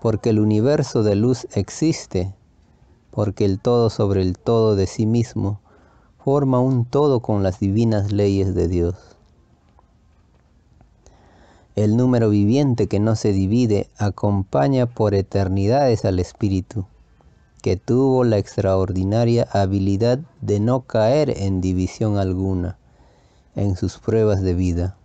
Porque 0.02 0.32
el 0.32 0.40
universo 0.40 1.04
de 1.04 1.16
luz 1.16 1.48
existe, 1.54 2.34
porque 3.12 3.46
el 3.46 3.60
todo 3.60 3.90
sobre 3.90 4.22
el 4.22 4.38
todo 4.38 4.76
de 4.76 4.88
sí 4.88 5.06
mismo 5.06 5.60
forma 6.24 6.60
un 6.60 6.86
todo 6.86 7.20
con 7.20 7.44
las 7.44 7.60
divinas 7.60 8.12
leyes 8.12 8.56
de 8.56 8.68
Dios. 8.68 8.96
El 11.76 11.96
número 11.98 12.30
viviente 12.30 12.88
que 12.88 13.00
no 13.00 13.16
se 13.16 13.32
divide 13.32 13.90
acompaña 13.98 14.88
por 14.88 15.14
eternidades 15.14 16.04
al 16.06 16.20
Espíritu 16.20 16.86
que 17.62 17.78
tuvo 17.78 18.24
la 18.24 18.38
extraordinaria 18.38 19.48
habilidad 19.52 20.20
de 20.42 20.60
no 20.60 20.82
caer 20.82 21.42
en 21.42 21.62
división 21.62 22.18
alguna 22.18 22.78
en 23.56 23.76
sus 23.76 24.00
pruebas 24.00 24.42
de 24.42 24.56
vida. 24.56 24.96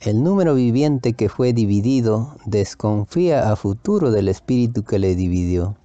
El 0.00 0.22
número 0.22 0.54
viviente 0.54 1.14
que 1.14 1.30
fue 1.30 1.54
dividido 1.54 2.36
desconfía 2.44 3.50
a 3.50 3.56
futuro 3.56 4.10
del 4.10 4.28
espíritu 4.28 4.84
que 4.84 4.98
le 4.98 5.14
dividió. 5.14 5.76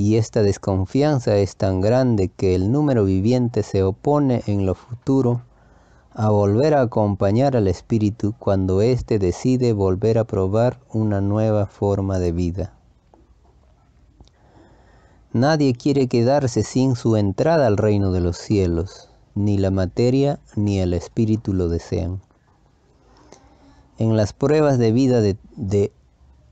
Y 0.00 0.16
esta 0.16 0.42
desconfianza 0.42 1.36
es 1.36 1.56
tan 1.56 1.82
grande 1.82 2.28
que 2.28 2.54
el 2.54 2.72
número 2.72 3.04
viviente 3.04 3.62
se 3.62 3.82
opone 3.82 4.42
en 4.46 4.64
lo 4.64 4.74
futuro 4.74 5.42
a 6.14 6.30
volver 6.30 6.72
a 6.72 6.80
acompañar 6.80 7.54
al 7.54 7.68
espíritu 7.68 8.34
cuando 8.38 8.80
éste 8.80 9.18
decide 9.18 9.74
volver 9.74 10.16
a 10.16 10.24
probar 10.24 10.80
una 10.90 11.20
nueva 11.20 11.66
forma 11.66 12.18
de 12.18 12.32
vida. 12.32 12.72
Nadie 15.34 15.74
quiere 15.74 16.08
quedarse 16.08 16.62
sin 16.62 16.96
su 16.96 17.16
entrada 17.16 17.66
al 17.66 17.76
reino 17.76 18.10
de 18.10 18.22
los 18.22 18.38
cielos, 18.38 19.10
ni 19.34 19.58
la 19.58 19.70
materia 19.70 20.40
ni 20.56 20.78
el 20.78 20.94
espíritu 20.94 21.52
lo 21.52 21.68
desean. 21.68 22.22
En 23.98 24.16
las 24.16 24.32
pruebas 24.32 24.78
de 24.78 24.92
vida 24.92 25.20
de, 25.20 25.92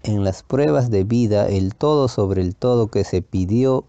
en 0.02 0.24
las 0.24 0.42
pruebas 0.42 0.90
de 0.90 1.04
vida 1.04 1.48
el 1.48 1.74
todo 1.74 2.08
sobre 2.08 2.42
el 2.42 2.54
todo 2.54 2.88
que 2.88 3.04
se 3.04 3.22
pidió 3.22 3.84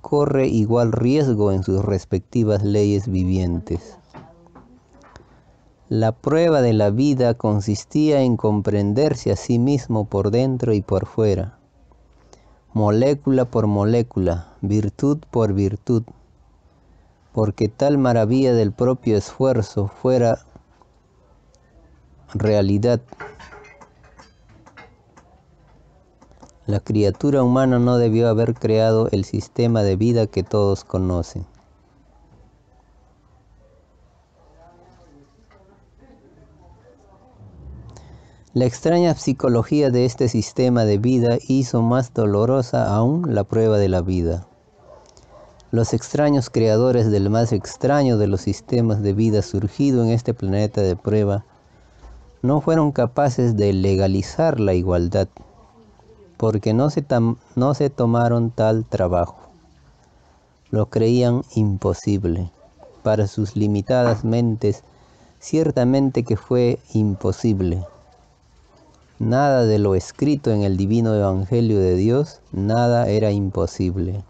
corre 0.00 0.48
igual 0.48 0.92
riesgo 0.92 1.52
en 1.52 1.62
sus 1.62 1.84
respectivas 1.84 2.62
leyes 2.62 3.08
vivientes. 3.08 3.96
La 5.88 6.12
prueba 6.12 6.62
de 6.62 6.72
la 6.72 6.90
vida 6.90 7.34
consistía 7.34 8.22
en 8.22 8.36
comprenderse 8.36 9.30
a 9.30 9.36
sí 9.36 9.58
mismo 9.58 10.06
por 10.06 10.30
dentro 10.30 10.72
y 10.72 10.80
por 10.80 11.06
fuera, 11.06 11.58
molécula 12.72 13.44
por 13.44 13.66
molécula, 13.66 14.54
virtud 14.62 15.18
por 15.30 15.52
virtud, 15.52 16.04
porque 17.32 17.68
tal 17.68 17.98
maravilla 17.98 18.54
del 18.54 18.72
propio 18.72 19.16
esfuerzo 19.16 19.88
fuera 19.88 20.38
realidad. 22.34 23.00
La 26.66 26.78
criatura 26.78 27.42
humana 27.42 27.80
no 27.80 27.98
debió 27.98 28.28
haber 28.28 28.54
creado 28.54 29.08
el 29.10 29.24
sistema 29.24 29.82
de 29.82 29.96
vida 29.96 30.28
que 30.28 30.44
todos 30.44 30.84
conocen. 30.84 31.44
La 38.54 38.64
extraña 38.64 39.14
psicología 39.14 39.90
de 39.90 40.04
este 40.04 40.28
sistema 40.28 40.84
de 40.84 40.98
vida 40.98 41.38
hizo 41.48 41.82
más 41.82 42.14
dolorosa 42.14 42.94
aún 42.94 43.34
la 43.34 43.42
prueba 43.42 43.78
de 43.78 43.88
la 43.88 44.02
vida. 44.02 44.46
Los 45.72 45.94
extraños 45.94 46.48
creadores 46.48 47.10
del 47.10 47.28
más 47.28 47.52
extraño 47.52 48.18
de 48.18 48.28
los 48.28 48.42
sistemas 48.42 49.02
de 49.02 49.14
vida 49.14 49.42
surgido 49.42 50.04
en 50.04 50.10
este 50.10 50.32
planeta 50.32 50.80
de 50.82 50.94
prueba 50.94 51.44
no 52.42 52.60
fueron 52.60 52.92
capaces 52.92 53.56
de 53.56 53.72
legalizar 53.72 54.60
la 54.60 54.74
igualdad, 54.74 55.28
porque 56.42 56.74
no 56.74 56.90
se, 56.90 57.04
no 57.54 57.72
se 57.74 57.88
tomaron 57.88 58.50
tal 58.50 58.84
trabajo. 58.84 59.36
Lo 60.72 60.86
creían 60.86 61.44
imposible. 61.54 62.50
Para 63.04 63.28
sus 63.28 63.54
limitadas 63.54 64.24
mentes, 64.24 64.82
ciertamente 65.38 66.24
que 66.24 66.36
fue 66.36 66.80
imposible 66.94 67.86
Nada 69.20 69.66
de 69.66 69.78
lo 69.78 69.94
escrito 69.94 70.50
en 70.50 70.62
el 70.62 70.76
divino 70.76 71.14
Evangelio 71.14 71.78
de 71.78 71.94
Dios, 71.94 72.40
nada 72.50 73.06
era 73.06 73.30
imposible. 73.30 74.24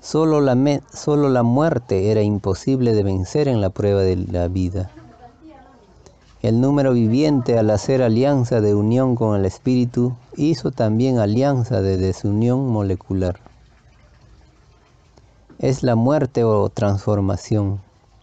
Solo 0.00 0.40
la, 0.40 0.80
solo 0.92 1.28
la 1.28 1.44
muerte 1.44 2.10
era 2.10 2.22
imposible 2.22 2.92
de 2.92 3.04
vencer 3.04 3.46
en 3.46 3.60
la 3.60 3.70
prueba 3.70 4.00
de 4.00 4.16
la 4.16 4.48
vida. 4.48 4.90
El 6.42 6.60
número 6.60 6.92
viviente 6.92 7.58
al 7.58 7.70
hacer 7.70 8.02
alianza 8.02 8.60
de 8.60 8.74
unión 8.74 9.16
con 9.16 9.38
el 9.38 9.46
espíritu 9.46 10.14
hizo 10.36 10.70
también 10.70 11.18
alianza 11.18 11.80
de 11.80 11.96
desunión 11.96 12.68
molecular. 12.68 13.40
Es 15.58 15.82
la 15.82 15.96
muerte 15.96 16.44
o 16.44 16.68
transformación 16.68 17.80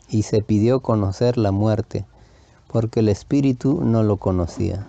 y 0.10 0.22
se 0.22 0.44
pidió 0.44 0.82
conocer 0.82 1.40
la 1.40 1.52
muerte 1.52 2.06
porque 2.72 3.00
el 3.00 3.10
espíritu 3.10 3.82
no 3.84 4.04
lo 4.04 4.18
conocía. 4.18 4.88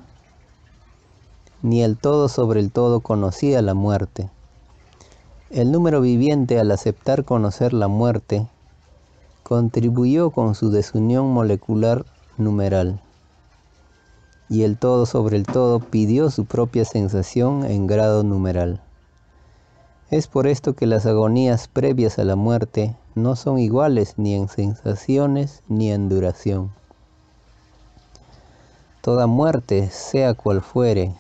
Ni 1.63 1.83
el 1.83 1.97
todo 1.97 2.29
sobre 2.29 2.61
el 2.61 2.71
todo 2.71 3.01
conocía 3.01 3.63
la 3.63 3.73
muerte. 3.73 4.29
El 5.49 5.73
número 5.73 6.03
viviente 6.03 6.61
al 6.61 6.71
aceptar 6.71 7.25
conocer 7.25 7.73
la 7.73 7.89
muerte 7.89 8.47
contribuyó 9.43 10.29
con 10.29 10.55
su 10.55 10.71
desunión 10.71 11.33
molecular 11.33 12.05
numeral. 12.37 13.01
Y 14.49 14.63
el 14.63 14.77
todo 14.77 15.07
sobre 15.07 15.37
el 15.37 15.45
todo 15.45 15.81
pidió 15.81 16.31
su 16.31 16.45
propia 16.45 16.85
sensación 16.85 17.65
en 17.65 17.87
grado 17.87 18.23
numeral. 18.23 18.81
Es 20.11 20.27
por 20.27 20.47
esto 20.47 20.75
que 20.75 20.87
las 20.87 21.07
agonías 21.07 21.67
previas 21.67 22.19
a 22.19 22.25
la 22.25 22.37
muerte 22.37 22.95
no 23.15 23.37
son 23.37 23.59
iguales 23.59 24.15
ni 24.17 24.35
en 24.35 24.49
sensaciones 24.49 25.63
ni 25.69 25.91
en 25.91 26.09
duración. 26.09 26.71
Toda 29.01 29.27
muerte, 29.27 29.91
sea 29.91 30.35
cual 30.35 30.63
fuere, 30.63 31.15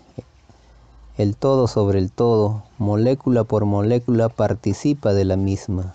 el 1.17 1.37
todo 1.37 1.69
sobre 1.69 2.01
el 2.01 2.11
todo, 2.11 2.65
molécula 2.79 3.45
por 3.45 3.67
molécula, 3.67 4.29
participa 4.29 5.13
de 5.13 5.25
la 5.25 5.37
misma. 5.37 5.95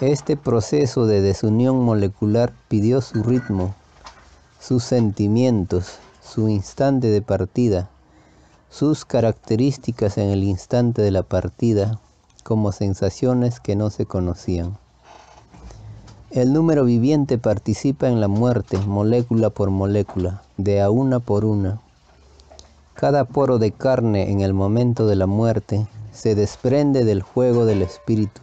Este 0.00 0.38
proceso 0.38 1.06
de 1.06 1.20
desunión 1.20 1.84
molecular 1.84 2.52
pidió 2.68 3.02
su 3.02 3.22
ritmo, 3.22 3.74
sus 4.60 4.82
sentimientos, 4.84 5.98
su 6.22 6.48
instante 6.48 7.08
de 7.08 7.22
partida, 7.22 7.88
sus 8.70 9.04
características 9.04 10.18
en 10.18 10.28
el 10.30 10.44
instante 10.44 11.00
de 11.00 11.10
la 11.10 11.22
partida, 11.22 12.00
como 12.42 12.72
sensaciones 12.72 13.60
que 13.60 13.76
no 13.76 13.90
se 13.90 14.06
conocían. 14.06 14.76
El 16.30 16.52
número 16.52 16.84
viviente 16.84 17.38
participa 17.38 18.08
en 18.08 18.20
la 18.20 18.28
muerte, 18.28 18.76
molécula 18.78 19.48
por 19.48 19.70
molécula, 19.70 20.42
de 20.58 20.82
a 20.82 20.90
una 20.90 21.20
por 21.20 21.44
una. 21.44 21.80
Cada 22.94 23.24
poro 23.24 23.58
de 23.58 23.72
carne 23.72 24.30
en 24.30 24.40
el 24.40 24.52
momento 24.52 25.06
de 25.06 25.16
la 25.16 25.26
muerte 25.26 25.86
se 26.12 26.34
desprende 26.34 27.04
del 27.04 27.22
juego 27.22 27.64
del 27.64 27.80
espíritu, 27.80 28.40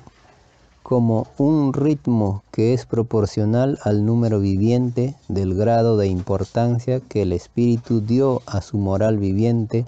como 0.86 1.26
un 1.40 1.74
ritmo 1.74 2.44
que 2.52 2.76
es 2.76 2.86
proporcional 2.86 3.80
al 3.82 4.06
número 4.06 4.40
viviente 4.40 5.16
del 5.28 5.56
grado 5.56 5.98
de 5.98 6.06
importancia 6.06 7.00
que 7.00 7.24
el 7.24 7.34
espíritu 7.34 8.02
dio 8.02 8.44
a 8.46 8.62
su 8.62 8.78
moral 8.78 9.18
viviente 9.18 9.88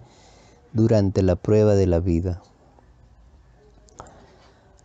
durante 0.73 1.21
la 1.21 1.36
prueba 1.36 1.75
de 1.75 1.86
la 1.86 1.99
vida. 1.99 2.41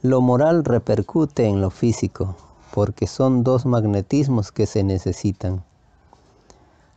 Lo 0.03 0.21
moral 0.21 0.67
repercute 0.67 1.47
en 1.47 1.63
lo 1.63 1.71
físico, 1.71 2.37
porque 2.75 3.07
son 3.07 3.43
dos 3.43 3.65
magnetismos 3.65 4.53
que 4.53 4.67
se 4.67 4.83
necesitan. 4.83 5.65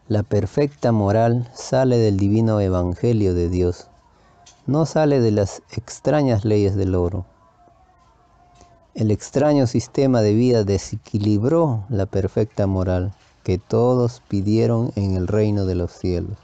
La 0.10 0.24
perfecta 0.24 0.92
moral 0.92 1.50
sale 1.54 1.98
del 2.00 2.18
divino 2.18 2.60
evangelio 2.60 3.34
de 3.34 3.48
Dios, 3.48 3.88
no 4.68 4.86
sale 4.86 5.22
de 5.22 5.32
las 5.32 5.62
extrañas 5.72 6.44
leyes 6.44 6.76
del 6.76 6.96
oro. 6.96 7.26
El 8.96 9.12
extraño 9.12 9.68
sistema 9.68 10.22
de 10.22 10.34
vida 10.34 10.64
desequilibró 10.64 11.84
la 11.90 12.06
perfecta 12.06 12.66
moral 12.66 13.12
que 13.44 13.58
todos 13.58 14.22
pidieron 14.30 14.94
en 14.96 15.18
el 15.18 15.28
reino 15.28 15.66
de 15.66 15.76
los 15.76 15.92
cielos. 15.92 16.38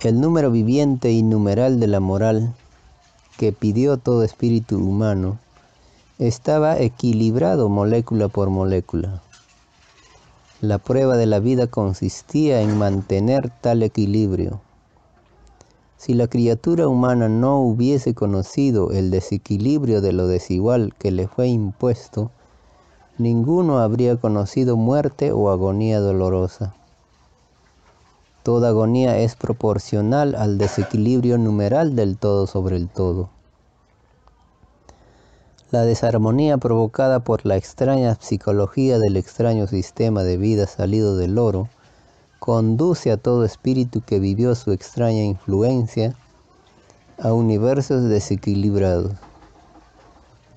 El 0.00 0.20
número 0.20 0.50
viviente 0.50 1.12
y 1.12 1.22
numeral 1.22 1.78
de 1.78 1.86
la 1.86 2.00
moral 2.00 2.52
que 3.38 3.52
pidió 3.52 3.96
todo 3.96 4.24
espíritu 4.24 4.76
humano 4.76 5.38
estaba 6.18 6.76
equilibrado 6.80 7.68
molécula 7.68 8.26
por 8.26 8.50
molécula. 8.50 9.22
La 10.60 10.78
prueba 10.78 11.16
de 11.16 11.26
la 11.26 11.38
vida 11.38 11.68
consistía 11.68 12.60
en 12.60 12.76
mantener 12.76 13.52
tal 13.60 13.84
equilibrio. 13.84 14.60
Si 16.04 16.14
la 16.14 16.26
criatura 16.26 16.88
humana 16.88 17.28
no 17.28 17.60
hubiese 17.60 18.12
conocido 18.12 18.90
el 18.90 19.12
desequilibrio 19.12 20.00
de 20.00 20.12
lo 20.12 20.26
desigual 20.26 20.92
que 20.98 21.12
le 21.12 21.28
fue 21.28 21.46
impuesto, 21.46 22.32
ninguno 23.18 23.78
habría 23.78 24.16
conocido 24.16 24.76
muerte 24.76 25.30
o 25.30 25.48
agonía 25.48 26.00
dolorosa. 26.00 26.74
Toda 28.42 28.70
agonía 28.70 29.18
es 29.18 29.36
proporcional 29.36 30.34
al 30.34 30.58
desequilibrio 30.58 31.38
numeral 31.38 31.94
del 31.94 32.18
todo 32.18 32.48
sobre 32.48 32.74
el 32.74 32.88
todo. 32.88 33.28
La 35.70 35.82
desarmonía 35.82 36.58
provocada 36.58 37.20
por 37.20 37.46
la 37.46 37.54
extraña 37.54 38.16
psicología 38.16 38.98
del 38.98 39.16
extraño 39.16 39.68
sistema 39.68 40.24
de 40.24 40.36
vida 40.36 40.66
salido 40.66 41.16
del 41.16 41.38
oro 41.38 41.68
conduce 42.42 43.12
a 43.12 43.16
todo 43.16 43.44
espíritu 43.44 44.00
que 44.00 44.18
vivió 44.18 44.56
su 44.56 44.72
extraña 44.72 45.22
influencia 45.22 46.16
a 47.20 47.32
universos 47.32 48.08
desequilibrados. 48.08 49.12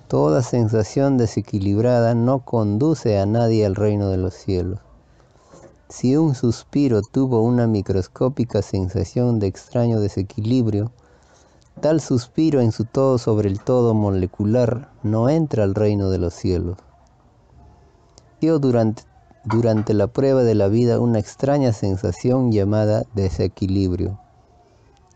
Toda 0.08 0.42
sensación 0.42 1.20
desequilibrada 1.20 2.16
no 2.16 2.40
conduce 2.40 3.20
a 3.20 3.28
nadie 3.28 3.68
al 3.68 3.76
reino 3.76 4.10
de 4.10 4.18
los 4.18 4.34
cielos. 4.34 4.80
Si 5.88 6.18
un 6.18 6.34
suspiro 6.34 7.04
tuvo 7.04 7.44
una 7.44 7.68
microscópica 7.68 8.64
sensación 8.64 9.38
de 9.38 9.46
extraño 9.46 10.00
desequilibrio, 10.00 10.92
Tal 11.82 12.00
suspiro 12.02 12.62
en 12.62 12.72
su 12.72 12.86
todo 12.86 13.20
sobre 13.20 13.50
el 13.50 13.60
todo 13.60 13.94
molecular 13.94 14.90
no 15.04 15.30
entra 15.30 15.66
al 15.66 15.76
reino 15.76 16.10
de 16.10 16.18
los 16.18 16.34
cielos. 16.34 16.78
Dio 18.40 18.60
durante, 18.60 19.04
durante 19.46 19.94
la 19.94 20.08
prueba 20.08 20.44
de 20.44 20.56
la 20.56 20.68
vida 20.68 21.00
una 21.00 21.20
extraña 21.20 21.72
sensación 21.72 22.52
llamada 22.52 23.06
desequilibrio, 23.14 24.20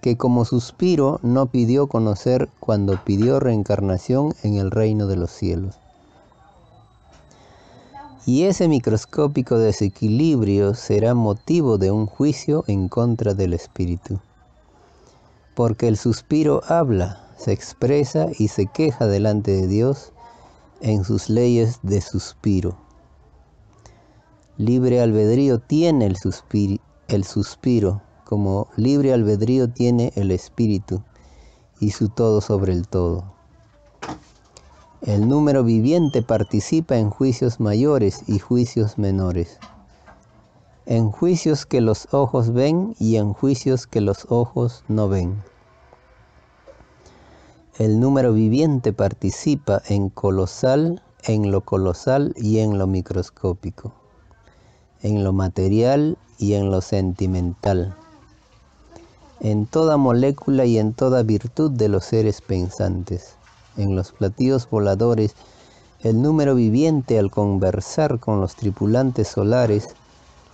que 0.01 0.17
como 0.17 0.45
suspiro 0.45 1.19
no 1.23 1.47
pidió 1.47 1.87
conocer 1.87 2.47
cuando 2.59 3.03
pidió 3.03 3.39
reencarnación 3.39 4.35
en 4.43 4.55
el 4.55 4.71
reino 4.71 5.07
de 5.07 5.17
los 5.17 5.31
cielos. 5.31 5.79
Y 8.25 8.43
ese 8.43 8.67
microscópico 8.67 9.57
desequilibrio 9.57 10.75
será 10.75 11.15
motivo 11.15 11.79
de 11.79 11.89
un 11.89 12.05
juicio 12.05 12.63
en 12.67 12.87
contra 12.87 13.33
del 13.33 13.53
espíritu. 13.53 14.19
Porque 15.55 15.87
el 15.87 15.97
suspiro 15.97 16.61
habla, 16.67 17.25
se 17.37 17.51
expresa 17.51 18.27
y 18.37 18.49
se 18.49 18.67
queja 18.67 19.07
delante 19.07 19.51
de 19.51 19.67
Dios 19.67 20.11
en 20.81 21.03
sus 21.03 21.29
leyes 21.29 21.79
de 21.81 22.01
suspiro. 22.01 22.77
Libre 24.59 24.99
albedrío 24.99 25.59
tiene 25.59 26.05
el, 26.05 26.17
suspiro, 27.23 28.01
como 28.25 28.67
libre 28.75 29.13
albedrío 29.13 29.69
tiene 29.69 30.11
el 30.17 30.31
espíritu 30.31 31.01
y 31.79 31.91
su 31.91 32.09
todo 32.09 32.41
sobre 32.41 32.73
el 32.73 32.85
todo. 32.89 33.23
El 35.01 35.29
número 35.29 35.63
viviente 35.63 36.21
participa 36.21 36.97
en 36.97 37.09
juicios 37.09 37.61
mayores 37.61 38.23
y 38.27 38.39
juicios 38.39 38.97
menores, 38.97 39.59
en 40.85 41.09
juicios 41.09 41.65
que 41.65 41.79
los 41.79 42.13
ojos 42.13 42.51
ven 42.51 42.97
y 42.99 43.15
en 43.15 43.31
juicios 43.31 43.87
que 43.87 44.01
los 44.01 44.25
ojos 44.27 44.83
no 44.89 45.07
ven. 45.07 45.41
El 47.77 48.01
número 48.01 48.33
viviente 48.33 48.91
participa 48.91 49.81
en 49.87 50.09
colosal, 50.09 51.01
en 51.23 51.49
lo 51.49 51.61
colosal 51.61 52.33
y 52.35 52.59
en 52.59 52.77
lo 52.77 52.87
microscópico, 52.87 53.93
en 55.01 55.23
lo 55.23 55.33
material 55.33 56.17
y 56.37 56.53
en 56.53 56.71
lo 56.71 56.81
sentimental, 56.81 57.95
en 59.39 59.65
toda 59.65 59.97
molécula 59.97 60.65
y 60.65 60.77
en 60.77 60.93
toda 60.93 61.23
virtud 61.23 61.71
de 61.71 61.89
los 61.89 62.05
seres 62.05 62.41
pensantes 62.41 63.35
en 63.79 63.95
los 63.95 64.11
platillos 64.11 64.69
voladores, 64.69 65.35
el 66.01 66.21
número 66.21 66.55
viviente 66.55 67.17
al 67.17 67.31
conversar 67.31 68.19
con 68.19 68.41
los 68.41 68.55
tripulantes 68.55 69.27
solares 69.27 69.89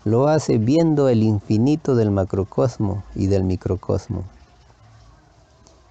lo 0.03 0.27
hace 0.27 0.57
viendo 0.57 1.09
el 1.09 1.23
infinito 1.23 1.95
del 1.95 2.11
macrocosmo 2.11 3.03
y 3.15 3.27
del 3.27 3.43
microcosmo. 3.43 4.23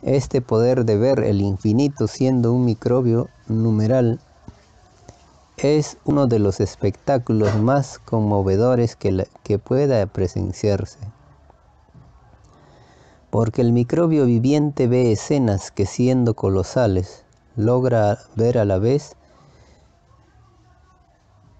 Este 0.02 0.40
poder 0.40 0.84
de 0.84 0.96
ver 0.96 1.20
el 1.20 1.40
infinito 1.40 2.06
siendo 2.06 2.52
un 2.52 2.64
microbio 2.64 3.28
numeral 3.48 4.20
es 5.56 5.98
uno 6.04 6.26
de 6.26 6.38
los 6.38 6.60
espectáculos 6.60 7.56
más 7.56 7.98
conmovedores 7.98 8.96
que, 8.96 9.58
pueda 9.58 10.04
presenciarse 10.06 10.98
porque 13.34 13.62
el 13.62 13.72
microbio 13.72 14.26
viviente 14.26 14.86
ve 14.86 15.10
escenas 15.10 15.72
que 15.72 15.86
siendo 15.86 16.34
colosales 16.34 17.24
logra 17.56 18.18
ver 18.36 18.58
a 18.58 18.64
la 18.64 18.78
vez 18.78 19.16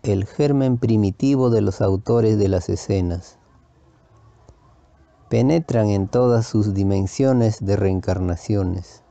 el 0.05 0.26
germen 0.26 0.78
primitivo 0.78 1.51
de 1.51 1.62
los 1.62 1.80
autores 1.80 2.38
de 2.38 2.49
las 2.49 2.68
escenas. 2.68 3.38
Penetran 5.28 5.88
en 5.88 6.09
todas 6.09 6.47
sus 6.47 6.74
dimensiones 6.74 7.64
de 7.64 7.76
reencarnaciones. 7.76 9.04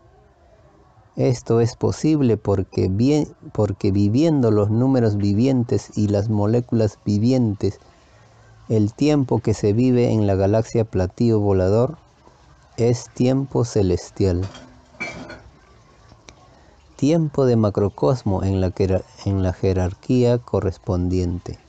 Esto 1.16 1.62
es 1.62 1.76
posible 1.76 2.38
porque, 2.38 2.88
bien, 2.90 3.28
porque 3.52 3.92
viviendo 3.92 4.50
los 4.50 4.72
números 4.72 5.16
vivientes 5.16 5.92
y 5.96 6.08
las 6.08 6.28
moléculas 6.28 6.98
vivientes, 7.06 7.80
el 8.68 8.94
tiempo 8.94 9.38
que 9.38 9.54
se 9.54 9.74
vive 9.74 10.12
en 10.12 10.26
la 10.26 10.34
galaxia 10.34 10.86
platillo 10.86 11.40
volador 11.40 11.98
es 12.78 13.10
tiempo 13.14 13.64
celestial. 13.64 14.42
Tiempo 16.96 17.46
de 17.46 17.58
macrocosmo 17.58 18.42
en 18.44 18.60
la, 18.60 18.74
en 19.26 19.44
la 19.44 19.54
jerarquía 19.54 20.40
correspondiente. 20.40 21.60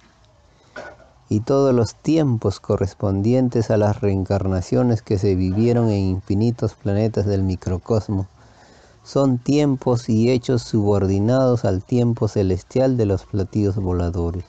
Y 1.29 1.41
todos 1.41 1.75
los 1.75 1.97
tiempos 1.97 2.61
correspondientes 2.61 3.71
a 3.71 3.77
las 3.77 4.01
reencarnaciones 4.01 5.03
que 5.03 5.19
se 5.19 5.35
vivieron 5.35 5.91
en 5.91 6.03
infinitos 6.05 6.75
planetas 6.75 7.27
del 7.27 7.43
microcosmo 7.43 8.27
son 9.05 9.37
tiempos 9.39 10.09
y 10.09 10.31
hechos 10.31 10.63
subordinados 10.63 11.65
al 11.65 11.85
tiempo 11.85 12.27
celestial 12.27 12.97
de 12.97 13.07
los 13.07 13.27
platillos 13.27 13.77
voladores. 13.77 14.45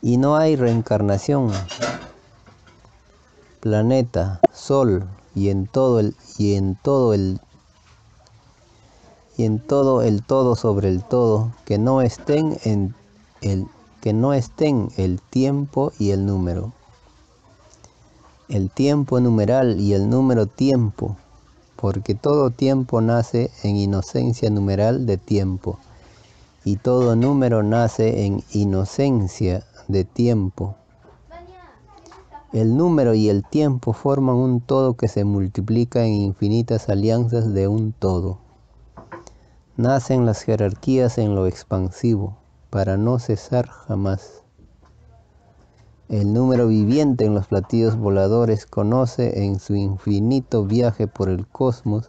Y 0.00 0.16
no 0.16 0.36
hay 0.36 0.54
reencarnación, 0.54 1.50
planeta, 3.60 4.40
sol 4.52 5.04
y 5.34 5.48
en 5.48 5.66
todo 5.66 5.98
el, 5.98 6.14
y 6.38 6.54
en 6.54 6.76
todo 6.76 7.12
el 7.12 7.40
y 9.36 9.44
en 9.44 9.60
todo 9.60 10.02
el 10.02 10.22
todo 10.24 10.56
sobre 10.56 10.88
el 10.88 11.04
todo, 11.04 11.52
que 11.64 11.78
no 11.78 12.00
estén 12.02 12.58
en 12.64 12.94
el 13.40 13.66
que 14.00 14.12
no 14.12 14.32
estén 14.32 14.90
el 14.96 15.20
tiempo 15.20 15.92
y 15.98 16.10
el 16.10 16.24
número. 16.24 16.72
El 18.48 18.70
tiempo 18.70 19.20
numeral 19.20 19.80
y 19.80 19.92
el 19.92 20.08
número 20.08 20.46
tiempo, 20.46 21.16
porque 21.80 22.16
todo 22.16 22.50
tiempo 22.50 23.00
nace 23.00 23.52
en 23.62 23.76
inocencia 23.76 24.50
numeral 24.50 25.06
de 25.06 25.16
tiempo, 25.16 25.78
y 26.64 26.76
todo 26.76 27.14
número 27.14 27.62
nace 27.62 28.26
en 28.26 28.42
inocencia 28.52 29.64
de 29.86 30.04
tiempo. 30.04 30.74
El 32.52 32.76
número 32.76 33.14
y 33.14 33.28
el 33.28 33.44
tiempo 33.44 33.92
forman 33.92 34.34
un 34.34 34.60
todo 34.60 34.94
que 34.94 35.06
se 35.06 35.24
multiplica 35.24 36.04
en 36.04 36.14
infinitas 36.14 36.88
alianzas 36.88 37.54
de 37.54 37.68
un 37.68 37.92
todo. 37.92 38.38
Nacen 39.76 40.26
las 40.26 40.42
jerarquías 40.42 41.16
en 41.18 41.36
lo 41.36 41.46
expansivo, 41.46 42.38
para 42.70 42.96
no 42.96 43.20
cesar 43.20 43.68
jamás. 43.68 44.37
El 46.08 46.32
número 46.32 46.68
viviente 46.68 47.26
en 47.26 47.34
los 47.34 47.48
platillos 47.48 47.96
voladores 47.98 48.64
conoce 48.64 49.44
en 49.44 49.60
su 49.60 49.76
infinito 49.76 50.64
viaje 50.64 51.06
por 51.06 51.28
el 51.28 51.46
cosmos 51.46 52.08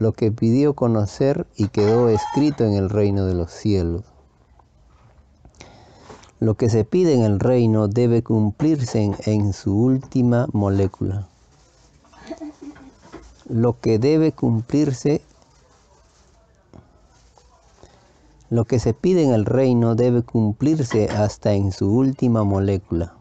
lo 0.00 0.12
que 0.12 0.32
pidió 0.32 0.74
conocer 0.74 1.46
y 1.56 1.68
quedó 1.68 2.08
escrito 2.08 2.64
en 2.64 2.72
el 2.72 2.90
reino 2.90 3.26
de 3.26 3.34
los 3.34 3.52
cielos. 3.52 4.02
Lo 6.40 6.54
que 6.54 6.68
se 6.68 6.84
pide 6.84 7.14
en 7.14 7.22
el 7.22 7.38
reino 7.38 7.86
debe 7.86 8.24
cumplirse 8.24 9.12
en, 9.24 9.52
su 9.52 9.80
última 9.80 10.48
molécula. 10.52 11.28
Lo 13.48 13.78
que 13.78 14.00
debe 14.00 14.32
cumplirse 14.32 15.22
Lo 18.48 18.64
que 18.64 18.80
se 18.80 18.92
pide 18.92 19.22
en 19.22 19.32
el 19.32 19.44
reino 19.44 19.94
debe 19.94 20.24
cumplirse 20.24 21.08
hasta 21.08 21.52
en 21.52 21.70
su 21.70 21.88
última 21.94 22.42
molécula. 22.42 23.19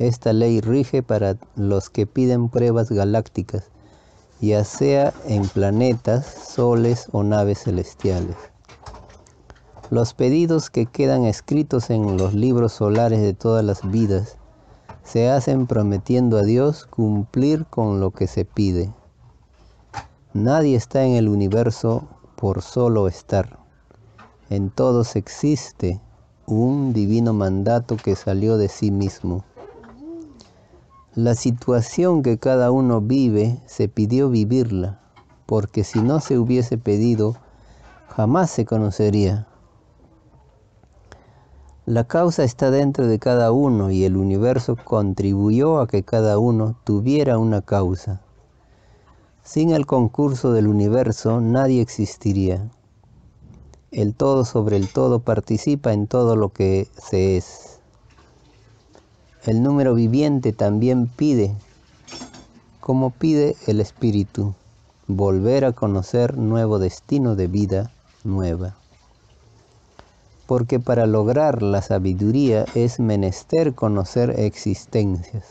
Esta 0.00 0.32
ley 0.32 0.62
rige 0.62 1.02
para 1.02 1.36
los 1.56 1.90
que 1.90 2.06
piden 2.06 2.48
pruebas 2.48 2.90
galácticas, 2.90 3.64
ya 4.40 4.64
sea 4.64 5.12
en 5.26 5.46
planetas, 5.46 6.24
soles 6.24 7.08
o 7.12 7.22
naves 7.22 7.64
celestiales. 7.64 8.34
Los 9.90 10.14
pedidos 10.14 10.70
que 10.70 10.86
quedan 10.86 11.26
escritos 11.26 11.90
en 11.90 12.16
los 12.16 12.32
libros 12.32 12.72
solares 12.72 13.20
de 13.20 13.34
todas 13.34 13.62
las 13.62 13.90
vidas 13.90 14.38
se 15.04 15.28
hacen 15.28 15.66
prometiendo 15.66 16.38
a 16.38 16.44
Dios 16.44 16.86
cumplir 16.86 17.66
con 17.66 18.00
lo 18.00 18.10
que 18.10 18.26
se 18.26 18.46
pide. 18.46 18.90
Nadie 20.32 20.76
está 20.76 21.04
en 21.04 21.12
el 21.12 21.28
universo 21.28 22.08
por 22.36 22.62
solo 22.62 23.06
estar. 23.06 23.58
En 24.48 24.70
todos 24.70 25.14
existe 25.14 26.00
un 26.46 26.94
divino 26.94 27.34
mandato 27.34 27.98
que 27.98 28.16
salió 28.16 28.56
de 28.56 28.70
sí 28.70 28.90
mismo. 28.90 29.44
La 31.16 31.34
situación 31.34 32.22
que 32.22 32.38
cada 32.38 32.70
uno 32.70 33.00
vive 33.00 33.58
se 33.66 33.88
pidió 33.88 34.30
vivirla, 34.30 35.00
porque 35.44 35.82
si 35.82 36.00
no 36.00 36.20
se 36.20 36.38
hubiese 36.38 36.78
pedido, 36.78 37.34
jamás 38.06 38.50
se 38.50 38.64
conocería. 38.64 39.48
La 41.84 42.04
causa 42.04 42.44
está 42.44 42.70
dentro 42.70 43.08
de 43.08 43.18
cada 43.18 43.50
uno 43.50 43.90
y 43.90 44.04
el 44.04 44.16
universo 44.16 44.76
contribuyó 44.76 45.80
a 45.80 45.88
que 45.88 46.04
cada 46.04 46.38
uno 46.38 46.76
tuviera 46.84 47.38
una 47.38 47.60
causa. 47.60 48.20
Sin 49.42 49.70
el 49.70 49.86
concurso 49.86 50.52
del 50.52 50.68
universo 50.68 51.40
nadie 51.40 51.80
existiría. 51.80 52.70
El 53.90 54.14
todo 54.14 54.44
sobre 54.44 54.76
el 54.76 54.92
todo 54.92 55.18
participa 55.18 55.92
en 55.92 56.06
todo 56.06 56.36
lo 56.36 56.50
que 56.50 56.86
se 56.96 57.36
es. 57.36 57.69
El 59.46 59.62
número 59.62 59.94
viviente 59.94 60.52
también 60.52 61.06
pide, 61.06 61.54
como 62.78 63.08
pide 63.08 63.56
el 63.66 63.80
espíritu, 63.80 64.54
volver 65.06 65.64
a 65.64 65.72
conocer 65.72 66.36
nuevo 66.36 66.78
destino 66.78 67.36
de 67.36 67.46
vida 67.46 67.90
nueva. 68.22 68.76
Porque 70.46 70.78
para 70.78 71.06
lograr 71.06 71.62
la 71.62 71.80
sabiduría 71.80 72.66
es 72.74 73.00
menester 73.00 73.74
conocer 73.74 74.38
existencias. 74.38 75.44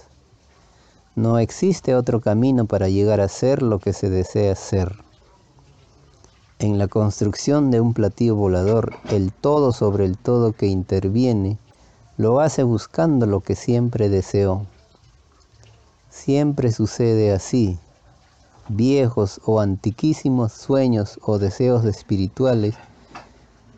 No 1.16 1.40
existe 1.40 1.96
otro 1.96 2.22
camino 2.22 2.66
para 2.66 2.90
llegar 2.90 3.22
a 3.22 3.28
ser 3.28 3.64
lo 3.64 3.80
que 3.80 3.94
se 3.94 4.12
desea 4.12 4.56
ser. 4.56 4.98
En 6.60 6.78
la 6.78 6.88
construcción 6.88 7.72
de 7.72 7.82
un 7.82 7.96
platillo 7.96 8.36
volador, 8.36 8.94
el 9.10 9.34
todo 9.34 9.74
sobre 9.74 10.06
el 10.06 10.16
todo 10.16 10.52
que 10.52 10.68
interviene 10.68 11.58
lo 12.20 12.42
hace 12.42 12.64
buscando 12.64 13.26
lo 13.26 13.40
que 13.40 13.56
siempre 13.56 14.10
deseó. 14.10 14.66
Siempre 16.10 16.74
sucede 16.74 17.32
así. 17.32 17.80
Viejos 18.68 19.40
o 19.46 19.62
antiquísimos 19.62 20.52
sueños 20.52 21.18
o 21.24 21.40
deseos 21.40 21.86
espirituales 21.86 22.76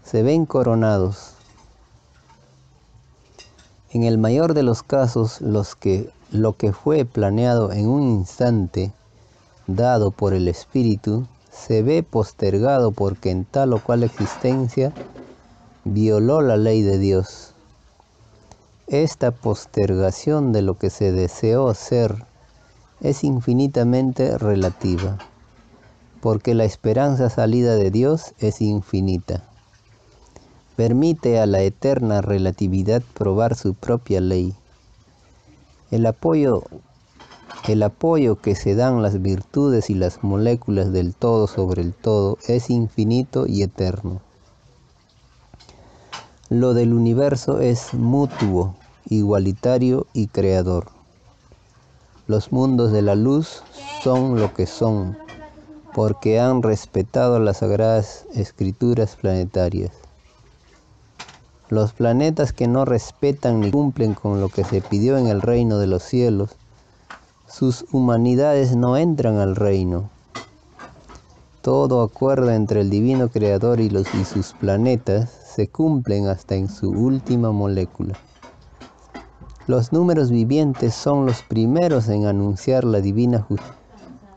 se 0.04 0.24
ven 0.24 0.48
coronados. 0.48 1.36
En 3.92 4.06
el 4.06 4.18
mayor 4.18 4.56
de 4.56 4.64
los 4.64 4.82
casos, 4.82 5.39
los 5.39 5.76
que, 5.76 6.10
lo 6.32 6.58
que 6.58 6.74
fue 6.74 7.06
planeado 7.06 7.72
en 7.72 7.88
un 7.88 8.02
instante, 8.02 8.92
dado 9.68 10.10
por 10.10 10.34
el 10.34 10.48
Espíritu, 10.48 11.28
se 11.52 11.84
ve 11.84 12.02
postergado 12.02 12.92
porque 12.92 13.30
en 13.30 13.46
tal 13.46 13.74
o 13.74 13.84
cual 13.84 14.02
existencia 14.02 14.92
violó 15.84 16.42
la 16.42 16.58
ley 16.58 16.82
de 16.82 16.98
Dios. 16.98 17.51
Esta 18.92 19.32
postergación 19.32 20.52
de 20.52 20.62
lo 20.62 20.78
que 20.78 20.89
se 20.89 21.14
deseó 21.14 21.74
ser 21.74 22.26
es 23.00 23.24
infinitamente 23.24 24.38
relativa, 24.38 25.18
porque 26.20 26.54
la 26.56 26.66
esperanza 26.66 27.30
salida 27.30 27.76
de 27.76 27.89
Dios 27.89 28.34
es 28.39 28.60
infinita. 28.60 29.46
Permite 30.76 31.39
a 31.39 31.46
la 31.46 31.62
eterna 31.62 32.20
relatividad 32.20 33.02
probar 33.14 33.56
su 33.56 33.76
propia 33.76 34.20
ley. 34.20 34.54
El 35.89 36.06
apoyo, 36.06 36.66
el 37.70 37.84
apoyo 37.84 38.42
que 38.42 38.56
se 38.56 38.76
dan 38.76 39.02
las 39.02 39.22
virtudes 39.22 39.89
y 39.89 39.94
las 39.94 40.22
moléculas 40.22 40.92
del 40.92 41.16
todo 41.16 41.48
sobre 41.48 41.82
el 41.82 41.94
todo 41.94 42.38
es 42.46 42.70
infinito 42.70 43.48
y 43.48 43.64
eterno. 43.64 44.20
Lo 46.50 46.74
del 46.74 46.92
universo 46.92 47.62
es 47.62 47.94
mutuo, 47.94 48.76
igualitario 49.12 50.07
y 50.14 50.28
creador. 50.28 50.88
Los 52.28 52.53
mundos 52.53 52.93
de 52.93 53.01
la 53.01 53.16
luz 53.16 53.62
son 54.01 54.39
lo 54.39 54.53
que 54.53 54.66
son, 54.66 55.18
porque 55.93 56.39
han 56.39 56.64
respetado 56.64 57.38
las 57.39 57.57
sagradas 57.57 58.26
escrituras 58.34 59.18
planetarias. 59.18 59.91
Los 61.68 61.91
planetas 61.91 62.53
que 62.53 62.70
no 62.70 62.86
respetan 62.86 63.59
ni 63.59 63.72
cumplen 63.72 64.14
con 64.14 64.39
lo 64.39 64.47
que 64.47 64.64
se 64.64 64.80
pidió 64.80 65.18
en 65.18 65.28
el 65.28 65.41
reino 65.41 65.78
de 65.78 65.88
los 65.88 66.03
cielos, 66.03 66.51
sus 67.49 67.86
humanidades 67.91 68.78
no 68.78 68.95
entran 68.95 69.39
al 69.39 69.57
reino. 69.57 70.09
Todo 71.62 72.01
acuerdo 72.01 72.51
entre 72.51 72.80
el 72.80 72.89
divino 72.89 73.28
creador 73.28 73.82
y, 73.82 73.89
los, 73.89 74.07
y 74.16 74.24
sus 74.24 74.53
planetas 74.53 75.30
se 75.53 75.68
cumplen 75.68 76.28
hasta 76.28 76.55
en 76.55 76.70
su 76.70 76.91
última 76.91 77.51
molécula. 77.51 78.18
Los 79.68 79.93
números 79.93 80.32
vivientes 80.32 80.95
son 80.95 81.28
los 81.28 81.43
primeros 81.43 82.09
en 82.09 82.26
anunciar 82.26 82.84
la 82.84 82.99
divina 82.99 83.39
justicia, 83.41 83.76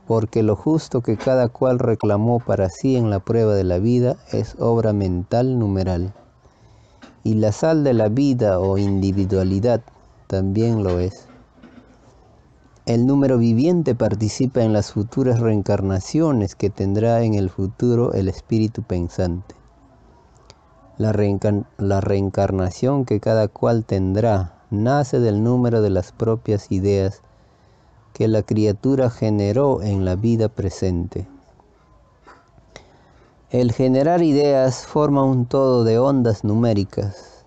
porque 0.06 0.42
lo 0.42 0.54
justo 0.54 1.00
que 1.00 1.16
cada 1.16 1.48
cual 1.48 1.78
reclamó 1.78 2.40
para 2.40 2.68
sí 2.68 2.96
en 2.96 3.08
la 3.08 3.20
prueba 3.20 3.54
de 3.54 3.64
la 3.64 3.78
vida 3.78 4.16
es 4.32 4.54
obra 4.58 4.92
mental 4.92 5.58
numeral. 5.58 6.12
Y 7.22 7.34
la 7.34 7.52
sal 7.52 7.84
de 7.84 7.94
la 7.94 8.08
vida 8.10 8.60
o 8.60 8.76
individualidad 8.76 9.80
también 10.26 10.82
lo 10.82 10.98
es. 10.98 11.26
El 12.84 13.06
número 13.06 13.38
viviente 13.38 13.94
participa 13.94 14.62
en 14.62 14.74
las 14.74 14.92
futuras 14.92 15.40
reencarnaciones 15.40 16.54
que 16.54 16.68
tendrá 16.68 17.22
en 17.22 17.32
el 17.32 17.48
futuro 17.48 18.12
el 18.12 18.28
espíritu 18.28 18.82
pensante. 18.82 19.54
La, 20.98 21.12
reencarnación 21.12 23.06
que 23.06 23.20
cada 23.20 23.48
cual 23.48 23.86
tendrá 23.86 24.54
nace 24.82 25.20
del 25.20 25.42
número 25.42 25.82
de 25.82 25.90
las 25.90 26.12
propias 26.12 26.72
ideas 26.72 27.22
que 28.12 28.28
la 28.28 28.42
criatura 28.42 29.10
generó 29.10 29.82
en 29.82 30.04
la 30.04 30.16
vida 30.16 30.48
presente. 30.48 31.26
El 33.50 33.72
generar 33.72 34.22
ideas 34.22 34.86
forma 34.86 35.22
un 35.22 35.46
todo 35.46 35.84
de 35.84 35.98
ondas 35.98 36.44
numéricas. 36.44 37.44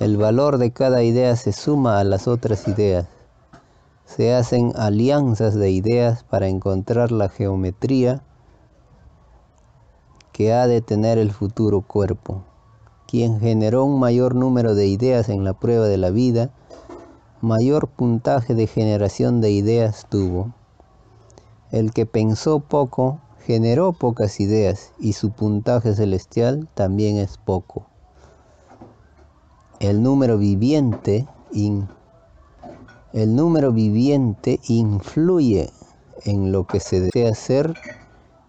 El 0.00 0.16
valor 0.16 0.58
de 0.58 0.72
cada 0.72 1.02
idea 1.02 1.36
se 1.36 1.52
suma 1.52 2.00
a 2.00 2.04
las 2.04 2.26
otras 2.26 2.66
ideas. 2.66 3.06
Se 4.06 4.34
hacen 4.34 4.72
alianzas 4.76 5.54
de 5.54 5.70
ideas 5.70 6.24
para 6.24 6.48
encontrar 6.48 7.12
la 7.12 7.28
geometría 7.28 8.22
que 10.32 10.52
ha 10.52 10.66
de 10.66 10.80
tener 10.80 11.18
el 11.18 11.30
futuro 11.30 11.80
cuerpo 11.80 12.42
quien 13.14 13.38
generó 13.38 13.84
un 13.84 14.00
mayor 14.00 14.34
número 14.34 14.74
de 14.74 14.88
ideas 14.88 15.28
en 15.28 15.44
la 15.44 15.52
prueba 15.52 15.86
de 15.86 15.98
la 15.98 16.10
vida, 16.10 16.50
mayor 17.42 17.86
puntaje 17.86 18.56
de 18.56 18.66
generación 18.66 19.40
de 19.40 19.52
ideas 19.52 20.08
tuvo. 20.10 20.52
El 21.70 21.92
que 21.92 22.06
pensó 22.06 22.58
poco, 22.58 23.20
generó 23.46 23.92
pocas 23.92 24.40
ideas 24.40 24.90
y 24.98 25.12
su 25.12 25.30
puntaje 25.30 25.94
celestial 25.94 26.66
también 26.74 27.16
es 27.18 27.38
poco. 27.38 27.86
El 29.78 30.02
número 30.02 30.36
viviente, 30.36 31.28
el 33.12 33.36
número 33.36 33.70
viviente 33.70 34.58
influye 34.66 35.70
en 36.24 36.50
lo 36.50 36.66
que 36.66 36.80
se 36.80 36.98
desea 36.98 37.30
hacer 37.30 37.74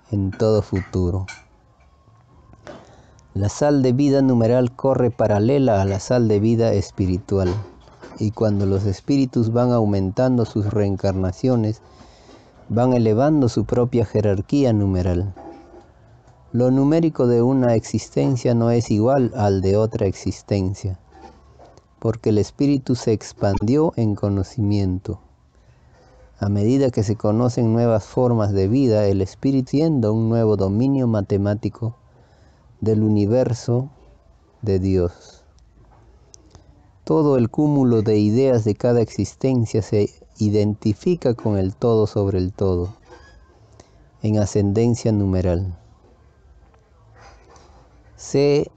en 0.10 0.32
todo 0.32 0.64
futuro. 0.64 1.28
La 3.36 3.50
sal 3.50 3.82
de 3.82 3.92
vida 3.92 4.22
numeral 4.22 4.74
corre 4.74 5.12
paralela 5.12 5.82
a 5.82 5.86
la 5.86 6.00
sal 6.00 6.30
de 6.30 6.40
vida 6.40 6.72
espiritual. 6.72 7.54
Y 8.18 8.32
cuando 8.32 8.66
los 8.66 8.86
espíritus 8.86 9.52
van 9.52 9.74
aumentando 9.74 10.46
sus 10.46 10.72
reencarnaciones, 10.72 11.82
van 12.70 12.94
elevando 12.94 13.50
su 13.50 13.66
propia 13.66 14.06
jerarquía 14.06 14.72
numeral. 14.72 15.34
Lo 16.54 16.72
numérico 16.72 17.28
de 17.28 17.42
una 17.42 17.76
existencia 17.76 18.56
no 18.56 18.72
es 18.72 18.90
igual 18.90 19.34
al 19.36 19.60
de 19.60 19.76
otra 19.76 20.08
existencia, 20.08 20.98
porque 22.00 22.30
el 22.30 22.38
espíritu 22.38 22.96
se 22.96 23.12
expandió 23.12 23.92
en 23.98 24.16
conocimiento. 24.16 25.20
A 26.40 26.48
medida 26.48 26.90
que 26.90 27.04
se 27.04 27.18
conocen 27.18 27.74
nuevas 27.74 28.06
formas 28.06 28.54
de 28.54 28.70
vida, 28.70 29.08
el 29.08 29.22
espíritu 29.22 29.72
siendo 29.72 30.14
un 30.14 30.30
nuevo 30.30 30.56
dominio 30.56 31.06
matemático, 31.08 31.98
del 32.82 33.04
universo 33.04 33.90
de 34.62 34.80
Dios. 34.80 35.44
Todo 37.04 37.38
el 37.38 37.50
cúmulo 37.50 38.02
de 38.02 38.18
ideas 38.18 38.64
de 38.64 38.76
cada 38.76 39.02
existencia 39.02 39.82
se 39.82 40.10
identifica 40.38 41.34
con 41.34 41.58
el 41.58 41.76
todo 41.76 42.08
sobre 42.08 42.40
el 42.40 42.52
todo, 42.52 42.96
en 44.22 44.40
ascendencia 44.40 45.12
numeral. 45.12 45.78
Se, 48.16 48.72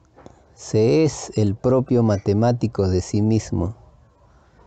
se 0.54 1.04
es 1.04 1.32
el 1.36 1.54
propio 1.54 2.02
matemático 2.02 2.88
de 2.88 3.00
sí 3.00 3.22
mismo, 3.22 3.74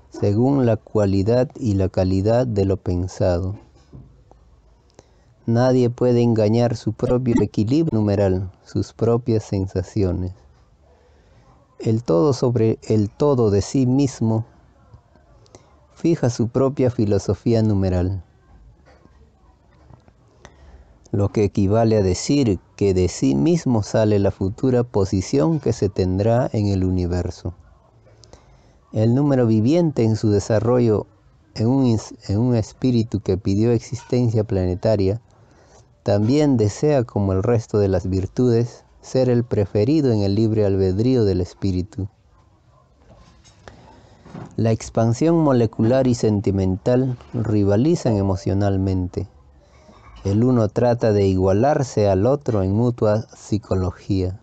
según 0.10 0.66
la 0.66 0.78
cualidad 0.78 1.50
y 1.56 1.76
la 1.76 1.88
calidad 1.88 2.48
de 2.48 2.66
lo 2.66 2.78
pensado. 2.78 3.56
Nadie 5.52 5.90
puede 5.90 6.22
engañar 6.22 6.78
su 6.78 6.94
propio 6.94 7.36
equilibrio 7.42 8.00
numeral, 8.00 8.50
sus 8.64 8.94
propias 8.94 9.44
sensaciones. 9.44 10.32
El 11.78 12.04
todo 12.04 12.32
sobre 12.32 12.80
el 12.88 13.10
todo 13.10 13.52
de 13.52 13.62
sí 13.62 13.86
mismo 13.86 14.46
fija 15.94 16.30
su 16.30 16.48
propia 16.48 16.90
filosofía 16.90 17.62
numeral, 17.64 18.24
lo 21.12 21.34
que 21.34 21.44
equivale 21.44 21.98
a 21.98 22.02
decir 22.02 22.58
que 22.78 22.94
de 22.94 23.10
sí 23.10 23.36
mismo 23.36 23.84
sale 23.84 24.20
la 24.20 24.32
futura 24.32 24.84
posición 24.84 25.60
que 25.60 25.74
se 25.74 25.90
tendrá 25.90 26.50
en 26.54 26.68
el 26.68 26.86
universo. 26.86 27.56
El 28.94 29.16
número 29.16 29.46
viviente 29.48 30.06
en 30.06 30.16
su 30.16 30.30
desarrollo 30.30 31.08
en 31.56 31.68
un, 31.68 32.00
en 32.30 32.40
un 32.40 32.56
espíritu 32.56 33.20
que 33.20 33.38
pidió 33.38 33.74
existencia 33.74 34.46
planetaria 34.46 35.20
también 36.04 36.58
desea, 36.58 37.04
como 37.04 37.32
el 37.32 37.44
resto 37.44 37.78
de 37.78 37.88
las 37.88 38.10
virtudes, 38.10 38.86
ser 39.02 39.30
el 39.30 39.44
preferido 39.44 40.12
en 40.12 40.22
el 40.22 40.34
libre 40.34 40.66
albedrío 40.66 41.26
del 41.26 41.42
espíritu. 41.42 42.08
La 44.56 44.72
expansión 44.72 45.38
molecular 45.38 46.08
y 46.08 46.16
sentimental 46.16 47.18
rivalizan 47.34 48.18
emocionalmente. 48.18 49.28
El 50.24 50.44
uno 50.44 50.70
trata 50.70 51.14
de 51.14 51.28
igualarse 51.28 52.10
al 52.10 52.26
otro 52.26 52.64
en 52.64 52.74
mutua 52.74 53.28
psicología. 53.36 54.40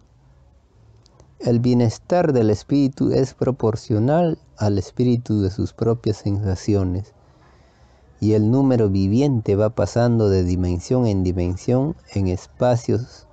El 1.41 1.59
bienestar 1.59 2.33
del 2.33 2.51
espíritu 2.51 3.11
es 3.11 3.35
proporcional 3.35 4.39
al 4.57 4.79
espíritu 4.79 5.41
de 5.41 5.51
sus 5.51 5.73
propias 5.73 6.19
sensaciones 6.19 7.15
y 8.21 8.33
el 8.33 8.51
número 8.51 8.89
viviente 8.89 9.57
va 9.57 9.71
pasando 9.71 10.29
de 10.29 10.45
dimensión 10.45 11.07
en 11.07 11.23
dimensión 11.23 11.95
en 12.15 12.29
espacios 12.29 13.29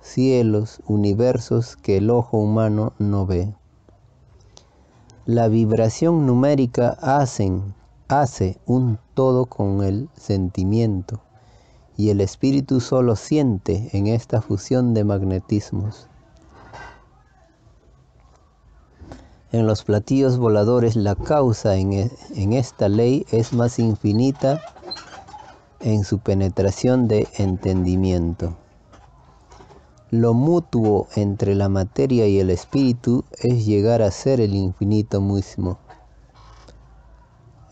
cielos, 0.00 0.80
universos 0.86 1.76
que 1.76 1.98
el 1.98 2.10
ojo 2.10 2.38
humano 2.38 2.92
no 2.98 3.26
ve. 3.26 3.54
La 5.26 5.48
vibración 5.48 6.26
numérica 6.26 6.96
hacen, 7.00 7.74
hace 8.08 8.58
un 8.66 8.98
todo 9.14 9.46
con 9.46 9.82
el 9.84 10.08
sentimiento 10.16 11.20
y 11.96 12.10
el 12.10 12.20
espíritu 12.20 12.80
solo 12.80 13.14
siente 13.14 13.90
en 13.92 14.06
esta 14.06 14.40
fusión 14.40 14.94
de 14.94 15.04
magnetismos. 15.04 16.09
En 19.52 19.66
los 19.66 19.82
platillos 19.82 20.38
voladores 20.38 20.94
la 20.94 21.16
causa 21.16 21.74
en, 21.74 21.92
e, 21.92 22.10
en 22.36 22.52
esta 22.52 22.88
ley 22.88 23.26
es 23.32 23.52
más 23.52 23.80
infinita 23.80 24.60
en 25.80 26.04
su 26.04 26.20
penetración 26.20 27.08
de 27.08 27.26
entendimiento. 27.36 28.56
Lo 30.10 30.34
mutuo 30.34 31.08
entre 31.16 31.56
la 31.56 31.68
materia 31.68 32.28
y 32.28 32.38
el 32.38 32.50
espíritu 32.50 33.24
es 33.38 33.66
llegar 33.66 34.02
a 34.02 34.10
ser 34.12 34.40
el 34.40 34.54
infinito 34.54 35.20
mismo. 35.20 35.78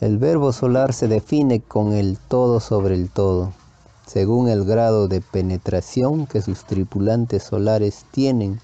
El 0.00 0.18
verbo 0.18 0.52
solar 0.52 0.92
se 0.92 1.06
define 1.06 1.60
con 1.60 1.92
el 1.92 2.18
todo 2.18 2.58
sobre 2.58 2.94
el 2.94 3.10
todo, 3.10 3.52
según 4.06 4.48
el 4.48 4.64
grado 4.64 5.06
de 5.06 5.20
penetración 5.20 6.26
que 6.26 6.42
sus 6.42 6.64
tripulantes 6.64 7.42
solares 7.44 8.04
tienen 8.10 8.60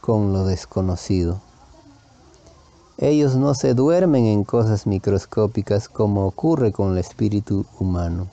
con 0.00 0.32
lo 0.32 0.44
desconocido. 0.44 1.43
Ellos 2.98 3.34
no 3.34 3.54
se 3.54 3.74
duermen 3.74 4.26
en 4.26 4.44
cosas 4.44 4.86
microscópicas 4.86 5.88
como 5.88 6.26
ocurre 6.26 6.70
con 6.70 6.92
el 6.92 6.98
espíritu 6.98 7.66
humano. 7.80 8.28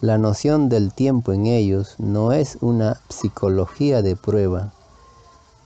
La 0.00 0.16
noción 0.16 0.68
del 0.68 0.92
tiempo 0.92 1.32
en 1.32 1.46
ellos 1.46 1.96
no 1.98 2.32
es 2.32 2.56
una 2.60 3.00
psicología 3.08 4.00
de 4.02 4.14
prueba 4.14 4.72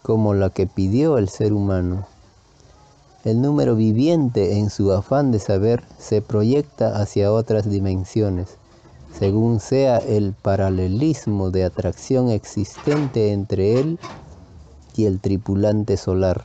como 0.03 0.33
la 0.33 0.51
que 0.51 0.67
pidió 0.67 1.19
el 1.19 1.29
ser 1.29 1.53
humano. 1.53 2.07
El 3.25 3.43
número 3.43 3.77
viviente 3.77 4.59
en 4.59 4.71
su 4.71 4.93
afán 4.93 5.33
de 5.33 5.39
saber 5.39 5.83
se 5.99 6.23
proyecta 6.23 7.01
hacia 7.01 7.33
otras 7.33 7.69
dimensiones, 7.69 8.57
según 9.19 9.61
sea 9.61 9.99
el 9.99 10.33
paralelismo 10.33 11.51
de 11.51 11.65
atracción 11.65 12.31
existente 12.31 13.33
entre 13.33 13.81
él 13.81 13.99
y 14.97 15.07
el 15.07 15.21
tripulante 15.21 15.97
solar. 15.97 16.45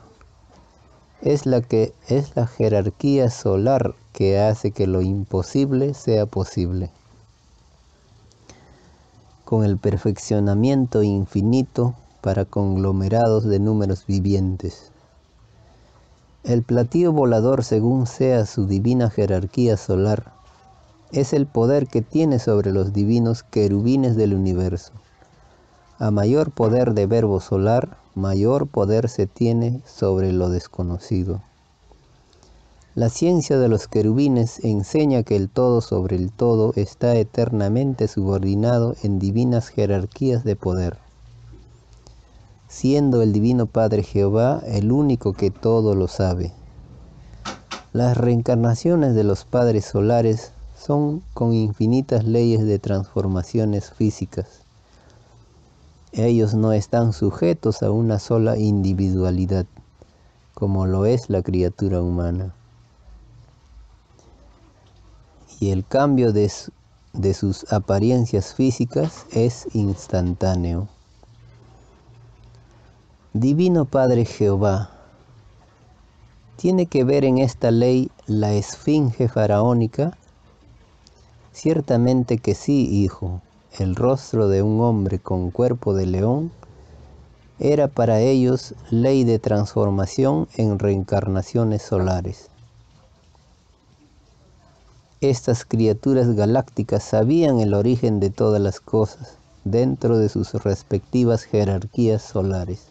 Es 1.22 1.46
la 1.46 1.62
que 1.62 1.94
es 2.08 2.36
la 2.36 2.48
jerarquía 2.48 3.30
solar 3.30 3.96
que 4.14 4.40
hace 4.40 4.72
que 4.72 4.88
lo 4.88 5.02
imposible 5.02 5.94
sea 5.94 6.26
posible 6.26 6.92
con 9.52 9.66
el 9.66 9.78
perfeccionamiento 9.78 11.04
infinito 11.04 11.94
para 12.22 12.46
conglomerados 12.46 13.44
de 13.44 13.60
números 13.60 14.06
vivientes. 14.08 14.94
El 16.46 16.64
platillo 16.64 17.12
volador, 17.12 17.66
según 17.66 18.08
sea 18.08 18.46
su 18.46 18.66
divina 18.66 19.10
jerarquía 19.10 19.76
solar, 19.76 20.32
es 21.12 21.34
el 21.34 21.48
poder 21.48 21.88
que 21.88 22.02
tiene 22.02 22.40
sobre 22.40 22.72
los 22.72 22.94
divinos 22.94 23.44
querubines 23.44 24.16
del 24.16 24.36
universo. 24.36 24.94
A 26.00 26.12
mayor 26.12 26.52
poder 26.52 26.94
de 26.94 27.06
verbo 27.06 27.42
solar, 27.42 27.98
mayor 28.16 28.68
poder 28.68 29.10
se 29.10 29.28
tiene 29.28 29.82
sobre 29.86 30.32
lo 30.34 30.50
desconocido. 30.50 31.42
La 32.94 33.08
ciencia 33.08 33.58
de 33.58 33.70
los 33.70 33.88
querubines 33.88 34.60
enseña 34.66 35.24
que 35.24 35.38
el 35.38 35.50
todo 35.50 35.80
sobre 35.80 36.18
el 36.18 36.30
todo 36.30 36.74
está 36.76 37.16
eternamente 37.16 38.10
subordinado 38.10 38.96
en 39.02 39.18
divinas 39.18 39.70
jerarquías 39.70 40.44
de 40.44 40.58
poder, 40.58 40.98
siendo 42.68 43.22
el 43.22 43.32
Divino 43.32 43.66
Padre 43.66 44.04
Jehová 44.04 44.62
el 44.66 44.92
único 44.92 45.32
que 45.32 45.52
todo 45.52 45.96
lo 45.96 46.10
sabe. 46.10 46.52
Las 47.94 48.18
reencarnaciones 48.18 49.16
de 49.16 49.24
los 49.24 49.46
padres 49.46 49.86
solares 49.86 50.52
son 50.78 51.22
con 51.34 51.54
infinitas 51.54 52.26
leyes 52.26 52.66
de 52.66 52.80
transformaciones 52.80 53.92
físicas. 53.92 54.61
Ellos 56.14 56.54
no 56.54 56.74
están 56.74 57.14
sujetos 57.14 57.84
a 57.84 57.92
una 57.92 58.20
sola 58.20 58.58
individualidad, 58.58 59.66
como 60.54 60.86
lo 60.86 61.06
es 61.06 61.30
la 61.30 61.42
criatura 61.42 62.02
humana 62.02 62.54
y 65.62 65.70
el 65.70 65.86
cambio 65.86 66.34
de, 66.34 66.52
de 67.14 67.34
sus 67.36 67.72
apariencias 67.72 68.56
físicas 68.56 69.28
es 69.32 69.68
instantáneo. 69.74 70.88
Divino 73.34 73.86
Padre 73.86 74.26
Jehová, 74.26 74.90
¿tiene 76.58 76.88
que 76.88 77.04
ver 77.04 77.24
en 77.26 77.38
esta 77.38 77.70
ley 77.70 78.10
la 78.26 78.54
esfinge 78.54 79.30
faraónica? 79.30 80.18
Ciertamente 81.54 82.40
que 82.40 82.56
sí, 82.56 83.04
hijo, 83.04 83.40
el 83.80 83.96
rostro 83.96 84.48
de 84.50 84.62
un 84.62 84.82
hombre 84.82 85.20
con 85.20 85.50
cuerpo 85.50 85.94
de 85.94 86.06
león 86.06 86.52
era 87.60 87.88
para 87.88 88.20
ellos 88.20 88.74
ley 88.90 89.24
de 89.24 89.40
transformación 89.40 90.48
en 90.56 90.80
reencarnaciones 90.80 91.82
solares. 91.82 92.50
Estas 95.22 95.66
criaturas 95.66 96.36
galácticas 96.36 97.04
sabían 97.04 97.60
el 97.60 97.76
origen 97.76 98.20
de 98.20 98.32
todas 98.32 98.60
las 98.60 98.80
cosas 98.80 99.38
dentro 99.64 100.18
de 100.18 100.28
sus 100.30 100.54
respectivas 100.54 101.44
jerarquías 101.44 102.24
solares. 102.24 102.88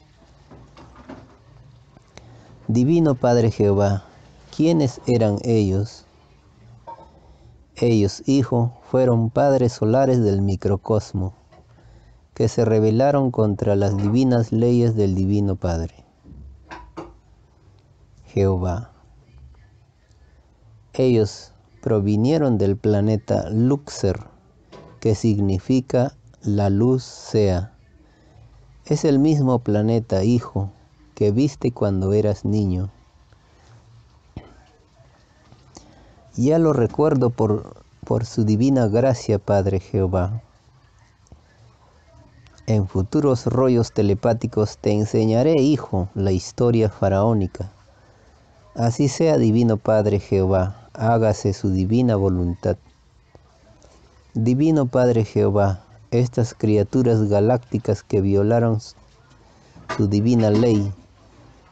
Divino 2.69 3.17
Padre 3.17 3.51
Jehová, 3.51 4.05
¿quiénes 4.57 5.01
eran 5.09 5.39
ellos? 5.43 6.05
Ellos, 7.83 8.23
Hijo, 8.27 8.75
fueron 8.91 9.31
padres 9.31 9.73
solares 9.73 10.23
del 10.23 10.43
microcosmo, 10.43 11.33
que 12.35 12.47
se 12.47 12.67
rebelaron 12.67 13.31
contra 13.31 13.75
las 13.75 13.97
divinas 13.97 14.53
leyes 14.53 14.97
del 14.97 15.15
Divino 15.15 15.57
Padre. 15.57 15.95
Jehová. 18.27 18.91
Ellos, 20.93 21.55
provinieron 21.81 22.59
del 22.59 22.77
planeta 22.77 23.49
Luxer, 23.49 24.25
que 25.01 25.15
significa 25.15 26.15
la 26.43 26.69
luz 26.69 27.03
sea. 27.03 27.73
Es 28.85 29.07
el 29.07 29.19
mismo 29.19 29.61
planeta, 29.61 30.23
hijo, 30.23 30.71
que 31.15 31.33
viste 31.33 31.73
cuando 31.73 32.13
eras 32.13 32.45
niño. 32.45 32.91
Ya 36.37 36.59
lo 36.59 36.73
recuerdo 36.73 37.31
por, 37.31 37.85
por 38.05 38.25
su 38.25 38.45
divina 38.45 38.87
gracia, 38.87 39.39
Padre 39.39 39.81
Jehová. 39.81 40.43
En 42.67 42.87
futuros 42.87 43.47
rollos 43.47 43.93
telepáticos 43.93 44.79
te 44.79 44.93
enseñaré, 44.93 45.61
hijo, 45.61 46.09
la 46.15 46.33
historia 46.33 46.89
faraónica. 46.89 47.73
Así 48.77 49.09
sea, 49.09 49.39
divino 49.39 49.77
Padre 49.77 50.21
Jehová 50.21 50.81
hágase 50.95 51.53
su 51.53 51.71
divina 51.71 52.17
voluntad. 52.17 52.77
Divino 54.35 54.87
Padre 54.87 55.25
Jehová, 55.25 55.81
estas 56.11 56.55
criaturas 56.55 57.29
galácticas 57.29 58.03
que 58.03 58.21
violaron 58.21 58.79
su 59.97 60.07
divina 60.09 60.51
ley, 60.51 60.93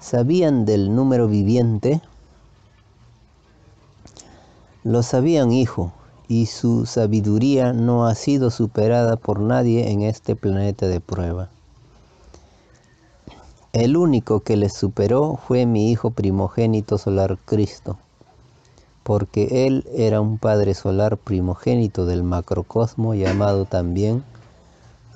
¿sabían 0.00 0.64
del 0.64 0.94
número 0.94 1.28
viviente? 1.28 2.00
Lo 4.88 5.02
sabían, 5.02 5.52
hijo, 5.52 5.92
y 6.28 6.46
su 6.46 6.86
sabiduría 6.86 7.72
no 7.72 8.06
ha 8.06 8.14
sido 8.14 8.50
superada 8.50 9.16
por 9.16 9.38
nadie 9.38 9.90
en 9.90 10.02
este 10.02 10.34
planeta 10.34 10.88
de 10.88 11.00
prueba. 11.00 11.50
El 13.72 13.96
único 13.96 14.40
que 14.40 14.56
les 14.56 14.72
superó 14.72 15.38
fue 15.46 15.66
mi 15.66 15.90
hijo 15.92 16.10
primogénito 16.10 16.96
solar 16.96 17.36
Cristo 17.44 17.98
porque 19.08 19.66
él 19.66 19.86
era 19.94 20.20
un 20.20 20.36
Padre 20.36 20.74
solar 20.74 21.16
primogénito 21.16 22.04
del 22.04 22.22
macrocosmo 22.22 23.14
llamado 23.14 23.64
también 23.64 24.22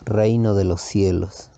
Reino 0.02 0.54
de 0.54 0.64
los 0.64 0.80
Cielos. 0.80 1.51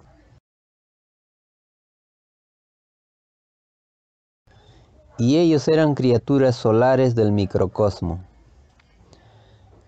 Y 5.16 5.36
ellos 5.36 5.68
eran 5.68 5.94
criaturas 5.94 6.56
solares 6.56 7.14
del 7.14 7.30
microcosmo. 7.30 8.20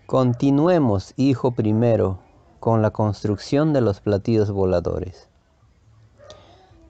Continuemos, 0.05 1.13
hijo 1.17 1.51
primero, 1.51 2.19
con 2.61 2.81
la 2.81 2.91
construcción 2.91 3.73
de 3.73 3.81
los 3.81 3.99
platillos 3.99 4.51
voladores. 4.51 5.27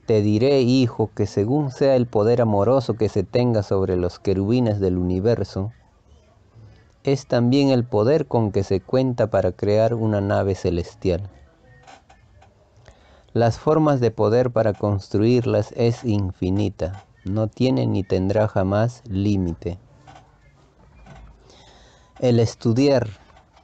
Te 0.06 0.22
diré, 0.22 0.62
hijo, 0.62 1.10
que 1.16 1.26
según 1.26 1.72
sea 1.72 1.96
el 1.96 2.06
poder 2.06 2.42
amoroso 2.42 2.94
que 2.94 3.10
se 3.10 3.24
tenga 3.24 3.64
sobre 3.64 3.96
los 3.96 4.20
querubines 4.20 4.80
del 4.80 5.00
universo, 5.00 5.72
es 7.04 7.26
también 7.26 7.70
el 7.70 7.86
poder 7.86 8.28
con 8.28 8.52
que 8.52 8.64
se 8.64 8.82
cuenta 8.82 9.32
para 9.32 9.52
crear 9.52 9.96
una 9.96 10.22
nave 10.22 10.54
celestial. 10.54 11.28
Las 13.34 13.58
formas 13.58 14.00
de 14.00 14.12
poder 14.12 14.52
para 14.52 14.74
construirlas 14.74 15.72
es 15.76 16.04
infinita, 16.04 17.07
no 17.30 17.48
tiene 17.48 17.86
ni 17.88 18.04
tendrá 18.04 18.48
jamás 18.48 19.04
límite. 19.10 19.78
El 22.20 22.40
estudiar, 22.40 23.10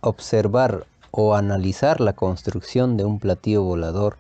observar 0.01 0.85
o 1.11 1.35
analizar 1.35 2.01
la 2.01 2.13
construcción 2.13 2.97
de 2.97 3.05
un 3.05 3.19
platillo 3.19 3.63
volador 3.63 4.17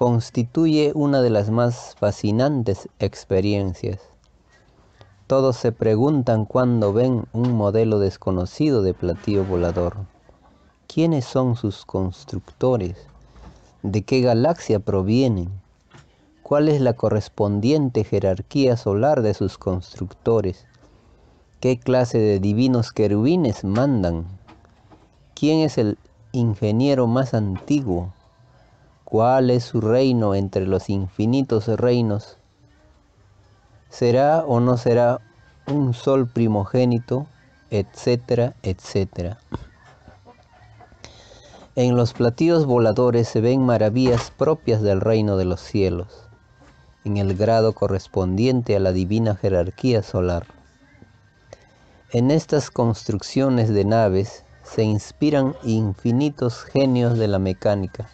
constituye 0.00 0.92
una 0.94 1.20
de 1.20 1.28
las 1.28 1.50
más 1.50 1.94
fascinantes 2.00 2.88
experiencias. 3.00 4.00
Todos 5.26 5.58
se 5.58 5.72
preguntan 5.72 6.46
cuando 6.46 6.94
ven 6.94 7.26
un 7.34 7.52
modelo 7.52 7.98
desconocido 7.98 8.80
de 8.80 8.94
platillo 8.94 9.44
volador. 9.44 9.98
¿Quiénes 10.86 11.26
son 11.26 11.54
sus 11.54 11.84
constructores? 11.84 12.96
¿De 13.82 14.00
qué 14.00 14.22
galaxia 14.22 14.80
provienen? 14.80 15.59
¿Cuál 16.50 16.68
es 16.68 16.80
la 16.80 16.94
correspondiente 16.94 18.02
jerarquía 18.02 18.76
solar 18.76 19.22
de 19.22 19.34
sus 19.34 19.56
constructores? 19.56 20.66
¿Qué 21.60 21.78
clase 21.78 22.18
de 22.18 22.40
divinos 22.40 22.90
querubines 22.90 23.62
mandan? 23.62 24.24
¿Quién 25.36 25.60
es 25.60 25.78
el 25.78 25.96
ingeniero 26.32 27.06
más 27.06 27.34
antiguo? 27.34 28.12
¿Cuál 29.04 29.50
es 29.50 29.62
su 29.62 29.80
reino 29.80 30.34
entre 30.34 30.66
los 30.66 30.90
infinitos 30.90 31.68
reinos? 31.68 32.36
¿Será 33.88 34.44
o 34.44 34.58
no 34.58 34.76
será 34.76 35.20
un 35.68 35.94
sol 35.94 36.26
primogénito? 36.26 37.28
Etcétera, 37.70 38.54
etcétera. 38.64 39.38
En 41.76 41.96
los 41.96 42.12
platillos 42.12 42.66
voladores 42.66 43.28
se 43.28 43.40
ven 43.40 43.64
maravillas 43.64 44.32
propias 44.32 44.82
del 44.82 45.00
reino 45.00 45.36
de 45.36 45.44
los 45.44 45.60
cielos, 45.60 46.26
en 47.04 47.16
el 47.16 47.36
grado 47.36 47.72
correspondiente 47.72 48.76
a 48.76 48.80
la 48.80 48.92
divina 48.92 49.36
jerarquía 49.36 50.02
solar. 50.02 50.46
En 52.10 52.30
estas 52.30 52.70
construcciones 52.70 53.68
de 53.68 53.84
naves 53.84 54.44
se 54.62 54.82
inspiran 54.82 55.54
infinitos 55.62 56.62
genios 56.62 57.18
de 57.18 57.28
la 57.28 57.38
mecánica 57.38 58.08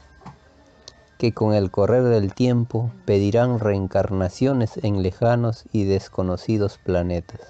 que 1.19 1.33
con 1.33 1.55
el 1.55 1.71
correr 1.71 2.05
del 2.05 2.35
tiempo 2.35 2.91
pedirán 3.05 3.59
reencarnaciones 3.59 4.79
en 4.83 5.03
lejanos 5.03 5.65
y 5.73 5.85
desconocidos 5.85 6.79
planetas, 6.79 7.41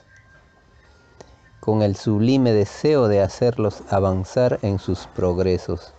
con 1.61 1.83
el 1.83 1.97
sublime 1.97 2.53
deseo 2.53 3.09
de 3.09 3.21
hacerlos 3.21 3.83
avanzar 3.91 4.61
en 4.63 4.79
sus 4.79 5.09
progresos. 5.09 5.95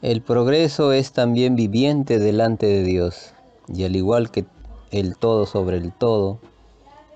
El 0.00 0.22
progreso 0.22 0.92
es 0.92 1.12
también 1.12 1.54
viviente 1.54 2.18
delante 2.18 2.66
de 2.66 2.82
Dios, 2.82 3.32
y 3.72 3.84
al 3.84 3.96
igual 3.96 4.30
que 4.30 4.44
el 4.90 5.16
todo 5.16 5.46
sobre 5.46 5.78
el 5.78 5.92
todo, 5.92 6.38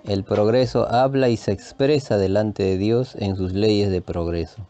el 0.04 0.24
progreso 0.24 0.88
habla 0.90 1.28
y 1.28 1.36
se 1.36 1.52
expresa 1.52 2.16
delante 2.16 2.62
de 2.62 2.78
Dios 2.78 3.14
en 3.16 3.36
sus 3.36 3.52
leyes 3.52 3.90
de 3.90 4.00
progreso, 4.00 4.66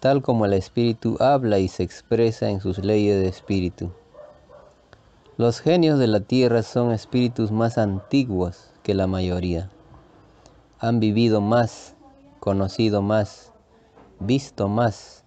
tal 0.00 0.22
como 0.22 0.44
el 0.44 0.52
espíritu 0.52 1.16
habla 1.20 1.58
y 1.58 1.68
se 1.68 1.82
expresa 1.82 2.50
en 2.50 2.60
sus 2.60 2.78
leyes 2.78 3.20
de 3.20 3.28
espíritu. 3.28 3.90
Los 5.36 5.60
genios 5.60 5.98
de 5.98 6.06
la 6.06 6.20
tierra 6.20 6.62
son 6.62 6.92
espíritus 6.92 7.50
más 7.50 7.78
antiguos 7.78 8.70
que 8.82 8.94
la 8.94 9.06
mayoría. 9.06 9.70
Han 10.80 11.00
vivido 11.00 11.40
más, 11.40 11.94
conocido 12.40 13.00
más, 13.00 13.52
visto 14.18 14.68
más, 14.68 15.24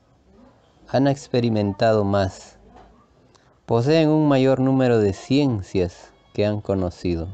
han 0.87 1.07
experimentado 1.07 2.03
más. 2.03 2.52
Poseen 3.65 4.09
un 4.09 4.27
mayor 4.27 4.59
número 4.59 4.99
de 4.99 5.13
ciencias 5.13 6.11
que 6.33 6.45
han 6.45 6.61
conocido. 6.61 7.27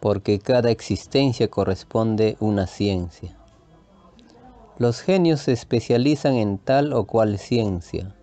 Porque 0.00 0.38
cada 0.38 0.70
existencia 0.70 1.48
corresponde 1.48 2.36
una 2.40 2.66
ciencia. 2.66 3.36
Los 4.78 5.00
genios 5.00 5.40
se 5.40 5.52
especializan 5.52 6.34
en 6.34 6.58
tal 6.58 6.92
o 6.92 7.04
cual 7.04 7.38
ciencia 7.38 8.14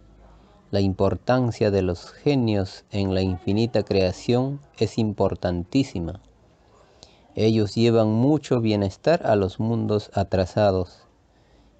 la 0.72 0.82
importancia 0.82 1.72
de 1.72 1.82
los 1.82 2.12
genios 2.12 2.86
en 2.92 3.16
la 3.16 3.24
infinita 3.24 3.82
creación 3.82 4.60
es 4.78 5.00
importantísima. 5.00 6.22
Ellos 7.34 7.74
llevan 7.74 8.10
mucho 8.10 8.62
bienestar 8.62 9.26
a 9.26 9.36
los 9.36 9.60
mundos 9.60 10.12
atrasados 10.14 11.08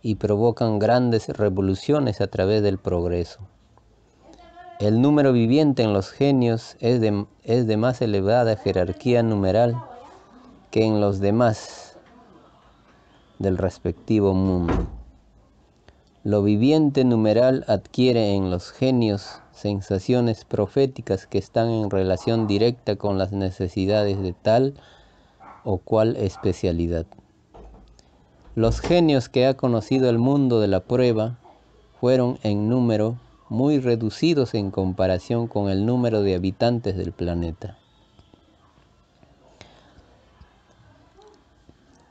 y 0.02 0.16
provocan 0.16 0.80
grandes 0.80 1.30
revoluciones 1.30 2.20
a 2.20 2.28
través 2.28 2.64
del 2.64 2.80
progreso. 2.80 3.42
El 4.80 5.02
número 5.02 5.34
viviente 5.34 5.84
en 5.84 5.92
los 5.92 6.10
genios 6.10 6.78
es 6.80 7.02
de, 7.02 7.26
es 7.44 7.68
de 7.68 7.76
más 7.76 8.02
elevada 8.02 8.56
jerarquía 8.56 9.24
numeral 9.24 9.76
que 10.72 10.86
en 10.86 11.02
los 11.02 11.20
demás 11.20 11.98
del 13.40 13.58
respectivo 13.58 14.34
mundo. 14.34 14.88
Lo 16.24 16.44
viviente 16.44 17.04
numeral 17.04 17.66
adquiere 17.68 18.36
en 18.36 18.52
los 18.52 18.72
genios 18.72 19.42
sensaciones 19.52 20.46
proféticas 20.46 21.28
que 21.28 21.40
están 21.40 21.70
en 21.70 21.90
relación 21.90 22.48
directa 22.48 22.96
con 22.96 23.18
las 23.18 23.34
necesidades 23.34 24.22
de 24.22 24.32
tal 24.32 24.76
o 25.66 25.80
cual 25.80 26.16
especialidad. 26.16 27.06
Los 28.56 28.80
genios 28.80 29.28
que 29.28 29.46
ha 29.46 29.56
conocido 29.56 30.10
el 30.10 30.20
mundo 30.20 30.62
de 30.62 30.70
la 30.70 30.80
prueba 30.80 31.38
fueron 32.00 32.40
en 32.44 32.70
número 32.70 33.18
muy 33.50 33.80
reducidos 33.80 34.54
en 34.54 34.72
comparación 34.72 35.48
con 35.48 35.70
el 35.70 35.86
número 35.86 36.22
de 36.22 36.36
habitantes 36.36 36.96
del 36.96 37.12
planeta. 37.12 37.78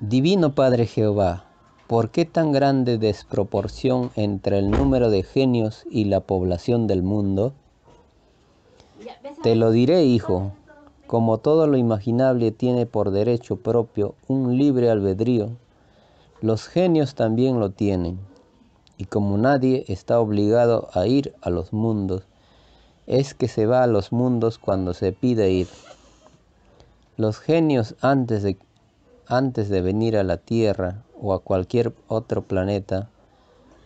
Divino 0.01 0.55
Padre 0.55 0.87
Jehová, 0.87 1.49
¿Por 1.89 2.11
qué 2.11 2.27
tan 2.27 2.53
grande 2.53 2.99
desproporción 2.99 4.11
entre 4.15 4.59
el 4.59 4.71
número 4.71 5.09
de 5.09 5.23
genios 5.23 5.87
y 5.91 6.05
la 6.05 6.21
población 6.21 6.87
del 6.87 7.03
mundo? 7.03 7.55
Te 9.43 9.57
lo 9.57 9.71
diré, 9.71 10.05
hijo, 10.05 10.53
como 11.07 11.39
todo 11.39 11.67
lo 11.67 11.79
imaginable 11.79 12.51
tiene 12.51 12.85
por 12.85 13.11
derecho 13.11 13.57
propio 13.57 14.17
un 14.27 14.59
libre 14.59 14.91
albedrío, 14.91 15.49
los 16.43 16.69
genios 16.69 17.15
también 17.15 17.59
lo 17.59 17.71
tienen, 17.71 18.19
y 18.99 19.05
como 19.05 19.39
nadie 19.39 19.85
está 19.89 20.21
obligado 20.21 20.89
a 20.93 21.07
ir 21.07 21.33
a 21.41 21.51
los 21.51 21.73
mundos, 21.73 22.25
es 23.07 23.33
que 23.33 23.49
se 23.49 23.65
va 23.65 23.85
a 23.85 23.87
los 23.87 24.13
mundos 24.13 24.59
cuando 24.59 24.93
se 24.93 25.13
pide 25.13 25.51
ir. 25.51 25.69
Los 27.17 27.39
genios 27.39 27.95
antes 28.01 28.43
de, 28.43 28.59
antes 29.27 29.69
de 29.69 29.81
venir 29.81 30.17
a 30.17 30.25
la 30.25 30.37
tierra 30.37 31.05
o 31.19 31.33
a 31.33 31.39
cualquier 31.39 31.95
otro 32.09 32.43
planeta, 32.43 33.09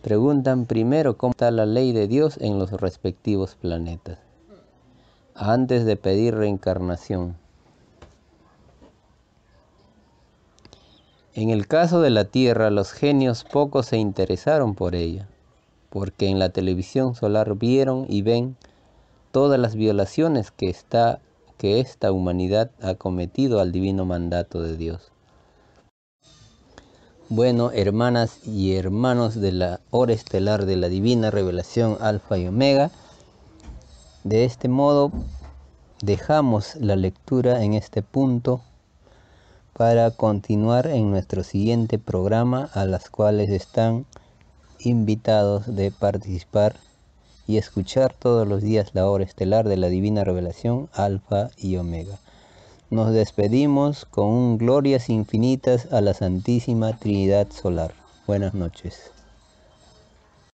preguntan 0.01 0.65
primero 0.65 1.15
cómo 1.15 1.31
está 1.31 1.51
la 1.51 1.67
ley 1.67 1.93
de 1.93 2.07
Dios 2.07 2.37
en 2.41 2.57
los 2.57 2.71
respectivos 2.71 3.55
planetas, 3.55 4.17
antes 5.35 5.85
de 5.85 5.95
pedir 5.95 6.35
reencarnación. 6.35 7.42
En 11.35 11.49
el 11.49 11.67
caso 11.67 11.99
de 11.99 12.11
la 12.11 12.25
Tierra, 12.25 12.69
los 12.69 12.91
genios 12.91 13.43
poco 13.43 13.81
se 13.81 13.97
interesaron 13.97 14.75
por 14.75 14.93
ella, 14.93 15.27
porque 15.89 16.27
en 16.27 16.37
la 16.37 16.49
televisión 16.49 17.15
solar 17.15 17.55
vieron 17.55 18.05
y 18.07 18.21
ven 18.21 18.55
todas 19.31 19.59
las 19.59 19.73
violaciones 19.73 20.51
que, 20.51 20.69
está, 20.69 21.19
que 21.57 21.79
esta 21.79 22.11
humanidad 22.11 22.69
ha 22.83 22.93
cometido 22.93 23.61
al 23.61 23.71
divino 23.71 24.05
mandato 24.05 24.61
de 24.61 24.77
Dios. 24.77 25.11
Bueno, 27.29 27.71
hermanas 27.71 28.45
y 28.45 28.75
hermanos 28.75 29.33
de 29.33 29.53
la 29.53 29.79
hora 29.89 30.13
estelar 30.13 30.67
de 30.67 30.75
la 30.75 30.87
divina 30.87 31.31
revelación 31.31 31.97
alfa 31.99 32.37
y 32.37 32.45
omega, 32.45 32.91
de 34.23 34.45
este 34.45 34.69
modo 34.69 35.11
dejamos 36.03 36.75
la 36.75 36.95
lectura 36.95 37.63
en 37.63 37.73
este 37.73 38.03
punto 38.03 38.61
para 39.73 40.11
continuar 40.11 40.87
en 40.87 41.09
nuestro 41.09 41.43
siguiente 41.43 41.97
programa 41.97 42.69
a 42.73 42.85
las 42.85 43.09
cuales 43.09 43.49
están 43.49 44.05
invitados 44.79 45.75
de 45.75 45.91
participar 45.91 46.75
y 47.47 47.57
escuchar 47.57 48.13
todos 48.13 48.47
los 48.47 48.61
días 48.61 48.91
la 48.93 49.09
hora 49.09 49.23
estelar 49.23 49.67
de 49.67 49.77
la 49.77 49.87
divina 49.87 50.23
revelación 50.23 50.89
alfa 50.93 51.49
y 51.57 51.77
omega. 51.77 52.19
Nos 52.89 53.11
despedimos 53.11 54.05
con 54.05 54.27
un 54.27 54.57
glorias 54.57 55.09
infinitas 55.09 55.91
a 55.91 56.01
la 56.01 56.13
Santísima 56.13 56.95
Trinidad 56.97 57.47
Solar. 57.51 57.93
Buenas 58.27 58.53
noches. 58.53 59.12